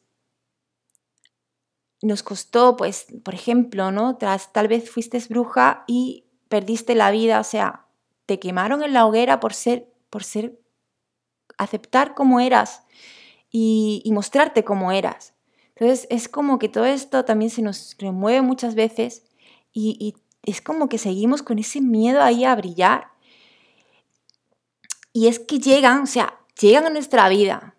nos 2.02 2.22
costó, 2.22 2.76
pues, 2.76 3.08
por 3.24 3.34
ejemplo, 3.34 3.92
¿no? 3.92 4.18
Tal 4.18 4.68
vez 4.68 4.90
fuiste 4.90 5.20
bruja 5.28 5.84
y 5.88 6.26
perdiste 6.48 6.94
la 6.94 7.10
vida, 7.10 7.40
o 7.40 7.44
sea, 7.44 7.88
te 8.28 8.40
quemaron 8.40 8.84
en 8.84 8.94
la 8.94 9.06
hoguera 9.06 9.40
por 9.40 9.54
ser, 9.54 9.92
por 10.10 10.24
ser 10.24 10.60
aceptar 11.58 12.14
como 12.14 12.40
eras 12.40 12.84
y, 13.50 14.04
mostrarte 14.12 14.64
como 14.64 14.92
eras. 14.92 15.34
Entonces 15.76 16.08
es 16.10 16.30
como 16.30 16.60
que 16.60 16.70
todo 16.70 16.86
esto 16.86 17.26
también 17.26 17.50
se 17.50 17.62
nos 17.62 17.96
remueve 17.98 18.42
muchas 18.42 18.76
veces 18.76 19.24
y 19.74 20.16
es 20.46 20.62
como 20.62 20.90
que 20.90 20.98
seguimos 20.98 21.44
con 21.44 21.60
ese 21.60 21.82
miedo 21.82 22.22
ahí 22.22 22.46
a 22.46 22.56
brillar. 22.56 23.12
Y 25.14 25.28
es 25.28 25.40
que 25.40 25.60
llegan, 25.60 26.04
o 26.04 26.08
sea, 26.08 26.40
llegan 26.60 26.86
a 26.86 26.90
nuestra 26.90 27.28
vida 27.30 27.76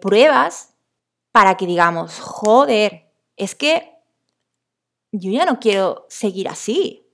pruebas 0.00 0.74
para 1.32 1.56
que 1.56 1.66
digamos, 1.66 2.18
joder, 2.20 3.06
es 3.36 3.54
que 3.54 3.92
yo 5.12 5.30
ya 5.30 5.44
no 5.44 5.60
quiero 5.60 6.06
seguir 6.08 6.48
así. 6.48 7.06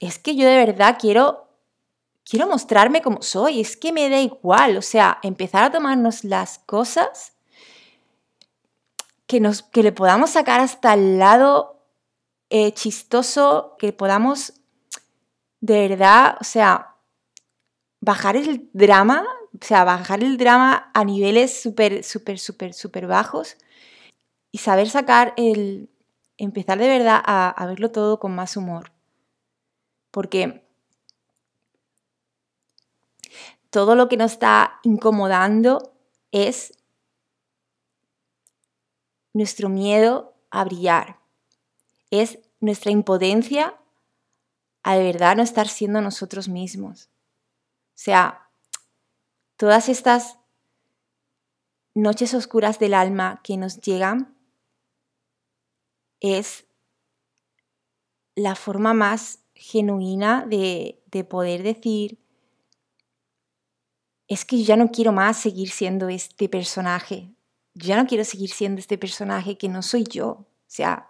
Es 0.00 0.18
que 0.18 0.36
yo 0.36 0.46
de 0.46 0.56
verdad 0.56 0.98
quiero 1.00 1.46
quiero 2.28 2.48
mostrarme 2.48 3.02
como 3.02 3.22
soy, 3.22 3.60
es 3.60 3.76
que 3.76 3.92
me 3.92 4.10
da 4.10 4.18
igual, 4.18 4.76
o 4.76 4.82
sea, 4.82 5.18
empezar 5.22 5.62
a 5.62 5.70
tomarnos 5.70 6.24
las 6.24 6.58
cosas 6.58 7.32
que, 9.26 9.40
nos, 9.40 9.62
que 9.62 9.82
le 9.82 9.92
podamos 9.92 10.30
sacar 10.30 10.60
hasta 10.60 10.94
el 10.94 11.18
lado 11.18 11.75
eh, 12.50 12.72
chistoso, 12.72 13.76
que 13.78 13.92
podamos 13.92 14.54
de 15.60 15.88
verdad, 15.88 16.36
o 16.40 16.44
sea, 16.44 16.96
bajar 18.00 18.36
el 18.36 18.70
drama, 18.72 19.26
o 19.52 19.64
sea, 19.64 19.84
bajar 19.84 20.22
el 20.22 20.36
drama 20.36 20.90
a 20.94 21.04
niveles 21.04 21.60
súper, 21.60 22.04
súper, 22.04 22.38
súper, 22.38 22.74
súper 22.74 23.06
bajos 23.06 23.56
y 24.52 24.58
saber 24.58 24.88
sacar 24.88 25.34
el, 25.36 25.90
empezar 26.36 26.78
de 26.78 26.88
verdad 26.88 27.20
a, 27.24 27.48
a 27.48 27.66
verlo 27.66 27.90
todo 27.90 28.20
con 28.20 28.34
más 28.34 28.56
humor. 28.56 28.92
Porque 30.10 30.64
todo 33.70 33.94
lo 33.94 34.08
que 34.08 34.16
nos 34.16 34.32
está 34.32 34.80
incomodando 34.84 35.92
es 36.32 36.72
nuestro 39.34 39.68
miedo 39.68 40.34
a 40.50 40.64
brillar, 40.64 41.18
es 42.10 42.38
nuestra 42.60 42.90
impotencia 42.90 43.78
a 44.82 44.96
de 44.96 45.04
verdad 45.04 45.36
no 45.36 45.42
estar 45.42 45.68
siendo 45.68 46.00
nosotros 46.00 46.48
mismos. 46.48 47.10
O 47.88 47.98
sea, 47.98 48.48
todas 49.56 49.88
estas 49.88 50.38
noches 51.94 52.34
oscuras 52.34 52.78
del 52.78 52.94
alma 52.94 53.40
que 53.42 53.56
nos 53.56 53.80
llegan 53.80 54.36
es 56.20 56.66
la 58.34 58.54
forma 58.54 58.94
más 58.94 59.40
genuina 59.54 60.44
de, 60.46 61.02
de 61.06 61.24
poder 61.24 61.62
decir, 61.62 62.18
es 64.28 64.44
que 64.44 64.58
yo 64.58 64.64
ya 64.64 64.76
no 64.76 64.90
quiero 64.90 65.12
más 65.12 65.38
seguir 65.38 65.70
siendo 65.70 66.08
este 66.08 66.48
personaje. 66.48 67.34
Yo 67.74 67.88
ya 67.88 67.96
no 67.96 68.06
quiero 68.06 68.24
seguir 68.24 68.50
siendo 68.50 68.80
este 68.80 68.98
personaje 68.98 69.56
que 69.56 69.68
no 69.68 69.82
soy 69.82 70.04
yo. 70.04 70.28
O 70.28 70.46
sea, 70.66 71.08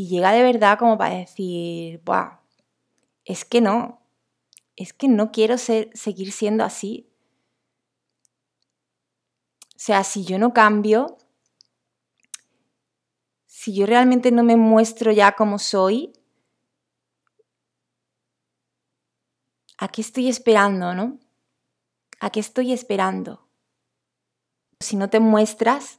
y 0.00 0.06
llega 0.06 0.30
de 0.30 0.44
verdad 0.44 0.78
como 0.78 0.96
para 0.96 1.16
decir, 1.16 2.00
Buah, 2.04 2.38
es 3.24 3.44
que 3.44 3.60
no, 3.60 4.00
es 4.76 4.92
que 4.92 5.08
no 5.08 5.32
quiero 5.32 5.58
seguir 5.58 6.30
siendo 6.30 6.62
así. 6.62 7.10
O 9.74 9.80
sea, 9.80 10.04
si 10.04 10.24
yo 10.24 10.38
no 10.38 10.52
cambio, 10.52 11.18
si 13.46 13.74
yo 13.74 13.86
realmente 13.86 14.30
no 14.30 14.44
me 14.44 14.54
muestro 14.54 15.10
ya 15.10 15.32
como 15.32 15.58
soy, 15.58 16.12
¿a 19.78 19.88
qué 19.88 20.00
estoy 20.00 20.28
esperando, 20.28 20.94
no? 20.94 21.18
¿A 22.20 22.30
qué 22.30 22.38
estoy 22.38 22.72
esperando? 22.72 23.48
Si 24.78 24.94
no 24.94 25.10
te 25.10 25.18
muestras, 25.18 25.98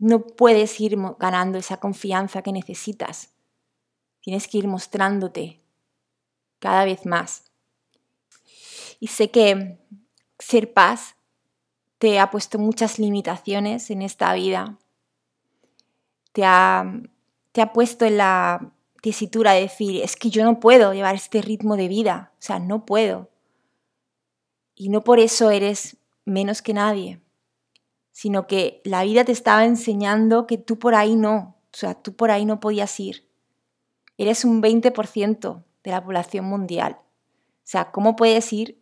no 0.00 0.26
puedes 0.26 0.80
ir 0.80 0.96
ganando 1.18 1.58
esa 1.58 1.76
confianza 1.76 2.42
que 2.42 2.52
necesitas. 2.52 3.30
Tienes 4.20 4.48
que 4.48 4.58
ir 4.58 4.66
mostrándote 4.66 5.60
cada 6.58 6.84
vez 6.84 7.04
más. 7.04 7.44
Y 8.98 9.08
sé 9.08 9.30
que 9.30 9.78
ser 10.38 10.72
paz 10.72 11.16
te 11.98 12.18
ha 12.18 12.30
puesto 12.30 12.58
muchas 12.58 12.98
limitaciones 12.98 13.90
en 13.90 14.00
esta 14.00 14.32
vida. 14.32 14.78
Te 16.32 16.44
ha, 16.46 17.00
te 17.52 17.60
ha 17.60 17.72
puesto 17.74 18.06
en 18.06 18.16
la 18.16 18.72
tesitura 19.02 19.52
de 19.52 19.62
decir, 19.62 20.02
es 20.02 20.16
que 20.16 20.30
yo 20.30 20.44
no 20.44 20.60
puedo 20.60 20.94
llevar 20.94 21.14
este 21.14 21.42
ritmo 21.42 21.76
de 21.76 21.88
vida. 21.88 22.32
O 22.38 22.42
sea, 22.42 22.58
no 22.58 22.86
puedo. 22.86 23.28
Y 24.74 24.88
no 24.88 25.04
por 25.04 25.18
eso 25.20 25.50
eres 25.50 25.98
menos 26.24 26.62
que 26.62 26.72
nadie, 26.72 27.20
sino 28.20 28.46
que 28.46 28.82
la 28.84 29.02
vida 29.02 29.24
te 29.24 29.32
estaba 29.32 29.64
enseñando 29.64 30.46
que 30.46 30.58
tú 30.58 30.78
por 30.78 30.94
ahí 30.94 31.16
no, 31.16 31.56
o 31.72 31.76
sea, 31.76 31.94
tú 31.94 32.14
por 32.16 32.30
ahí 32.30 32.44
no 32.44 32.60
podías 32.60 33.00
ir. 33.00 33.26
Eres 34.18 34.44
un 34.44 34.62
20% 34.62 35.64
de 35.82 35.90
la 35.90 36.04
población 36.04 36.44
mundial. 36.44 36.98
O 37.00 37.62
sea, 37.62 37.90
¿cómo 37.92 38.16
puedes 38.16 38.52
ir 38.52 38.78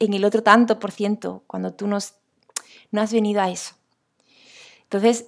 en 0.00 0.12
el 0.12 0.24
otro 0.24 0.42
tanto 0.42 0.80
por 0.80 0.90
ciento 0.90 1.44
cuando 1.46 1.72
tú 1.72 1.86
no, 1.86 1.98
has 1.98 3.12
venido 3.12 3.40
a 3.40 3.48
eso? 3.48 3.76
Entonces, 4.82 5.26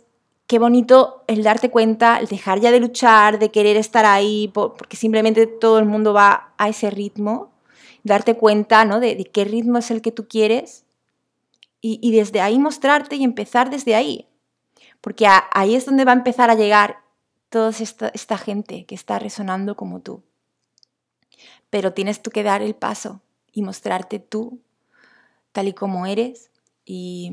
qué 0.49 0.59
bonito 0.59 1.23
el 1.29 1.45
darte 1.45 1.71
cuenta, 1.71 2.19
el 2.19 2.27
dejar 2.27 2.59
ya 2.59 2.73
de 2.73 2.81
luchar, 2.81 3.39
de 3.39 3.53
querer 3.53 3.77
estar 3.77 4.07
ahí, 4.07 4.51
porque 4.53 4.97
simplemente 4.97 5.47
todo 5.47 5.79
el 5.79 5.85
mundo 5.85 6.13
va 6.13 6.53
a 6.59 6.69
ese 6.69 6.91
ritmo 6.91 7.53
darte 8.03 8.35
cuenta 8.35 8.85
¿no? 8.85 8.99
de, 8.99 9.17
qué 9.33 9.45
ritmo 9.45 9.79
es 9.79 9.93
el 9.93 10.03
que 10.03 10.11
tú 10.11 10.27
quieres 10.27 10.85
y, 11.81 12.13
desde 12.13 12.41
ahí 12.41 12.59
mostrarte 12.59 13.17
y 13.17 13.25
empezar 13.25 13.71
desde 13.71 13.95
ahí. 13.95 14.29
Porque 15.01 15.27
ahí 15.53 15.75
es 15.75 15.87
donde 15.87 16.05
va 16.05 16.13
a 16.13 16.17
empezar 16.17 16.51
a 16.51 16.55
llegar 16.55 16.99
toda 17.49 17.71
esta, 17.71 18.39
gente 18.39 18.85
que 18.85 18.95
está 18.95 19.19
resonando 19.19 19.77
como 19.77 20.01
tú. 20.01 20.23
Pero 21.71 21.93
tienes 21.93 22.23
tú 22.23 22.31
que 22.31 22.43
dar 22.43 22.63
el 22.63 22.75
paso 22.75 23.23
y 23.53 23.63
mostrarte 23.63 24.19
tú 24.19 24.61
tal 25.53 25.69
y 25.69 25.73
como 25.73 26.07
eres. 26.07 26.51
Y, 26.85 27.31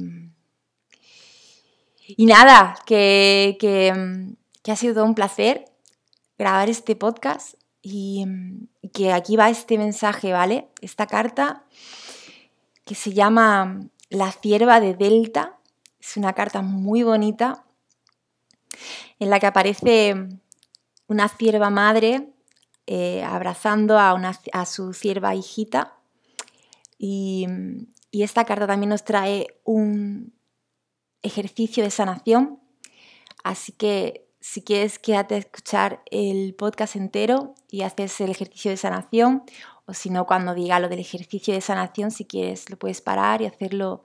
y 2.07 2.25
nada, 2.25 2.75
que, 2.85 3.57
que, 3.59 4.33
que 4.63 4.71
ha 4.71 4.75
sido 4.75 5.03
un 5.03 5.13
placer 5.13 5.65
grabar 6.37 6.69
este 6.69 6.95
podcast 6.95 7.55
y, 7.81 8.25
que 8.93 9.13
aquí 9.13 9.35
va 9.35 9.49
este 9.49 9.77
mensaje, 9.77 10.33
¿vale? 10.33 10.67
Esta 10.81 11.07
carta 11.07 11.63
que 12.85 12.95
se 12.95 13.13
llama 13.13 13.81
La 14.09 14.31
cierva 14.31 14.79
de 14.79 14.93
Delta 14.93 15.59
Es 15.99 16.17
una 16.17 16.33
carta 16.33 16.61
muy 16.61 17.03
bonita 17.03 17.65
en 19.19 19.29
la 19.29 19.39
que 19.39 19.47
aparece 19.47 20.15
una 21.07 21.27
cierva 21.29 21.69
madre 21.69 22.29
eh, 22.85 23.23
abrazando 23.23 23.97
a, 23.99 24.65
su 24.65 24.93
cierva 24.93 25.35
hijita. 25.35 25.97
Y, 26.97 27.47
y 28.11 28.23
esta 28.23 28.45
carta 28.45 28.67
también 28.67 28.89
nos 28.89 29.03
trae 29.03 29.59
un 29.63 30.33
ejercicio 31.21 31.83
de 31.83 31.91
sanación. 31.91 32.59
Así 33.43 33.71
que 33.71 34.27
si 34.39 34.61
quieres, 34.61 34.99
quédate 34.99 35.35
a 35.35 35.39
escuchar 35.39 36.01
el 36.09 36.55
podcast 36.55 36.95
entero 36.95 37.55
y 37.69 37.81
haces 37.81 38.21
el 38.21 38.31
ejercicio 38.31 38.71
de 38.71 38.77
sanación. 38.77 39.43
O 39.87 39.93
si 39.93 40.09
no, 40.09 40.25
cuando 40.25 40.53
diga 40.53 40.81
lo 40.81 40.89
del 40.89 40.99
ejercicio 40.99 41.53
de 41.53 41.61
sanación, 41.61 42.11
si 42.11 42.25
quieres, 42.25 42.69
lo 42.69 42.77
puedes 42.77 42.99
parar 42.99 43.41
y 43.41 43.45
hacerlo 43.45 44.03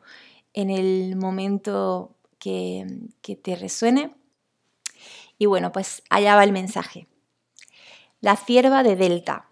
en 0.54 0.70
el 0.70 1.16
momento 1.16 2.14
que, 2.38 2.86
te 3.42 3.56
resuene. 3.56 4.14
Y 5.38 5.46
bueno, 5.46 5.72
pues 5.72 6.04
allá 6.08 6.36
va 6.36 6.44
el 6.44 6.52
mensaje. 6.52 7.08
La 8.20 8.36
cierva 8.36 8.84
de 8.84 8.94
Delta. 8.94 9.48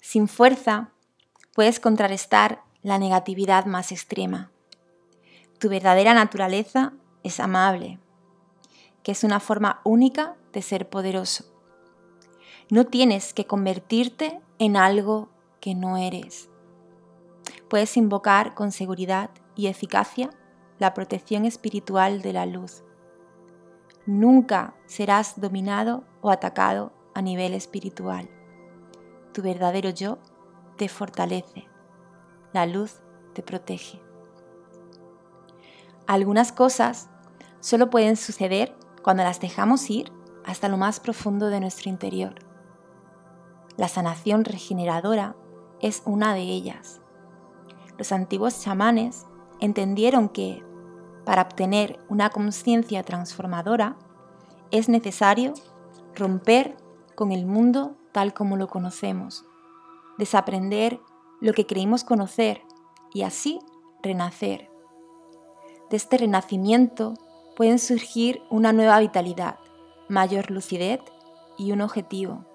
Sin 0.00 0.26
fuerza 0.26 0.90
puedes 1.54 1.78
contrarrestar 1.78 2.64
la 2.82 2.98
negatividad 2.98 3.66
más 3.66 3.92
extrema. 3.92 4.50
Tu 5.60 5.68
verdadera 5.68 6.12
naturaleza 6.12 6.92
es 7.22 7.38
amable, 7.38 8.00
que 9.04 9.12
es 9.12 9.22
una 9.22 9.38
forma 9.38 9.80
única 9.84 10.34
de 10.52 10.62
ser 10.62 10.88
poderoso. 10.88 11.57
No 12.70 12.84
tienes 12.84 13.32
que 13.32 13.46
convertirte 13.46 14.40
en 14.58 14.76
algo 14.76 15.28
que 15.60 15.74
no 15.74 15.96
eres. 15.96 16.50
Puedes 17.68 17.96
invocar 17.96 18.54
con 18.54 18.72
seguridad 18.72 19.30
y 19.56 19.66
eficacia 19.66 20.30
la 20.78 20.94
protección 20.94 21.44
espiritual 21.44 22.22
de 22.22 22.32
la 22.32 22.46
luz 22.46 22.82
nunca 24.08 24.74
serás 24.86 25.38
dominado 25.38 26.02
o 26.22 26.30
atacado 26.30 26.92
a 27.14 27.20
nivel 27.20 27.52
espiritual. 27.52 28.30
Tu 29.34 29.42
verdadero 29.42 29.90
yo 29.90 30.18
te 30.78 30.88
fortalece. 30.88 31.68
La 32.54 32.64
luz 32.64 33.00
te 33.34 33.42
protege. 33.42 34.00
Algunas 36.06 36.52
cosas 36.52 37.10
solo 37.60 37.90
pueden 37.90 38.16
suceder 38.16 38.74
cuando 39.02 39.24
las 39.24 39.40
dejamos 39.40 39.90
ir 39.90 40.10
hasta 40.46 40.70
lo 40.70 40.78
más 40.78 41.00
profundo 41.00 41.48
de 41.50 41.60
nuestro 41.60 41.90
interior. 41.90 42.47
La 43.78 43.88
sanación 43.88 44.44
regeneradora 44.44 45.34
es 45.80 46.02
una 46.04 46.34
de 46.34 46.42
ellas. 46.42 47.00
Los 47.96 48.12
antiguos 48.12 48.60
chamanes 48.60 49.24
entendieron 49.60 50.28
que 50.28 50.62
para 51.28 51.42
obtener 51.42 52.00
una 52.08 52.30
conciencia 52.30 53.02
transformadora, 53.02 53.98
es 54.70 54.88
necesario 54.88 55.52
romper 56.14 56.74
con 57.14 57.32
el 57.32 57.44
mundo 57.44 57.96
tal 58.12 58.32
como 58.32 58.56
lo 58.56 58.66
conocemos, 58.68 59.44
desaprender 60.16 61.00
lo 61.42 61.52
que 61.52 61.66
creímos 61.66 62.02
conocer 62.02 62.62
y 63.12 63.24
así 63.24 63.58
renacer. 64.02 64.70
De 65.90 65.98
este 65.98 66.16
renacimiento 66.16 67.12
pueden 67.56 67.78
surgir 67.78 68.40
una 68.48 68.72
nueva 68.72 68.98
vitalidad, 68.98 69.58
mayor 70.08 70.50
lucidez 70.50 71.00
y 71.58 71.72
un 71.72 71.82
objetivo. 71.82 72.46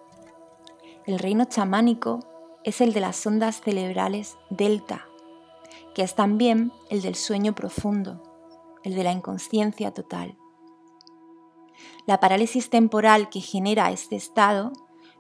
El 1.06 1.20
reino 1.20 1.46
chamánico 1.46 2.20
es 2.64 2.82
el 2.82 2.94
de 2.94 3.02
las 3.02 3.26
ondas 3.26 3.62
cerebrales 3.62 4.38
delta, 4.50 5.06
que 5.94 6.04
es 6.04 6.16
también 6.16 6.72
el 6.90 7.02
del 7.02 7.16
sueño 7.16 7.54
profundo 7.54 8.22
el 8.84 8.96
de 8.96 9.04
la 9.04 9.12
inconsciencia 9.12 9.92
total. 9.92 10.38
La 12.06 12.20
parálisis 12.20 12.70
temporal 12.70 13.30
que 13.30 13.42
genera 13.42 13.92
este 13.92 14.16
estado 14.16 14.74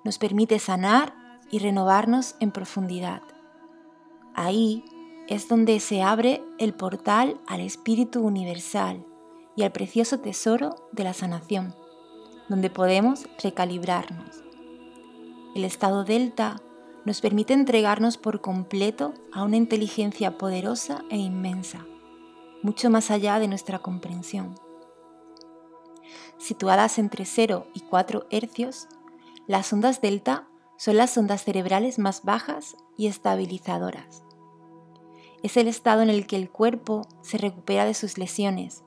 nos 0.04 0.18
permite 0.18 0.60
sanar 0.60 1.16
y 1.50 1.60
renovarnos 1.60 2.36
en 2.40 2.52
profundidad. 2.52 3.22
Ahí 4.36 4.84
es 5.28 5.48
donde 5.48 5.80
se 5.80 6.02
abre 6.02 6.44
el 6.60 6.74
portal 6.74 7.40
al 7.48 7.62
espíritu 7.62 8.22
universal 8.22 9.06
y 9.56 9.64
al 9.64 9.72
precioso 9.72 10.20
tesoro 10.20 10.76
de 10.92 11.04
la 11.04 11.14
sanación, 11.14 11.74
donde 12.50 12.70
podemos 12.70 13.28
recalibrarnos. 13.42 14.43
El 15.56 15.66
estado 15.66 16.04
delta 16.04 16.58
nos 17.06 17.22
permite 17.22 17.54
entregarnos 17.54 18.18
por 18.18 18.41
completo 18.41 19.14
a 19.32 19.43
una 19.43 19.58
inteligencia 19.58 20.38
poderosa 20.38 21.04
e 21.10 21.18
inmensa 21.18 21.86
mucho 22.64 22.89
más 22.89 23.12
allá 23.12 23.38
de 23.39 23.47
nuestra 23.47 23.80
comprensión. 23.80 24.56
Situadas 26.39 26.97
entre 26.97 27.26
0 27.26 27.68
y 27.74 27.82
4 27.82 28.26
hercios, 28.32 28.88
las 29.47 29.72
ondas 29.72 30.01
delta 30.01 30.47
son 30.78 30.97
las 30.97 31.16
ondas 31.18 31.43
cerebrales 31.43 31.99
más 31.99 32.24
bajas 32.24 32.76
y 32.97 33.08
estabilizadoras. 33.08 34.24
Es 35.43 35.58
el 35.58 35.68
estado 35.68 36.01
en 36.01 36.10
el 36.10 36.26
que 36.26 36.38
el 36.38 36.49
cuerpo 36.49 37.06
se 37.22 37.38
recupera 37.38 37.86
de 37.86 37.93
sus 37.93 38.18
lesiones 38.18 38.84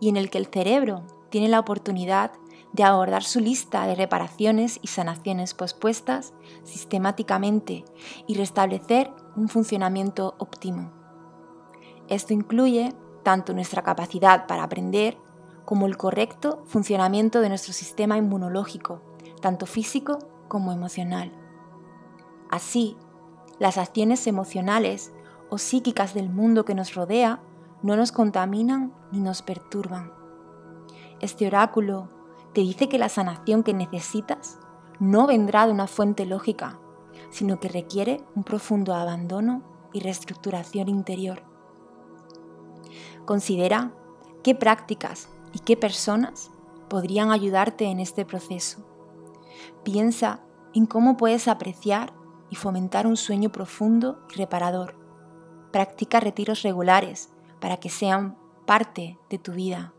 y 0.00 0.08
en 0.08 0.16
el 0.16 0.30
que 0.30 0.38
el 0.38 0.46
cerebro 0.46 1.06
tiene 1.30 1.48
la 1.48 1.60
oportunidad 1.60 2.32
de 2.72 2.84
abordar 2.84 3.22
su 3.22 3.40
lista 3.40 3.86
de 3.86 3.94
reparaciones 3.94 4.78
y 4.82 4.88
sanaciones 4.88 5.54
pospuestas 5.54 6.32
sistemáticamente 6.64 7.84
y 8.26 8.34
restablecer 8.34 9.10
un 9.36 9.48
funcionamiento 9.48 10.34
óptimo. 10.38 10.90
Esto 12.08 12.32
incluye 12.32 12.94
tanto 13.22 13.52
nuestra 13.52 13.82
capacidad 13.82 14.46
para 14.46 14.64
aprender 14.64 15.18
como 15.64 15.86
el 15.86 15.96
correcto 15.96 16.62
funcionamiento 16.66 17.40
de 17.40 17.48
nuestro 17.48 17.72
sistema 17.72 18.16
inmunológico, 18.16 19.00
tanto 19.40 19.66
físico 19.66 20.18
como 20.48 20.72
emocional. 20.72 21.32
Así, 22.50 22.96
las 23.58 23.78
acciones 23.78 24.26
emocionales 24.26 25.12
o 25.50 25.58
psíquicas 25.58 26.14
del 26.14 26.30
mundo 26.30 26.64
que 26.64 26.74
nos 26.74 26.94
rodea 26.94 27.40
no 27.82 27.96
nos 27.96 28.12
contaminan 28.12 28.92
ni 29.12 29.20
nos 29.20 29.42
perturban. 29.42 30.12
Este 31.20 31.46
oráculo 31.46 32.08
te 32.52 32.60
dice 32.60 32.88
que 32.88 32.98
la 32.98 33.08
sanación 33.08 33.62
que 33.62 33.74
necesitas 33.74 34.58
no 35.00 35.26
vendrá 35.26 35.66
de 35.66 35.72
una 35.72 35.86
fuente 35.86 36.26
lógica, 36.26 36.78
sino 37.30 37.58
que 37.58 37.68
requiere 37.68 38.24
un 38.34 38.44
profundo 38.44 38.94
abandono 38.94 39.62
y 39.92 40.00
reestructuración 40.00 40.88
interior. 40.88 41.42
Considera 43.24 43.92
qué 44.42 44.54
prácticas 44.54 45.28
y 45.52 45.60
qué 45.60 45.76
personas 45.76 46.50
podrían 46.88 47.30
ayudarte 47.30 47.86
en 47.86 48.00
este 48.00 48.24
proceso. 48.24 48.84
Piensa 49.82 50.44
en 50.74 50.86
cómo 50.86 51.16
puedes 51.16 51.48
apreciar 51.48 52.12
y 52.50 52.56
fomentar 52.56 53.06
un 53.06 53.16
sueño 53.16 53.50
profundo 53.50 54.20
y 54.30 54.36
reparador. 54.36 54.96
Practica 55.72 56.20
retiros 56.20 56.62
regulares 56.62 57.32
para 57.60 57.78
que 57.78 57.88
sean 57.88 58.36
parte 58.66 59.18
de 59.30 59.38
tu 59.38 59.52
vida, 59.52 59.94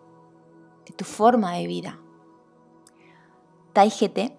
de 0.85 0.93
tu 0.93 1.05
forma 1.05 1.53
de 1.53 1.65
vida. 1.65 2.02
Taigete 3.73 4.37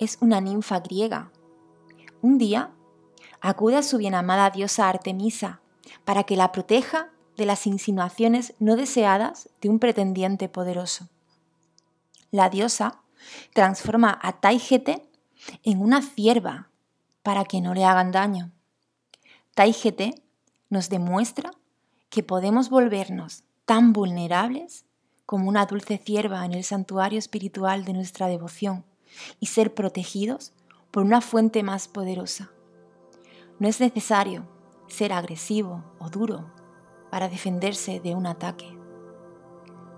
es 0.00 0.18
una 0.20 0.40
ninfa 0.40 0.80
griega. 0.80 1.30
Un 2.20 2.36
día 2.36 2.72
acude 3.40 3.76
a 3.76 3.82
su 3.84 3.96
bienamada 3.96 4.50
diosa 4.50 4.88
Artemisa 4.88 5.60
para 6.04 6.24
que 6.24 6.34
la 6.34 6.50
proteja 6.50 7.10
de 7.36 7.46
las 7.46 7.68
insinuaciones 7.68 8.54
no 8.58 8.74
deseadas 8.74 9.48
de 9.60 9.68
un 9.68 9.78
pretendiente 9.78 10.48
poderoso. 10.48 11.08
La 12.32 12.50
diosa 12.50 13.02
transforma 13.54 14.18
a 14.20 14.40
Taigete 14.40 15.08
en 15.62 15.80
una 15.80 16.02
cierva 16.02 16.68
para 17.22 17.44
que 17.44 17.60
no 17.60 17.74
le 17.74 17.84
hagan 17.84 18.10
daño. 18.10 18.50
Taigete 19.54 20.24
nos 20.70 20.88
demuestra 20.88 21.52
que 22.10 22.24
podemos 22.24 22.68
volvernos 22.68 23.44
tan 23.64 23.92
vulnerables 23.92 24.86
como 25.32 25.48
una 25.48 25.64
dulce 25.64 25.96
cierva 25.96 26.44
en 26.44 26.52
el 26.52 26.62
santuario 26.62 27.18
espiritual 27.18 27.86
de 27.86 27.94
nuestra 27.94 28.26
devoción 28.26 28.84
y 29.40 29.46
ser 29.46 29.72
protegidos 29.72 30.52
por 30.90 31.04
una 31.04 31.22
fuente 31.22 31.62
más 31.62 31.88
poderosa. 31.88 32.50
No 33.58 33.66
es 33.66 33.80
necesario 33.80 34.46
ser 34.88 35.10
agresivo 35.14 35.84
o 35.98 36.10
duro 36.10 36.52
para 37.10 37.30
defenderse 37.30 37.98
de 37.98 38.14
un 38.14 38.26
ataque. 38.26 38.78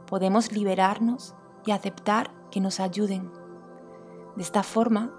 Podemos 0.07 0.53
liberarnos 0.53 1.35
y 1.67 1.73
aceptar 1.73 2.31
que 2.53 2.61
nos 2.61 2.79
ayuden. 2.79 3.33
De 4.37 4.43
esta 4.45 4.63
forma, 4.63 5.13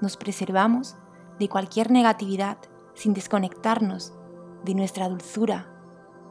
nos 0.00 0.16
preservamos 0.16 0.96
de 1.38 1.48
cualquier 1.48 1.92
negatividad 1.92 2.58
sin 2.94 3.14
desconectarnos 3.14 4.14
de 4.64 4.74
nuestra 4.74 5.08
dulzura 5.08 5.72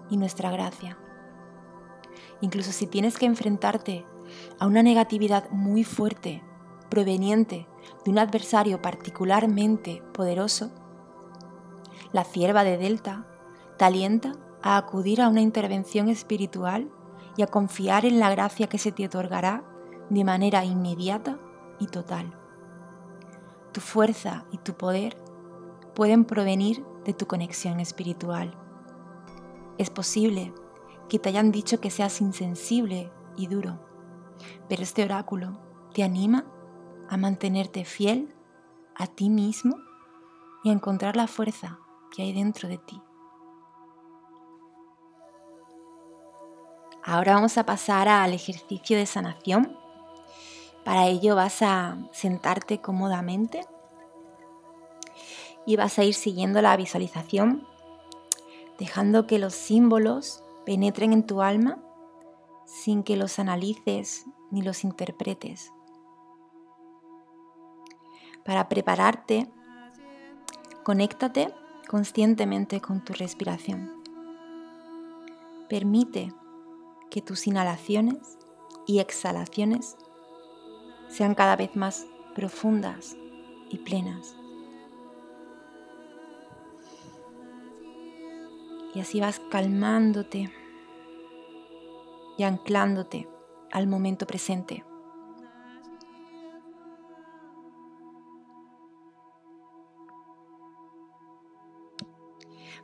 y 0.10 0.18
nuestra 0.18 0.52
gracia. 0.52 0.98
Incluso 2.41 2.72
si 2.72 2.88
tienes 2.88 3.17
que 3.17 3.26
enfrentarte 3.26 4.05
a 4.59 4.67
una 4.67 4.84
negatividad 4.84 5.49
muy 5.51 5.84
fuerte 5.84 6.43
proveniente 6.89 7.67
de 8.03 8.11
un 8.11 8.20
adversario 8.20 8.82
particularmente 8.82 10.01
poderoso, 10.13 10.72
la 12.11 12.24
cierva 12.24 12.63
de 12.63 12.78
Delta 12.78 13.26
te 13.78 13.86
alienta 13.86 14.34
a 14.61 14.78
acudir 14.78 15.22
a 15.22 15.30
una 15.30 15.41
intervención 15.41 16.09
espiritual 16.09 16.89
y 17.38 17.43
a 17.43 17.47
confiar 17.47 18.05
en 18.05 18.20
la 18.20 18.30
gracia 18.30 18.67
que 18.67 18.78
se 18.78 18.91
te 18.91 19.05
otorgará 19.05 19.63
de 20.09 20.24
manera 20.24 20.65
inmediata 20.65 21.39
y 21.80 21.88
total. 21.88 22.38
Tu 23.72 23.82
fuerza 23.82 24.45
y 24.51 24.57
tu 24.57 24.74
poder 24.74 25.15
pueden 25.93 26.26
provenir 26.26 26.84
de 27.05 27.13
tu 27.13 27.28
conexión 27.28 27.80
espiritual. 27.80 28.57
Es 29.78 29.89
posible 29.89 30.53
que 31.10 31.20
te 31.20 31.30
hayan 31.30 31.51
dicho 31.51 31.82
que 31.82 31.91
seas 31.91 32.22
insensible 32.22 33.12
y 33.36 33.47
duro, 33.47 33.80
pero 34.70 34.84
este 34.84 35.03
oráculo 35.03 35.60
te 35.93 36.03
anima 36.03 36.45
a 37.10 37.18
mantenerte 37.18 37.84
fiel 37.84 38.34
a 38.95 39.07
ti 39.07 39.30
mismo 39.30 39.78
y 40.64 40.70
a 40.70 40.74
encontrar 40.74 41.16
la 41.16 41.28
fuerza 41.28 41.80
que 42.16 42.22
hay 42.22 42.34
dentro 42.34 42.70
de 42.70 42.78
ti. 42.78 43.01
Ahora 47.03 47.34
vamos 47.34 47.57
a 47.57 47.66
pasar 47.66 48.07
al 48.07 48.34
ejercicio 48.34 48.97
de 48.97 49.05
sanación. 49.05 49.76
Para 50.84 51.07
ello 51.07 51.36
vas 51.36 51.62
a 51.62 51.97
sentarte 52.12 52.82
cómodamente 52.82 53.66
y 55.66 55.76
vas 55.76 55.97
a 55.97 56.03
ir 56.03 56.14
siguiendo 56.14 56.62
la 56.62 56.76
visualización, 56.78 57.68
dejando 58.78 59.28
que 59.28 59.39
los 59.39 59.53
símbolos 59.53 60.43
penetren 60.70 61.13
en 61.13 61.26
tu 61.26 61.41
alma 61.41 61.80
sin 62.63 63.01
que 63.01 63.15
los 63.15 63.39
analices 63.39 64.28
ni 64.51 64.61
los 64.61 64.84
interpretes. 64.84 65.74
Para 68.45 68.70
prepararte, 68.70 69.49
conéctate 70.84 71.51
conscientemente 71.88 72.82
con 72.82 73.03
tu 73.03 73.13
respiración. 73.13 73.91
Permite 75.70 76.32
que 77.09 77.24
tus 77.24 77.47
inhalaciones 77.47 78.38
y 78.86 78.99
exhalaciones 78.99 79.97
sean 81.07 81.34
cada 81.34 81.55
vez 81.55 81.76
más 81.76 82.05
profundas 82.36 83.17
y 83.72 83.80
plenas. 83.80 84.36
Y 88.93 88.99
así 88.99 89.20
vas 89.20 89.39
calmándote 89.49 90.59
y 92.40 92.44
anclándote 92.44 93.28
al 93.70 93.86
momento 93.86 94.26
presente. 94.26 94.86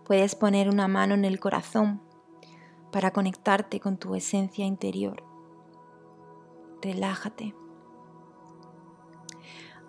Puedes 0.03 0.35
poner 0.35 0.67
una 0.67 0.89
mano 0.89 1.13
en 1.13 1.23
el 1.23 1.39
corazón 1.39 2.01
para 2.91 3.11
conectarte 3.11 3.79
con 3.79 3.95
tu 3.97 4.13
esencia 4.13 4.65
interior. 4.65 5.23
Relájate. 6.81 7.55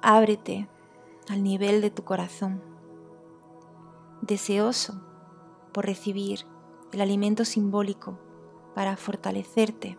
Ábrete 0.00 0.68
al 1.28 1.42
nivel 1.42 1.80
de 1.80 1.90
tu 1.90 2.04
corazón, 2.04 2.62
deseoso 4.22 5.02
por 5.72 5.86
recibir 5.86 6.46
el 6.92 7.00
alimento 7.00 7.44
simbólico 7.44 8.20
para 8.76 8.94
fortalecerte, 8.98 9.96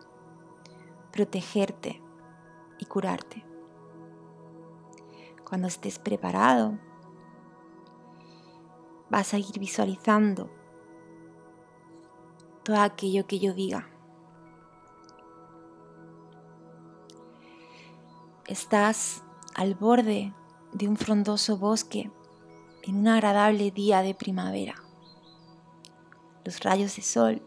protegerte 1.10 2.00
y 2.78 2.86
curarte. 2.86 3.44
Cuando 5.44 5.66
estés 5.66 5.98
preparado, 5.98 6.78
vas 9.10 9.34
a 9.34 9.38
ir 9.38 9.58
visualizando 9.58 10.48
todo 12.62 12.80
aquello 12.80 13.26
que 13.26 13.40
yo 13.40 13.52
diga. 13.52 13.90
Estás 18.46 19.24
al 19.56 19.74
borde 19.74 20.32
de 20.72 20.86
un 20.86 20.96
frondoso 20.96 21.58
bosque 21.58 22.12
en 22.84 22.98
un 22.98 23.08
agradable 23.08 23.72
día 23.72 24.02
de 24.02 24.14
primavera. 24.14 24.76
Los 26.44 26.60
rayos 26.60 26.94
de 26.94 27.02
sol 27.02 27.42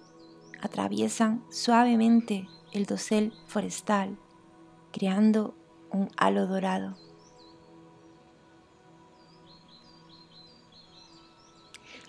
atraviesan 0.61 1.43
suavemente 1.51 2.47
el 2.71 2.85
dosel 2.85 3.33
forestal, 3.47 4.17
creando 4.91 5.53
un 5.91 6.09
halo 6.17 6.47
dorado. 6.47 6.95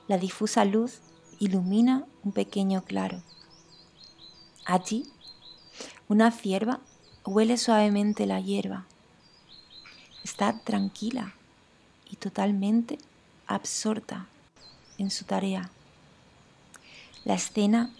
La 0.07 0.19
difusa 0.19 0.65
luz 0.65 1.01
ilumina 1.39 2.07
un 2.23 2.33
pequeño 2.33 2.85
claro. 2.85 3.23
Allí, 4.65 5.07
una 6.09 6.31
cierva 6.31 6.81
huele 7.25 7.57
suavemente 7.57 8.27
la 8.27 8.41
hierba. 8.41 8.85
Está 10.23 10.61
tranquila 10.61 11.35
y 12.11 12.17
totalmente 12.17 12.99
absorta 13.47 14.27
en 14.99 15.11
su 15.11 15.25
tarea. 15.25 15.71
La 17.25 17.35
escena 17.35 17.91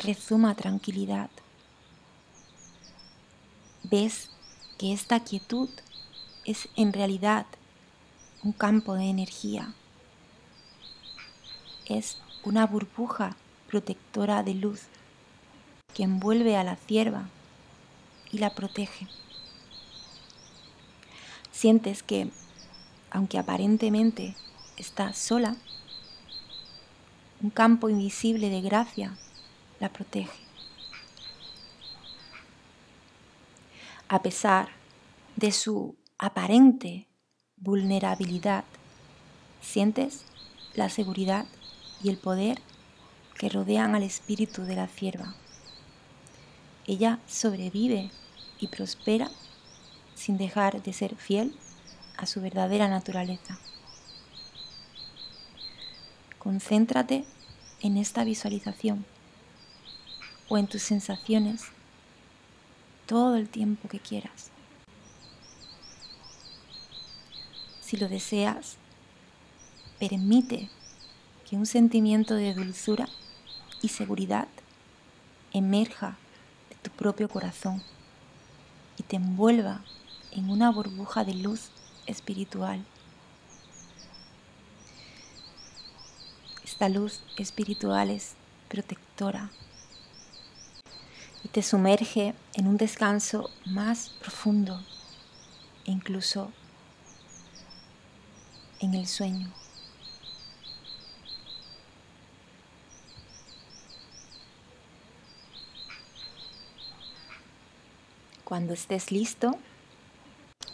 rezuma 0.00 0.54
tranquilidad. 0.54 1.30
Ves 3.84 4.30
que 4.78 4.92
esta 4.92 5.20
quietud 5.20 5.68
es 6.44 6.68
en 6.76 6.92
realidad 6.92 7.46
un 8.42 8.52
campo 8.52 8.94
de 8.94 9.04
energía 9.04 9.74
es 11.90 12.18
una 12.44 12.66
burbuja 12.66 13.36
protectora 13.68 14.42
de 14.42 14.54
luz 14.54 14.82
que 15.92 16.04
envuelve 16.04 16.56
a 16.56 16.64
la 16.64 16.76
cierva 16.76 17.28
y 18.30 18.38
la 18.38 18.54
protege. 18.54 19.08
Sientes 21.50 22.04
que, 22.04 22.30
aunque 23.10 23.38
aparentemente 23.38 24.36
está 24.76 25.12
sola, 25.12 25.56
un 27.42 27.50
campo 27.50 27.88
invisible 27.88 28.50
de 28.50 28.60
gracia 28.60 29.16
la 29.80 29.88
protege. 29.88 30.30
A 34.08 34.22
pesar 34.22 34.68
de 35.36 35.50
su 35.52 35.96
aparente 36.18 37.08
vulnerabilidad, 37.56 38.64
sientes 39.60 40.24
la 40.74 40.88
seguridad 40.88 41.46
y 42.02 42.10
el 42.10 42.18
poder 42.18 42.60
que 43.38 43.48
rodean 43.48 43.94
al 43.94 44.02
espíritu 44.02 44.62
de 44.62 44.76
la 44.76 44.86
cierva. 44.86 45.34
Ella 46.86 47.18
sobrevive 47.26 48.10
y 48.58 48.68
prospera 48.68 49.30
sin 50.14 50.36
dejar 50.36 50.82
de 50.82 50.92
ser 50.92 51.16
fiel 51.16 51.54
a 52.18 52.26
su 52.26 52.40
verdadera 52.40 52.88
naturaleza. 52.88 53.58
Concéntrate 56.38 57.24
en 57.80 57.96
esta 57.96 58.24
visualización 58.24 59.06
o 60.50 60.58
en 60.58 60.66
tus 60.66 60.82
sensaciones 60.82 61.62
todo 63.06 63.36
el 63.36 63.48
tiempo 63.48 63.88
que 63.88 64.00
quieras. 64.00 64.50
Si 67.80 67.96
lo 67.96 68.08
deseas, 68.08 68.76
permite 69.98 70.68
que 71.48 71.56
un 71.56 71.66
sentimiento 71.66 72.34
de 72.34 72.52
dulzura 72.52 73.08
y 73.80 73.88
seguridad 73.88 74.48
emerja 75.52 76.16
de 76.68 76.76
tu 76.82 76.90
propio 76.90 77.28
corazón 77.28 77.82
y 78.98 79.04
te 79.04 79.16
envuelva 79.16 79.82
en 80.32 80.50
una 80.50 80.70
burbuja 80.70 81.24
de 81.24 81.34
luz 81.34 81.70
espiritual. 82.06 82.84
Esta 86.64 86.88
luz 86.88 87.22
espiritual 87.36 88.10
es 88.10 88.34
protectora 88.68 89.50
y 91.44 91.48
te 91.48 91.62
sumerge 91.62 92.34
en 92.54 92.66
un 92.66 92.76
descanso 92.76 93.50
más 93.66 94.10
profundo 94.20 94.80
e 95.86 95.90
incluso 95.90 96.52
en 98.80 98.94
el 98.94 99.06
sueño. 99.06 99.52
Cuando 108.44 108.72
estés 108.72 109.12
listo 109.12 109.58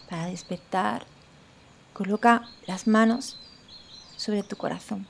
para 0.08 0.26
despertar, 0.26 1.06
coloca 1.92 2.48
las 2.66 2.86
manos 2.86 3.38
sobre 4.16 4.42
tu 4.42 4.56
corazón. 4.56 5.06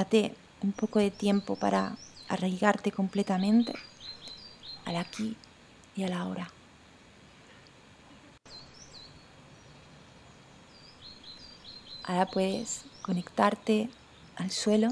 Date 0.00 0.34
un 0.62 0.72
poco 0.72 0.98
de 0.98 1.10
tiempo 1.10 1.56
para 1.56 1.94
arraigarte 2.26 2.90
completamente 2.90 3.74
al 4.86 4.96
aquí 4.96 5.36
y 5.94 6.04
a 6.04 6.08
la 6.08 6.24
hora. 6.26 6.50
Ahora 12.04 12.24
puedes 12.24 12.86
conectarte 13.02 13.90
al 14.36 14.50
suelo 14.50 14.88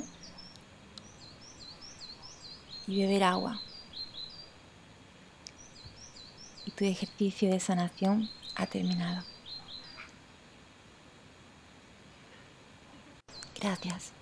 y 2.87 3.01
beber 3.01 3.25
agua. 3.25 3.63
Y 6.67 6.71
tu 6.73 6.85
ejercicio 6.85 7.51
de 7.51 7.61
sanación 7.61 8.29
ha 8.57 8.67
terminado. 8.67 9.25
Gracias. 13.59 14.13